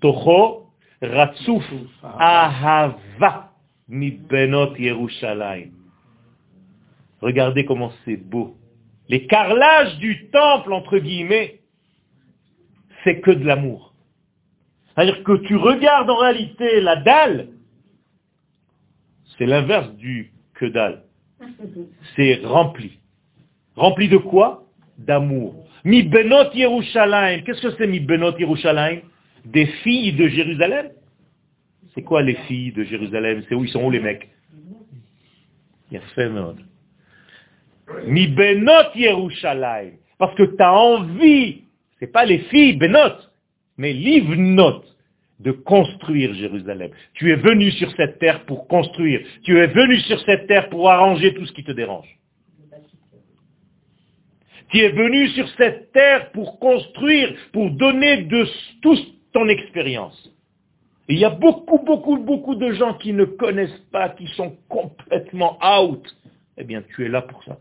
Toho 0.00 0.66
Ratsuf 1.00 1.64
Ahava 2.02 3.52
mi 3.88 4.10
Benot 4.10 4.74
Yerushalayim. 4.76 5.70
Regardez 7.20 7.64
comment 7.64 7.92
c'est 8.04 8.16
beau. 8.16 8.56
Les 9.08 9.26
carrelages 9.26 9.98
du 9.98 10.28
temple, 10.30 10.72
entre 10.72 10.98
guillemets, 10.98 11.60
c'est 13.04 13.20
que 13.20 13.30
de 13.30 13.44
l'amour. 13.44 13.94
C'est-à-dire 14.94 15.22
que 15.22 15.36
tu 15.46 15.54
regardes 15.54 16.10
en 16.10 16.16
réalité 16.16 16.80
la 16.80 16.96
dalle, 16.96 17.48
c'est 19.38 19.46
l'inverse 19.46 19.90
du 19.94 20.32
que 20.54 20.66
dalle. 20.66 21.02
C'est 22.16 22.40
rempli. 22.44 22.98
Rempli 23.76 24.08
de 24.08 24.16
quoi? 24.16 24.64
D'amour. 24.98 25.68
Mi 25.84 26.02
benot 26.02 26.52
Yerushalayim. 26.52 27.42
Qu'est-ce 27.44 27.62
que 27.62 27.70
c'est 27.78 27.86
mi 27.86 28.00
benot 28.00 28.36
Yerushalayim? 28.36 29.02
Des 29.44 29.66
filles 29.66 30.14
de 30.14 30.26
Jérusalem? 30.26 30.88
C'est 31.94 32.02
quoi 32.02 32.22
les 32.22 32.34
filles 32.48 32.72
de 32.72 32.82
Jérusalem? 32.82 33.44
C'est 33.48 33.54
où 33.54 33.64
ils 33.64 33.70
sont 33.70 33.84
où 33.84 33.90
les 33.90 34.00
mecs? 34.00 34.28
Mi 38.06 38.26
benot 38.26 38.90
Yerushalayim. 38.96 39.92
Parce 40.18 40.34
que 40.34 40.42
tu 40.42 40.60
as 40.62 40.74
envie, 40.74 41.62
c'est 42.00 42.12
pas 42.12 42.24
les 42.24 42.38
filles 42.50 42.76
benot, 42.76 43.14
mais 43.76 43.92
livnot, 43.92 44.82
de 45.40 45.52
construire 45.52 46.34
Jérusalem. 46.34 46.90
Tu 47.14 47.30
es 47.30 47.36
venu 47.36 47.70
sur 47.72 47.90
cette 47.92 48.18
terre 48.18 48.44
pour 48.44 48.66
construire. 48.66 49.20
Tu 49.42 49.56
es 49.58 49.68
venu 49.68 49.98
sur 50.00 50.20
cette 50.22 50.46
terre 50.46 50.68
pour 50.68 50.90
arranger 50.90 51.34
tout 51.34 51.46
ce 51.46 51.52
qui 51.52 51.64
te 51.64 51.72
dérange. 51.72 52.08
Tu 54.70 54.78
es 54.78 54.90
venu 54.90 55.28
sur 55.28 55.48
cette 55.56 55.92
terre 55.92 56.30
pour 56.32 56.58
construire, 56.58 57.34
pour 57.52 57.70
donner 57.70 58.22
de 58.22 58.46
toute 58.82 59.32
ton 59.32 59.48
expérience. 59.48 60.34
Il 61.08 61.18
y 61.18 61.24
a 61.24 61.30
beaucoup, 61.30 61.82
beaucoup, 61.84 62.18
beaucoup 62.18 62.54
de 62.54 62.72
gens 62.72 62.94
qui 62.94 63.14
ne 63.14 63.24
connaissent 63.24 63.86
pas, 63.90 64.10
qui 64.10 64.26
sont 64.28 64.56
complètement 64.68 65.58
out. 65.64 66.04
Eh 66.58 66.64
bien, 66.64 66.82
tu 66.82 67.06
es 67.06 67.08
là 67.08 67.22
pour 67.22 67.42
ça. 67.44 67.58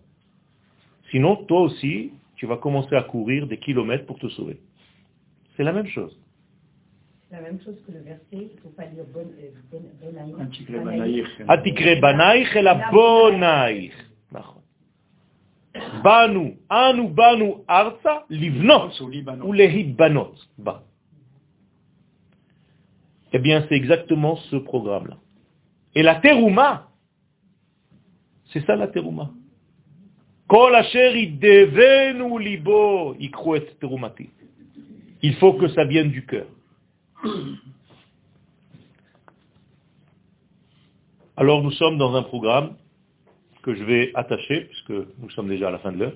Sinon, 1.12 1.38
toi 1.46 1.62
aussi, 1.62 2.12
tu 2.36 2.46
vas 2.46 2.58
commencer 2.58 2.96
à 2.96 3.04
courir 3.04 3.48
des 3.48 3.58
kilomètres 3.58 4.06
pour 4.06 4.20
te 4.20 4.28
sauver. 4.28 4.60
C'est 5.56 5.64
la 5.64 5.72
même 5.72 5.88
chose 5.88 6.20
la 7.31 7.41
même 7.41 7.59
chose 7.65 7.77
que 7.87 7.93
le 7.93 8.01
verset, 8.01 8.21
il 8.33 8.57
ne 8.57 8.61
faut 8.63 8.69
pas 8.77 8.87
dire 8.87 9.05
bon, 9.13 9.21
euh, 9.21 9.51
bon, 9.71 9.83
bonaï. 10.01 10.35
Antikre 10.39 10.73
Banaïr. 10.85 11.27
התקרה 11.49 11.95
בנייך 12.01 12.57
אלא 12.57 12.73
בונייך. 12.91 14.13
נכון. 14.33 14.63
באנו, 16.03 16.51
אנו 16.71 17.09
באנו 17.15 17.65
ארצה 17.71 18.17
לבנות 18.31 18.93
Au 18.93 19.09
Liban. 19.09 19.45
ולהיבנות 19.45 20.47
בה. 20.59 20.79
Eh 23.33 23.39
bien, 23.39 23.65
c'est 23.67 23.77
exactement 23.77 24.37
ce 24.37 24.57
programme-là. 24.57 25.17
Et 25.95 26.03
la 26.03 26.17
terouma, 26.17 26.89
c'est 28.53 28.65
ça 28.67 28.77
la 28.77 28.89
terouma. 28.89 29.31
Kol 30.49 30.75
asher 30.75 31.17
idevenu 31.17 32.39
libo 32.39 33.15
yikru 33.19 33.57
et 33.57 33.67
terumati. 33.81 34.29
Il 35.23 35.35
faut 35.37 35.55
que 35.55 35.69
ça 35.69 35.85
vienne 35.85 36.11
du 36.11 36.27
cœur. 36.27 36.47
Alors 41.36 41.64
nous 41.64 41.72
sommes 41.72 41.98
dans 41.98 42.16
un 42.16 42.24
programme 42.24 42.76
que 43.64 43.76
je 43.76 43.84
vais 43.84 44.12
attacher, 44.16 44.62
puisque 44.66 44.92
nous 45.20 45.30
sommes 45.32 45.50
déjà 45.50 45.68
à 45.68 45.72
la 45.72 45.80
fin 45.80 45.92
de 45.92 45.98
l'heure. 45.98 46.14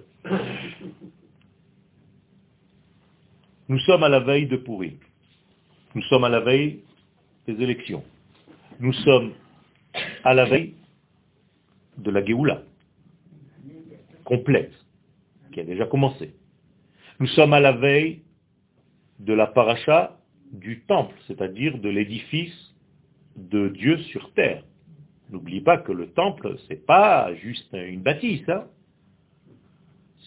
Nous 3.68 3.80
sommes 3.80 4.04
à 4.04 4.10
la 4.10 4.20
veille 4.20 4.47
de 4.47 4.58
Pourri. 4.58 4.97
Nous 5.95 6.02
sommes 6.04 6.24
à 6.24 6.30
la 6.30 6.39
veille 6.39 6.84
des 7.47 7.62
élections. 7.62 8.04
Nous 8.80 8.93
sommes 8.93 9.34
à 10.24 10.34
la 10.34 10.45
veille 10.45 10.76
de 11.97 12.10
la 12.10 12.24
Géoula, 12.26 12.64
complète, 14.24 14.74
qui 15.52 15.60
a 15.60 15.64
déjà 15.64 15.86
commencé. 15.86 16.34
Nous 17.20 17.28
sommes 17.28 17.54
à 17.54 17.60
la 17.60 17.74
veille 17.74 18.24
de 19.20 19.34
la 19.34 19.47
paracha 19.47 20.18
du 20.52 20.82
temple, 20.82 21.16
c'est-à-dire 21.28 21.78
de 21.78 21.89
l'édifice 21.89 22.74
de 23.36 23.70
Dieu 23.70 23.97
sur 23.99 24.34
terre. 24.34 24.64
N'oublie 25.32 25.62
pas 25.62 25.78
que 25.78 25.91
le 25.91 26.08
temple, 26.12 26.58
c'est 26.68 26.86
pas 26.86 27.34
juste 27.36 27.70
une 27.74 28.02
bâtisse. 28.02 28.47
hein. 28.49 28.66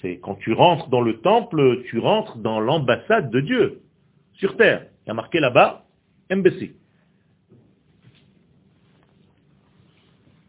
C'est 0.00 0.18
quand 0.18 0.36
tu 0.36 0.52
rentres 0.52 0.88
dans 0.88 1.02
le 1.02 1.20
temple, 1.20 1.82
tu 1.88 1.98
rentres 1.98 2.38
dans 2.38 2.60
l'ambassade 2.60 3.30
de 3.30 3.40
Dieu 3.40 3.82
sur 4.34 4.56
terre. 4.56 4.86
Il 5.04 5.08
y 5.08 5.10
a 5.10 5.14
marqué 5.14 5.40
là-bas 5.40 5.84
MBC. 6.30 6.74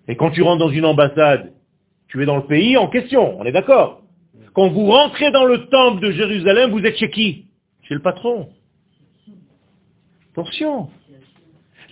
Et 0.07 0.15
quand 0.15 0.32
tu 0.32 0.41
rentres 0.41 0.59
dans 0.59 0.69
une 0.69 0.86
ambassade, 0.86 1.53
tu 2.07 2.21
es 2.21 2.26
dans 2.26 2.38
le 2.38 2.45
pays 2.45 2.78
en 2.78 2.88
question, 2.88 3.39
on 3.39 3.45
est 3.45 3.51
d'accord 3.51 4.03
Quand 4.53 4.69
vous 4.69 4.86
rentrez 4.86 5.32
dans 5.32 5.45
le 5.45 5.67
temple 5.67 6.01
de 6.01 6.11
Jérusalem, 6.11 6.71
vous 6.71 6.86
êtes 6.86 6.97
chez 6.97 7.09
qui? 7.09 7.47
Chez 7.84 7.93
le 7.93 8.01
patron. 8.01 8.49
Attention. 10.36 10.89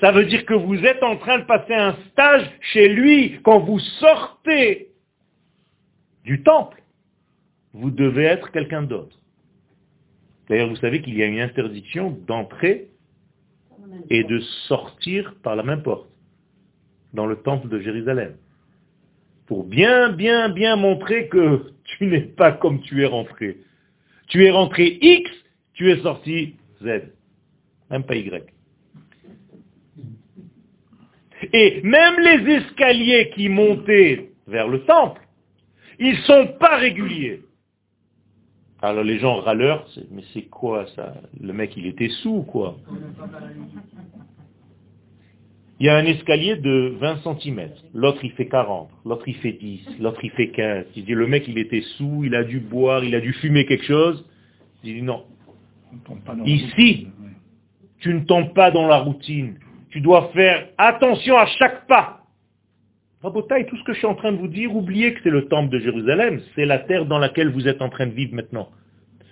Ça 0.02 0.12
veut 0.12 0.26
dire 0.26 0.46
que 0.46 0.54
vous 0.54 0.76
êtes 0.84 1.02
en 1.02 1.16
train 1.16 1.40
de 1.40 1.46
passer 1.46 1.74
un 1.74 1.96
stage 2.12 2.46
chez 2.60 2.90
lui. 2.90 3.40
Quand 3.42 3.60
vous 3.60 3.80
sortez 3.80 4.90
du 6.26 6.44
temple, 6.44 6.84
vous 7.72 7.90
devez 7.90 8.26
être 8.26 8.52
quelqu'un 8.52 8.84
d'autre. 8.84 9.18
D'ailleurs, 10.50 10.68
vous 10.68 10.76
savez 10.76 11.02
qu'il 11.02 11.16
y 11.16 11.24
a 11.24 11.26
une 11.26 11.40
interdiction 11.40 12.12
d'entrer 12.28 12.90
et 14.10 14.26
de 14.26 14.40
sortir 14.68 15.36
par 15.42 15.56
la 15.56 15.64
même 15.64 15.82
porte 15.82 16.10
dans 17.14 17.28
le 17.28 17.38
temple 17.38 17.70
de 17.70 17.80
Jérusalem. 17.80 18.36
Pour 19.48 19.64
bien, 19.64 20.10
bien, 20.10 20.50
bien 20.50 20.76
montrer 20.76 21.30
que 21.30 21.72
tu 21.86 22.08
n'es 22.08 22.20
pas 22.20 22.52
comme 22.52 22.82
tu 22.82 23.04
es 23.04 23.06
rentré. 23.06 23.60
Tu 24.28 24.44
es 24.44 24.52
rentré 24.52 24.98
X, 25.02 25.32
tu 25.76 25.90
es 25.92 26.02
sorti 26.02 26.58
Z. 26.82 27.04
Même 27.94 28.06
pas 28.06 28.16
Y. 28.16 28.44
Et 31.54 31.82
même 31.84 32.16
les 32.20 32.54
escaliers 32.56 33.30
qui 33.36 33.50
montaient 33.50 34.32
vers 34.48 34.68
le 34.68 34.84
temple, 34.86 35.22
ils 36.00 36.18
sont 36.26 36.56
pas 36.60 36.78
réguliers. 36.78 37.42
Alors 38.82 39.04
les 39.04 39.20
gens 39.20 39.36
râleurs, 39.42 39.88
mais 40.10 40.24
c'est 40.34 40.50
quoi 40.50 40.88
ça? 40.96 41.14
Le 41.40 41.54
mec 41.54 41.78
il 41.78 41.86
était 41.86 42.10
sous 42.10 42.42
quoi 42.42 42.78
Il 45.80 45.86
y 45.86 45.90
a 45.90 45.96
un 45.96 46.06
escalier 46.06 46.56
de 46.56 46.96
20 47.00 47.22
cm, 47.22 47.70
l'autre 47.94 48.26
il 48.26 48.32
fait 48.32 48.48
40, 48.48 48.90
l'autre 49.06 49.28
il 49.28 49.36
fait 49.36 49.54
10, 49.54 50.00
l'autre 50.00 50.20
il 50.24 50.32
fait 50.32 50.50
15. 50.50 50.86
Il 50.96 51.06
dit 51.06 51.14
le 51.14 51.28
mec 51.28 51.48
il 51.48 51.60
était 51.60 51.84
sous, 51.98 52.24
il 52.24 52.34
a 52.34 52.44
dû 52.44 52.60
boire, 52.60 53.04
il 53.04 53.14
a 53.14 53.22
dû 53.22 53.34
fumer 53.34 53.68
quelque 53.68 53.86
chose. 53.86 54.28
Il 54.84 54.96
dit 54.96 55.02
non, 55.04 55.26
Ici. 56.46 57.08
Tu 58.04 58.14
ne 58.14 58.20
tombes 58.20 58.54
pas 58.54 58.70
dans 58.70 58.86
la 58.86 58.98
routine. 58.98 59.56
Tu 59.90 60.02
dois 60.02 60.30
faire 60.34 60.68
attention 60.78 61.38
à 61.38 61.46
chaque 61.46 61.88
pas. 61.88 62.20
Rabotaï, 63.22 63.66
tout 63.66 63.78
ce 63.78 63.84
que 63.86 63.94
je 63.94 64.00
suis 64.00 64.08
en 64.08 64.16
train 64.16 64.34
de 64.34 64.38
vous 64.38 64.50
dire, 64.50 64.76
oubliez 64.76 65.14
que 65.14 65.22
c'est 65.24 65.30
le 65.30 65.48
temple 65.48 65.70
de 65.70 65.80
Jérusalem, 65.80 66.42
c'est 66.54 66.66
la 66.66 66.80
terre 66.80 67.06
dans 67.06 67.18
laquelle 67.18 67.50
vous 67.50 67.66
êtes 67.66 67.82
en 67.82 67.88
train 67.88 68.08
de 68.08 68.12
vivre 68.12 68.36
maintenant. 68.36 68.68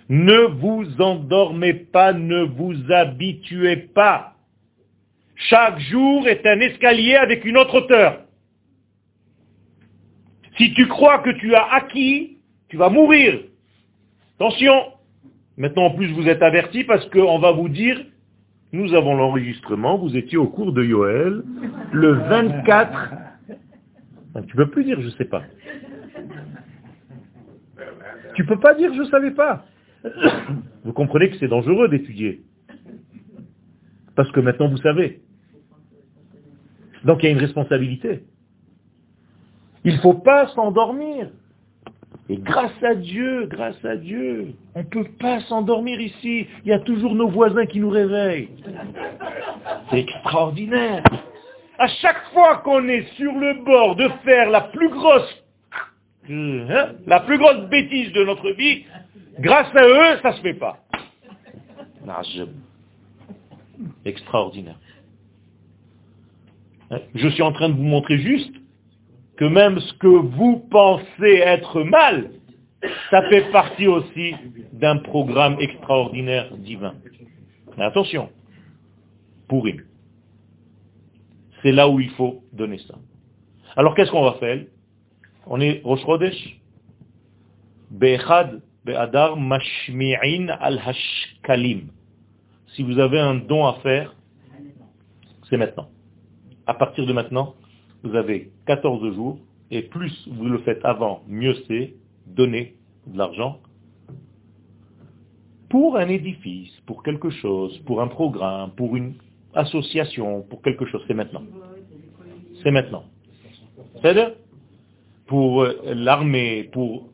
Ne 0.08 0.46
vous 0.46 0.86
endormez 1.02 1.74
pas, 1.74 2.14
ne 2.14 2.44
vous 2.44 2.90
habituez 2.90 3.76
pas. 3.76 4.36
Chaque 5.34 5.78
jour 5.78 6.26
est 6.26 6.46
un 6.46 6.60
escalier 6.60 7.16
avec 7.16 7.44
une 7.44 7.58
autre 7.58 7.74
hauteur. 7.74 8.20
Si 10.56 10.72
tu 10.72 10.88
crois 10.88 11.18
que 11.18 11.30
tu 11.30 11.54
as 11.54 11.74
acquis, 11.74 12.38
tu 12.70 12.78
vas 12.78 12.88
mourir. 12.88 13.38
Attention. 14.36 14.92
Maintenant, 15.58 15.84
en 15.84 15.90
plus, 15.90 16.10
vous 16.12 16.26
êtes 16.28 16.42
avertis 16.42 16.84
parce 16.84 17.04
qu'on 17.10 17.38
va 17.38 17.52
vous 17.52 17.68
dire, 17.68 18.00
nous 18.72 18.94
avons 18.94 19.14
l'enregistrement, 19.14 19.98
vous 19.98 20.16
étiez 20.16 20.38
au 20.38 20.46
cours 20.46 20.72
de 20.72 20.82
Yoël, 20.82 21.42
le 21.92 22.12
24. 22.12 23.12
Ah, 24.34 24.42
Tu 24.46 24.56
peux 24.56 24.70
plus 24.70 24.84
dire, 24.84 25.00
je 25.00 25.10
sais 25.10 25.26
pas. 25.26 25.42
Tu 28.34 28.46
peux 28.46 28.58
pas 28.58 28.74
dire, 28.74 28.92
je 28.94 29.04
savais 29.04 29.32
pas. 29.32 29.66
Vous 30.84 30.92
comprenez 30.92 31.30
que 31.30 31.36
c'est 31.36 31.48
dangereux 31.48 31.88
d'étudier. 31.88 32.42
Parce 34.16 34.30
que 34.32 34.40
maintenant, 34.40 34.68
vous 34.68 34.78
savez. 34.78 35.22
Donc, 37.04 37.22
il 37.22 37.26
y 37.26 37.28
a 37.28 37.32
une 37.32 37.38
responsabilité. 37.38 38.24
Il 39.84 39.94
ne 39.94 40.00
faut 40.00 40.14
pas 40.14 40.48
s'endormir. 40.48 41.30
Et 42.32 42.38
grâce 42.38 42.82
à 42.82 42.94
Dieu, 42.94 43.44
grâce 43.44 43.84
à 43.84 43.94
Dieu, 43.94 44.54
on 44.74 44.78
ne 44.78 44.84
peut 44.84 45.04
pas 45.20 45.40
s'endormir 45.40 46.00
ici. 46.00 46.46
Il 46.64 46.70
y 46.70 46.72
a 46.72 46.78
toujours 46.78 47.14
nos 47.14 47.28
voisins 47.28 47.66
qui 47.66 47.78
nous 47.78 47.90
réveillent. 47.90 48.48
C'est 49.90 49.98
extraordinaire. 49.98 51.02
À 51.78 51.88
chaque 51.88 52.24
fois 52.32 52.56
qu'on 52.64 52.88
est 52.88 53.06
sur 53.16 53.32
le 53.34 53.62
bord 53.62 53.96
de 53.96 54.08
faire 54.24 54.48
la 54.48 54.62
plus 54.62 54.88
grosse, 54.88 55.44
hein, 56.30 56.92
la 57.06 57.20
plus 57.20 57.36
grosse 57.36 57.68
bêtise 57.68 58.10
de 58.14 58.24
notre 58.24 58.50
vie, 58.52 58.86
grâce 59.38 59.68
à 59.76 59.86
eux, 59.86 60.18
ça 60.22 60.32
se 60.32 60.40
fait 60.40 60.54
pas. 60.54 60.78
Ah, 62.08 62.22
Extraordinaire. 64.06 64.78
Hein, 66.90 67.00
Je 67.14 67.28
suis 67.28 67.42
en 67.42 67.52
train 67.52 67.68
de 67.68 67.74
vous 67.74 67.82
montrer 67.82 68.16
juste 68.16 68.54
que 69.42 69.46
même 69.48 69.80
ce 69.80 69.92
que 69.94 70.06
vous 70.06 70.68
pensez 70.70 71.34
être 71.44 71.82
mal, 71.82 72.30
ça 73.10 73.28
fait 73.28 73.50
partie 73.50 73.88
aussi 73.88 74.36
d'un 74.72 74.98
programme 74.98 75.56
extraordinaire 75.58 76.56
divin. 76.58 76.94
Mais 77.76 77.82
attention, 77.82 78.30
pourri. 79.48 79.80
C'est 81.60 81.72
là 81.72 81.88
où 81.88 81.98
il 81.98 82.10
faut 82.10 82.44
donner 82.52 82.78
ça. 82.86 82.94
Alors 83.74 83.96
qu'est-ce 83.96 84.12
qu'on 84.12 84.22
va 84.22 84.34
faire? 84.34 84.64
On 85.48 85.60
est 85.60 85.82
Rosh 85.82 86.02
Chodesh. 86.02 86.60
Be'adar 87.90 89.36
mashmi'in 89.36 90.50
al 90.50 90.80
hashkalim. 90.86 91.88
Si 92.76 92.84
vous 92.84 93.00
avez 93.00 93.18
un 93.18 93.34
don 93.34 93.66
à 93.66 93.74
faire, 93.82 94.14
c'est 95.50 95.56
maintenant. 95.56 95.88
À 96.64 96.74
partir 96.74 97.06
de 97.06 97.12
maintenant, 97.12 97.56
vous 98.02 98.14
avez 98.14 98.50
14 98.66 99.14
jours, 99.14 99.38
et 99.70 99.82
plus 99.82 100.28
vous 100.28 100.46
le 100.46 100.58
faites 100.58 100.84
avant, 100.84 101.22
mieux 101.28 101.54
c'est, 101.66 101.94
donner 102.26 102.76
de 103.06 103.18
l'argent 103.18 103.58
pour 105.72 105.96
un 105.96 106.08
édifice, 106.08 106.70
pour 106.84 107.02
quelque 107.02 107.30
chose, 107.30 107.78
pour 107.86 108.02
un 108.02 108.08
programme, 108.08 108.72
pour 108.72 108.94
une 108.94 109.14
association, 109.54 110.42
pour 110.42 110.60
quelque 110.60 110.84
chose. 110.84 111.02
C'est 111.08 111.14
maintenant. 111.14 111.42
C'est 112.62 112.70
maintenant. 112.70 113.04
C'est-à-dire 113.94 114.32
pour 115.26 115.62
euh, 115.62 115.94
l'armée, 115.94 116.64
pour 116.72 117.08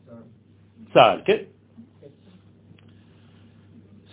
ça, 0.93 1.19
ok? 1.19 1.45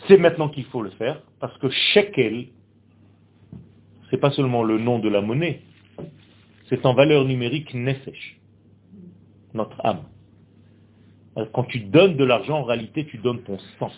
C'est 0.06 0.18
maintenant 0.18 0.48
qu'il 0.48 0.66
faut 0.66 0.82
le 0.82 0.90
faire, 0.90 1.22
parce 1.40 1.58
que 1.58 1.68
shekel, 1.68 2.46
c'est 4.10 4.18
pas 4.18 4.30
seulement 4.30 4.62
le 4.62 4.78
nom 4.78 5.00
de 5.00 5.08
la 5.08 5.22
monnaie, 5.22 5.62
c'est 6.68 6.84
en 6.84 6.94
valeur 6.94 7.24
numérique 7.24 7.74
nefesh, 7.74 8.40
notre 9.54 9.84
âme. 9.84 10.04
Alors, 11.34 11.50
Quand 11.52 11.64
tu 11.64 11.80
donnes 11.80 12.16
de 12.16 12.24
l'argent, 12.24 12.58
en 12.60 12.64
réalité, 12.64 13.06
tu 13.06 13.18
donnes 13.18 13.42
ton 13.42 13.58
sang. 13.78 13.92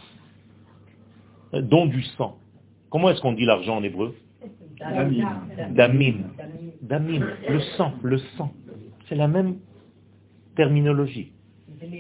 Don 1.53 1.87
du 1.87 2.03
sang. 2.17 2.39
Comment 2.91 3.11
est-ce 3.11 3.21
qu'on 3.21 3.33
dit 3.33 3.45
l'argent 3.45 3.77
en 3.77 3.83
hébreu? 3.83 4.15
Damim. 4.79 5.27
Damim. 5.71 6.15
Damim, 6.83 7.27
le 7.49 7.61
sang, 7.77 7.93
le 8.03 8.19
sang. 8.37 8.53
C'est 9.09 9.15
la 9.15 9.29
même 9.29 9.59
terminologie. 10.57 11.33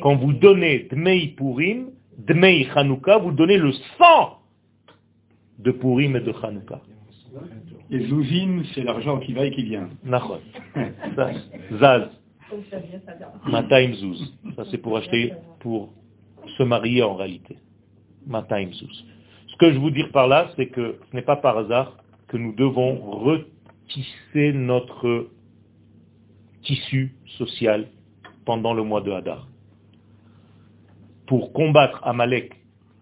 Quand 0.03 0.17
vous 0.17 0.33
donnez 0.33 0.89
Dmei 0.91 1.29
Purim, 1.29 1.91
Dmei 2.19 2.65
Chanukah, 2.75 3.19
vous 3.19 3.33
donnez 3.33 3.59
le 3.59 3.73
sang 3.97 4.39
de 5.59 5.71
Purim 5.71 6.17
et 6.17 6.21
de 6.21 6.33
Chanukah. 6.33 6.83
Et 7.91 8.07
Zouzine, 8.07 8.65
c'est 8.75 8.83
l'argent 8.83 9.19
qui 9.19 9.33
va 9.33 9.47
et 9.47 9.51
qui 9.51 9.63
vient. 9.63 9.89
Nachon. 10.05 10.41
Zaz. 11.81 12.11
Mataim 13.47 13.93
Zuz. 13.95 14.35
Ça 14.57 14.65
c'est 14.71 14.79
pour 14.79 14.97
acheter, 14.97 15.33
pour 15.61 15.93
se 16.57 16.63
marier 16.63 17.03
en 17.03 17.15
réalité. 17.15 17.57
Mataim 18.27 18.71
Zuz. 18.73 19.05
Ce 19.49 19.57
que 19.57 19.73
je 19.73 19.79
veux 19.79 19.91
dire 19.91 20.11
par 20.13 20.29
là, 20.29 20.51
c'est 20.57 20.67
que 20.67 20.99
ce 21.11 21.17
n'est 21.17 21.23
pas 21.23 21.37
par 21.37 21.59
hasard 21.59 21.97
que 22.29 22.37
nous 22.37 22.53
devons 22.55 23.11
retisser 23.11 24.53
notre 24.53 25.29
tissu 26.63 27.15
social 27.39 27.89
pendant 28.45 28.75
le 28.75 28.83
mois 28.83 29.01
de 29.01 29.11
Hadar. 29.11 29.49
Pour 31.27 31.53
combattre 31.53 32.01
Amalek, 32.05 32.53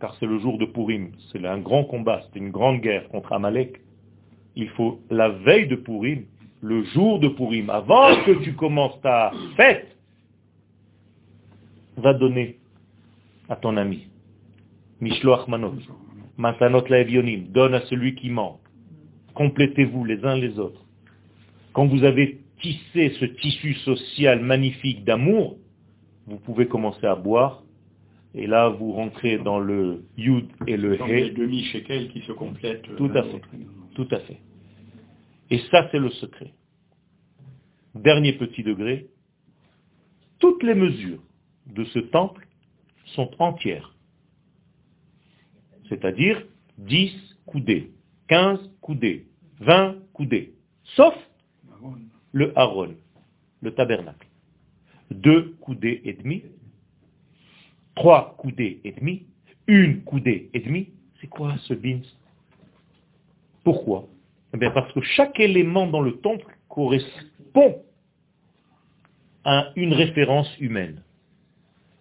car 0.00 0.14
c'est 0.18 0.26
le 0.26 0.38
jour 0.38 0.58
de 0.58 0.64
Purim, 0.64 1.12
c'est 1.30 1.44
un 1.44 1.58
grand 1.58 1.84
combat, 1.84 2.22
c'est 2.24 2.38
une 2.38 2.50
grande 2.50 2.80
guerre 2.80 3.08
contre 3.08 3.32
Amalek, 3.32 3.80
il 4.56 4.68
faut 4.70 5.00
la 5.10 5.28
veille 5.28 5.68
de 5.68 5.76
Purim, 5.76 6.24
le 6.62 6.82
jour 6.84 7.20
de 7.20 7.28
Purim, 7.28 7.70
avant 7.70 8.24
que 8.24 8.42
tu 8.42 8.54
commences 8.54 8.98
ta 9.02 9.30
fête, 9.56 9.96
va 11.96 12.14
donner 12.14 12.58
à 13.48 13.56
ton 13.56 13.76
ami. 13.76 14.08
Mishloach 15.00 15.46
manot, 15.46 15.74
matanot 16.38 16.86
laevionim, 16.88 17.52
donne 17.52 17.74
à 17.74 17.82
celui 17.82 18.14
qui 18.14 18.30
manque. 18.30 18.60
Complétez-vous 19.34 20.04
les 20.04 20.24
uns 20.24 20.36
les 20.36 20.58
autres. 20.58 20.82
Quand 21.74 21.86
vous 21.86 22.04
avez 22.04 22.40
tissé 22.60 23.10
ce 23.20 23.26
tissu 23.26 23.74
social 23.74 24.40
magnifique 24.40 25.04
d'amour, 25.04 25.58
vous 26.26 26.38
pouvez 26.38 26.66
commencer 26.66 27.06
à 27.06 27.14
boire, 27.14 27.62
et 28.34 28.46
là 28.46 28.70
vous 28.70 28.92
rentrez 28.92 29.38
dans 29.38 29.58
le 29.58 30.04
yud 30.16 30.46
et 30.66 30.78
le 30.78 30.96
Dans 30.96 31.06
les 31.06 31.26
he, 31.26 31.34
demi-shekels 31.34 32.08
qui 32.08 32.20
se 32.22 32.32
complètent. 32.32 32.82
Tout 32.96 33.08
l'un 33.08 33.16
à 33.16 33.22
fait. 33.24 33.42
Tout 33.96 34.06
à 34.10 34.20
fait. 34.20 34.38
Et 35.50 35.58
ça, 35.70 35.88
c'est 35.90 35.98
le 35.98 36.10
secret. 36.10 36.52
Dernier 37.94 38.34
petit 38.34 38.62
degré, 38.62 39.08
toutes 40.38 40.62
les 40.62 40.74
mesures 40.74 41.22
de 41.66 41.82
ce 41.84 42.00
temple 42.00 42.46
sont 43.06 43.30
entières. 43.38 43.94
C'est-à-dire 45.88 46.46
10 46.76 47.10
coudées, 47.46 47.90
15 48.28 48.70
coudées, 48.82 49.28
20 49.60 49.96
coudées, 50.12 50.52
sauf 50.94 51.14
le 52.32 52.52
haron, 52.58 52.94
le 53.62 53.74
tabernacle. 53.74 54.28
Deux 55.10 55.56
coudées 55.62 56.02
et 56.04 56.12
demie, 56.12 56.42
trois 57.94 58.36
coudées 58.36 58.80
et 58.84 58.92
demie, 58.92 59.26
une 59.66 60.02
coudée 60.02 60.50
et 60.52 60.60
demie. 60.60 60.90
C'est 61.18 61.28
quoi 61.28 61.56
ce 61.66 61.72
bins 61.72 62.02
Pourquoi? 63.66 64.06
Eh 64.54 64.58
bien 64.58 64.70
parce 64.70 64.92
que 64.92 65.00
chaque 65.00 65.40
élément 65.40 65.88
dans 65.88 66.00
le 66.00 66.18
temple 66.18 66.46
correspond 66.68 67.82
à 69.44 69.72
une 69.74 69.92
référence 69.92 70.48
humaine. 70.60 71.02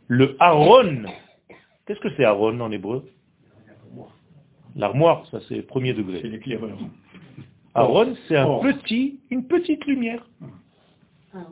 Le 0.07 0.36
haron, 0.39 1.05
qu'est-ce 1.88 1.99
que 2.01 2.09
c'est 2.16 2.24
haron 2.24 2.59
en 2.59 2.72
hébreu? 2.72 3.09
L'armoire, 4.76 5.26
ça 5.32 5.39
c'est 5.49 5.63
premier 5.63 5.95
C'est 5.95 6.03
degré. 6.03 6.22
l'éclaireur. 6.22 6.78
Aaron, 7.74 8.13
c'est 8.28 8.38
un 8.38 8.59
petit, 8.59 9.20
une 9.32 9.47
petite 9.47 9.84
lumière. 9.86 10.24
Ah, 11.34 11.47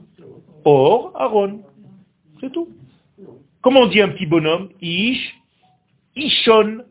Or, 0.63 1.11
Aaron. 1.15 1.63
C'est 2.39 2.51
tout. 2.51 2.69
Comment 3.61 3.79
on 3.81 3.87
dit 3.87 3.99
un 3.99 4.09
petit 4.09 4.27
bonhomme? 4.27 4.69
Ish, 4.79 5.33
Ishon. 6.15 6.83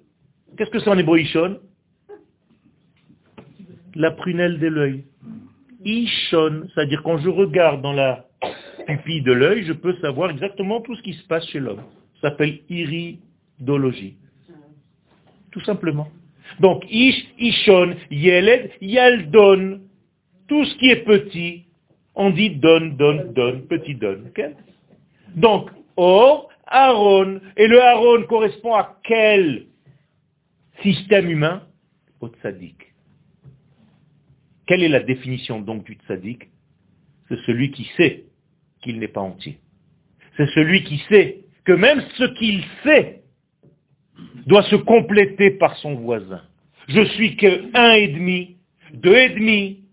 Qu'est-ce 0.58 0.70
que 0.70 0.80
c'est 0.80 0.90
en 0.90 0.98
hébreu 0.98 1.20
Ishon? 1.20 1.60
La 3.94 4.10
prunelle 4.10 4.58
de 4.58 4.68
l'œil. 4.68 5.04
Ishon, 5.84 6.68
c'est-à-dire 6.74 7.02
quand 7.02 7.18
je 7.18 7.28
regarde 7.28 7.82
dans 7.82 7.92
la 7.92 8.26
pupille 8.86 9.22
de 9.22 9.32
l'œil, 9.32 9.64
je 9.64 9.72
peux 9.72 9.94
savoir 9.96 10.30
exactement 10.30 10.80
tout 10.80 10.94
ce 10.96 11.02
qui 11.02 11.14
se 11.14 11.26
passe 11.26 11.46
chez 11.48 11.60
l'homme. 11.60 11.82
Ça 12.20 12.30
s'appelle 12.30 12.60
iridologie. 12.68 14.16
Tout 15.50 15.60
simplement. 15.62 16.08
Donc, 16.60 16.84
Ish, 16.90 17.26
Ishon, 17.38 17.96
Yeled, 18.10 18.70
Yaldon. 18.80 19.80
Tout 20.48 20.64
ce 20.64 20.74
qui 20.76 20.90
est 20.90 21.04
petit, 21.04 21.64
on 22.14 22.30
dit 22.30 22.50
donne, 22.50 22.96
donne, 22.96 23.32
donne, 23.32 23.62
petit 23.66 23.94
donne. 23.94 24.30
Donc, 25.34 25.70
Or, 25.96 26.50
Aaron. 26.66 27.40
Et 27.56 27.66
le 27.66 27.80
Aaron 27.82 28.24
correspond 28.24 28.74
à 28.74 28.98
quel 29.04 29.66
système 30.82 31.30
humain? 31.30 31.62
Au 32.20 32.28
tzaddik. 32.28 32.91
Quelle 34.66 34.82
est 34.82 34.88
la 34.88 35.00
définition 35.00 35.60
donc 35.60 35.84
du 35.84 35.94
tzaddik? 35.94 36.48
C'est 37.28 37.38
celui 37.46 37.70
qui 37.70 37.84
sait 37.96 38.24
qu'il 38.82 38.98
n'est 38.98 39.08
pas 39.08 39.20
entier. 39.20 39.58
C'est 40.36 40.48
celui 40.50 40.84
qui 40.84 40.98
sait 41.08 41.44
que 41.64 41.72
même 41.72 42.02
ce 42.16 42.24
qu'il 42.24 42.62
sait 42.84 43.22
doit 44.46 44.62
se 44.64 44.76
compléter 44.76 45.52
par 45.52 45.76
son 45.76 45.94
voisin. 45.94 46.42
Je 46.88 47.04
suis 47.04 47.36
que 47.36 47.76
un 47.76 47.92
et 47.92 48.08
demi, 48.08 48.56
deux 48.92 49.16
et 49.16 49.30
demi, 49.30 49.84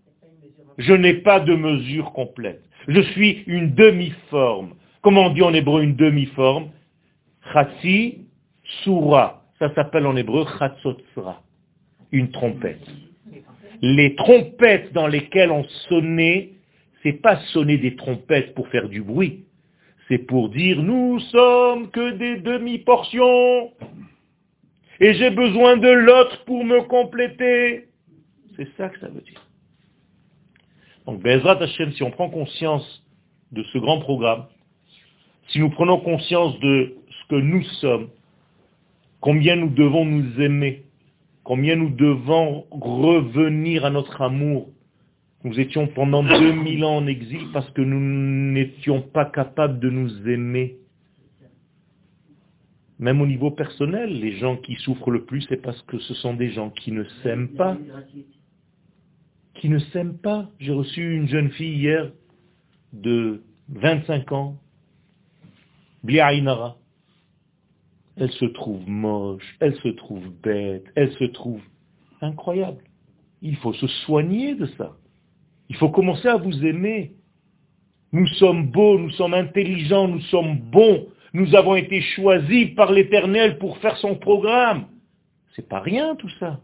je 0.78 0.92
n'ai 0.92 1.14
pas 1.14 1.40
de 1.40 1.54
mesure 1.54 2.12
complète. 2.12 2.62
Je 2.88 3.00
suis 3.00 3.44
une 3.46 3.74
demi-forme. 3.74 4.74
Comment 5.02 5.26
on 5.26 5.30
dit 5.30 5.42
en 5.42 5.54
hébreu 5.54 5.82
une 5.82 5.96
demi-forme? 5.96 6.70
Chatsi 7.52 8.26
Sura. 8.82 9.44
Ça 9.58 9.72
s'appelle 9.74 10.06
en 10.06 10.16
hébreu 10.16 10.46
Chatzotzra. 10.58 11.42
Une 12.12 12.30
trompette. 12.30 12.86
Les 13.82 14.14
trompettes 14.14 14.92
dans 14.92 15.06
lesquelles 15.06 15.50
on 15.50 15.64
sonnait, 15.88 16.50
c'est 17.02 17.14
pas 17.14 17.36
sonner 17.52 17.78
des 17.78 17.96
trompettes 17.96 18.54
pour 18.54 18.68
faire 18.68 18.88
du 18.88 19.02
bruit. 19.02 19.44
C'est 20.08 20.18
pour 20.18 20.50
dire 20.50 20.82
nous 20.82 21.20
sommes 21.20 21.90
que 21.90 22.10
des 22.10 22.36
demi-portions. 22.38 23.72
Et 25.00 25.14
j'ai 25.14 25.30
besoin 25.30 25.76
de 25.78 25.88
l'autre 25.88 26.44
pour 26.44 26.64
me 26.64 26.82
compléter. 26.82 27.86
C'est 28.56 28.68
ça 28.76 28.90
que 28.90 29.00
ça 29.00 29.08
veut 29.08 29.22
dire. 29.22 29.46
Donc, 31.06 31.22
Bezrat 31.22 31.62
Hashem, 31.62 31.92
si 31.92 32.02
on 32.02 32.10
prend 32.10 32.28
conscience 32.28 33.02
de 33.52 33.62
ce 33.72 33.78
grand 33.78 34.00
programme, 34.00 34.46
si 35.48 35.58
nous 35.58 35.70
prenons 35.70 35.98
conscience 35.98 36.58
de 36.60 36.94
ce 37.08 37.28
que 37.28 37.40
nous 37.40 37.62
sommes, 37.80 38.10
combien 39.20 39.56
nous 39.56 39.70
devons 39.70 40.04
nous 40.04 40.40
aimer, 40.40 40.84
combien 41.44 41.76
nous 41.76 41.90
devons 41.90 42.66
revenir 42.70 43.84
à 43.84 43.90
notre 43.90 44.22
amour. 44.22 44.68
Nous 45.44 45.58
étions 45.58 45.86
pendant 45.88 46.22
2000 46.38 46.84
ans 46.84 46.96
en 46.96 47.06
exil 47.06 47.48
parce 47.52 47.70
que 47.70 47.82
nous 47.82 48.00
n'étions 48.52 49.02
pas 49.02 49.24
capables 49.24 49.80
de 49.80 49.90
nous 49.90 50.28
aimer. 50.28 50.76
Même 52.98 53.22
au 53.22 53.26
niveau 53.26 53.50
personnel, 53.50 54.20
les 54.20 54.36
gens 54.36 54.58
qui 54.58 54.74
souffrent 54.74 55.10
le 55.10 55.24
plus, 55.24 55.40
c'est 55.48 55.62
parce 55.62 55.80
que 55.82 55.98
ce 55.98 56.12
sont 56.14 56.34
des 56.34 56.50
gens 56.50 56.68
qui 56.68 56.92
ne 56.92 57.04
s'aiment 57.22 57.48
pas. 57.48 57.78
Qui 59.54 59.70
ne 59.70 59.78
s'aiment 59.78 60.18
pas. 60.18 60.50
J'ai 60.58 60.72
reçu 60.72 61.14
une 61.14 61.26
jeune 61.26 61.50
fille 61.52 61.78
hier 61.78 62.12
de 62.92 63.42
25 63.70 64.32
ans, 64.32 64.58
Bliaïnara. 66.04 66.76
Elle 68.20 68.30
se 68.32 68.44
trouve 68.44 68.86
moche, 68.86 69.56
elle 69.60 69.74
se 69.76 69.88
trouve 69.88 70.28
bête, 70.42 70.84
elle 70.94 71.10
se 71.12 71.24
trouve 71.24 71.62
incroyable. 72.20 72.84
Il 73.40 73.56
faut 73.56 73.72
se 73.72 73.86
soigner 74.04 74.54
de 74.54 74.66
ça. 74.76 74.92
Il 75.70 75.76
faut 75.76 75.88
commencer 75.88 76.28
à 76.28 76.36
vous 76.36 76.66
aimer. 76.66 77.14
Nous 78.12 78.26
sommes 78.26 78.70
beaux, 78.70 78.98
nous 78.98 79.10
sommes 79.12 79.32
intelligents, 79.32 80.06
nous 80.06 80.20
sommes 80.20 80.58
bons. 80.58 81.06
Nous 81.32 81.54
avons 81.54 81.76
été 81.76 82.02
choisis 82.02 82.74
par 82.74 82.92
l'Éternel 82.92 83.56
pour 83.56 83.78
faire 83.78 83.96
son 83.96 84.16
programme. 84.16 84.88
C'est 85.56 85.66
pas 85.66 85.80
rien 85.80 86.14
tout 86.16 86.30
ça. 86.38 86.60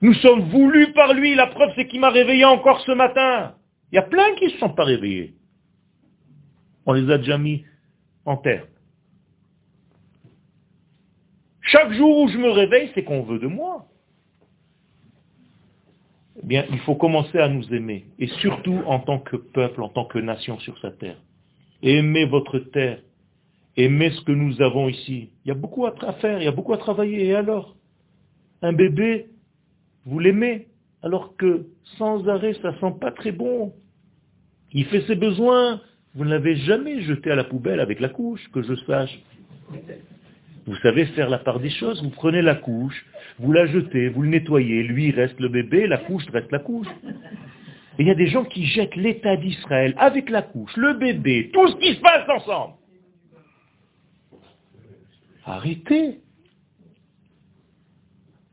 Nous 0.00 0.14
sommes 0.14 0.48
voulus 0.48 0.90
par 0.94 1.12
lui. 1.12 1.34
La 1.34 1.48
preuve, 1.48 1.72
c'est 1.76 1.86
qu'il 1.86 2.00
m'a 2.00 2.10
réveillé 2.10 2.46
encore 2.46 2.80
ce 2.80 2.92
matin. 2.92 3.56
Il 3.92 3.96
y 3.96 3.98
a 3.98 4.02
plein 4.02 4.34
qui 4.36 4.46
ne 4.46 4.50
se 4.50 4.58
sont 4.58 4.72
pas 4.72 4.84
réveillés. 4.84 5.34
On 6.86 6.94
les 6.94 7.10
a 7.10 7.18
déjà 7.18 7.36
mis 7.36 7.64
en 8.24 8.38
terre. 8.38 8.66
Chaque 11.74 11.92
jour 11.94 12.18
où 12.18 12.28
je 12.28 12.38
me 12.38 12.50
réveille, 12.50 12.92
c'est 12.94 13.02
qu'on 13.02 13.22
veut 13.22 13.40
de 13.40 13.48
moi. 13.48 13.86
Eh 16.40 16.46
bien, 16.46 16.64
il 16.70 16.78
faut 16.80 16.94
commencer 16.94 17.38
à 17.38 17.48
nous 17.48 17.74
aimer. 17.74 18.04
Et 18.20 18.28
surtout 18.28 18.80
en 18.86 19.00
tant 19.00 19.18
que 19.18 19.34
peuple, 19.34 19.82
en 19.82 19.88
tant 19.88 20.04
que 20.04 20.20
nation 20.20 20.60
sur 20.60 20.78
sa 20.78 20.92
terre. 20.92 21.16
Aimez 21.82 22.26
votre 22.26 22.60
terre. 22.60 23.00
Aimez 23.76 24.10
ce 24.10 24.20
que 24.20 24.30
nous 24.30 24.62
avons 24.62 24.88
ici. 24.88 25.30
Il 25.44 25.48
y 25.48 25.50
a 25.50 25.56
beaucoup 25.56 25.84
à 25.84 25.92
faire, 26.20 26.40
il 26.40 26.44
y 26.44 26.46
a 26.46 26.52
beaucoup 26.52 26.74
à 26.74 26.78
travailler. 26.78 27.26
Et 27.26 27.34
alors? 27.34 27.74
Un 28.62 28.72
bébé, 28.72 29.26
vous 30.06 30.20
l'aimez, 30.20 30.68
alors 31.02 31.36
que 31.36 31.66
sans 31.98 32.28
arrêt, 32.28 32.54
ça 32.62 32.78
sent 32.78 32.94
pas 33.00 33.10
très 33.10 33.32
bon. 33.32 33.72
Il 34.72 34.84
fait 34.84 35.00
ses 35.08 35.16
besoins, 35.16 35.80
vous 36.14 36.24
ne 36.24 36.30
l'avez 36.30 36.54
jamais 36.54 37.02
jeté 37.02 37.32
à 37.32 37.34
la 37.34 37.42
poubelle 37.42 37.80
avec 37.80 37.98
la 37.98 38.10
couche, 38.10 38.48
que 38.52 38.62
je 38.62 38.76
sache. 38.86 39.18
Vous 40.66 40.76
savez 40.76 41.04
faire 41.06 41.28
la 41.28 41.38
part 41.38 41.60
des 41.60 41.70
choses, 41.70 42.02
vous 42.02 42.10
prenez 42.10 42.40
la 42.40 42.54
couche, 42.54 43.04
vous 43.38 43.52
la 43.52 43.66
jetez, 43.66 44.08
vous 44.08 44.22
le 44.22 44.28
nettoyez, 44.28 44.82
lui 44.82 45.10
reste 45.10 45.38
le 45.38 45.48
bébé, 45.48 45.86
la 45.86 45.98
couche 45.98 46.26
reste 46.32 46.50
la 46.52 46.58
couche. 46.58 46.86
Et 47.98 48.02
il 48.02 48.08
y 48.08 48.10
a 48.10 48.14
des 48.14 48.28
gens 48.28 48.44
qui 48.44 48.64
jettent 48.64 48.96
l'État 48.96 49.36
d'Israël 49.36 49.94
avec 49.98 50.30
la 50.30 50.42
couche, 50.42 50.74
le 50.76 50.94
bébé, 50.94 51.50
tout 51.52 51.68
ce 51.68 51.76
qui 51.76 51.94
se 51.94 52.00
passe 52.00 52.28
ensemble. 52.28 52.74
Arrêtez. 55.44 56.20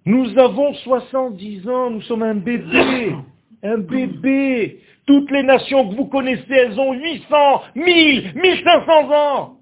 Nous 0.05 0.37
avons 0.37 0.73
70 0.73 1.69
ans, 1.69 1.91
nous 1.91 2.01
sommes 2.01 2.23
un 2.23 2.35
bébé, 2.35 3.15
un 3.63 3.77
bébé. 3.77 4.81
Toutes 5.05 5.31
les 5.31 5.43
nations 5.43 5.89
que 5.89 5.95
vous 5.95 6.05
connaissez, 6.05 6.53
elles 6.53 6.79
ont 6.79 6.93
800, 6.93 7.61
1000, 7.75 8.33
1500 8.35 9.11
ans. 9.11 9.57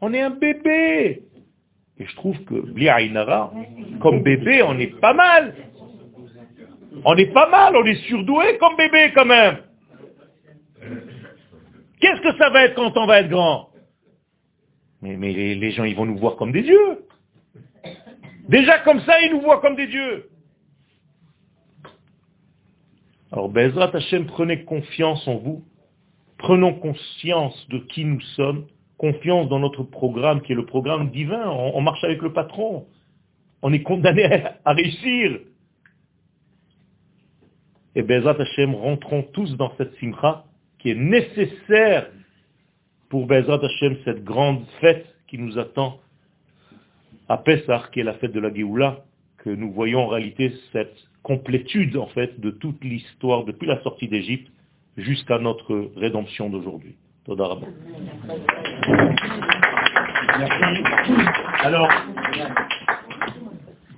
On 0.00 0.12
est 0.14 0.20
un 0.20 0.30
bébé. 0.30 1.22
Et 2.02 2.06
je 2.06 2.16
trouve 2.16 2.36
que, 2.44 3.98
comme 4.00 4.22
bébé, 4.24 4.60
on 4.64 4.76
est 4.76 4.98
pas 5.00 5.14
mal. 5.14 5.54
On 7.04 7.16
est 7.16 7.32
pas 7.32 7.48
mal, 7.48 7.76
on 7.76 7.84
est 7.84 8.02
surdoué 8.08 8.58
comme 8.58 8.76
bébé 8.76 9.12
quand 9.14 9.24
même. 9.24 9.58
Qu'est-ce 12.00 12.20
que 12.22 12.36
ça 12.38 12.50
va 12.50 12.64
être 12.64 12.74
quand 12.74 12.96
on 12.96 13.06
va 13.06 13.20
être 13.20 13.28
grand? 13.28 13.68
Mais, 15.00 15.16
mais 15.16 15.32
les, 15.32 15.54
les, 15.54 15.70
gens, 15.70 15.84
ils 15.84 15.94
vont 15.94 16.04
nous 16.04 16.18
voir 16.18 16.34
comme 16.34 16.50
des 16.50 16.62
dieux. 16.62 17.06
Déjà 18.48 18.80
comme 18.80 19.00
ça, 19.02 19.20
ils 19.20 19.30
nous 19.30 19.40
voient 19.40 19.60
comme 19.60 19.76
des 19.76 19.86
dieux. 19.86 20.28
Alors, 23.30 23.48
Bezrat 23.48 23.94
Hashem, 23.94 24.26
prenez 24.26 24.64
confiance 24.64 25.26
en 25.28 25.36
vous. 25.36 25.64
Prenons 26.38 26.74
conscience 26.74 27.68
de 27.68 27.78
qui 27.78 28.04
nous 28.04 28.20
sommes. 28.34 28.66
Confiance 29.02 29.48
dans 29.48 29.58
notre 29.58 29.82
programme, 29.82 30.42
qui 30.42 30.52
est 30.52 30.54
le 30.54 30.64
programme 30.64 31.10
divin. 31.10 31.50
On, 31.50 31.80
marche 31.80 32.04
avec 32.04 32.22
le 32.22 32.32
patron. 32.32 32.86
On 33.60 33.72
est 33.72 33.82
condamné 33.82 34.22
à, 34.64 34.72
réussir. 34.72 35.40
Et 37.96 38.02
Bezrat 38.02 38.40
Hashem, 38.40 38.76
rentrons 38.76 39.24
tous 39.32 39.56
dans 39.56 39.74
cette 39.76 39.92
simcha 39.96 40.44
qui 40.78 40.90
est 40.90 40.94
nécessaire 40.94 42.10
pour 43.08 43.26
Bezrat 43.26 43.58
Hashem, 43.64 43.96
cette 44.04 44.22
grande 44.22 44.64
fête 44.80 45.12
qui 45.26 45.36
nous 45.36 45.58
attend 45.58 45.98
à 47.28 47.38
Pessah, 47.38 47.88
qui 47.92 47.98
est 47.98 48.04
la 48.04 48.14
fête 48.14 48.32
de 48.32 48.38
la 48.38 48.54
Géoula, 48.54 49.04
que 49.38 49.50
nous 49.50 49.72
voyons 49.72 50.02
en 50.02 50.06
réalité 50.06 50.54
cette 50.70 50.96
complétude 51.24 51.96
en 51.96 52.06
fait 52.06 52.38
de 52.38 52.52
toute 52.52 52.84
l'histoire 52.84 53.44
depuis 53.46 53.66
la 53.66 53.82
sortie 53.82 54.06
d'Égypte 54.06 54.48
jusqu'à 54.96 55.40
notre 55.40 55.90
rédemption 55.96 56.50
d'aujourd'hui. 56.50 56.94
Merci. 60.38 60.82
Alors, 61.62 61.88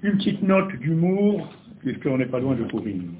une 0.02 0.16
petite 0.18 0.42
note 0.42 0.76
d'humour, 0.76 1.48
puisqu'on 1.80 2.18
n'est 2.18 2.26
pas 2.26 2.38
loin 2.38 2.54
de 2.54 2.64
Purim. 2.64 3.14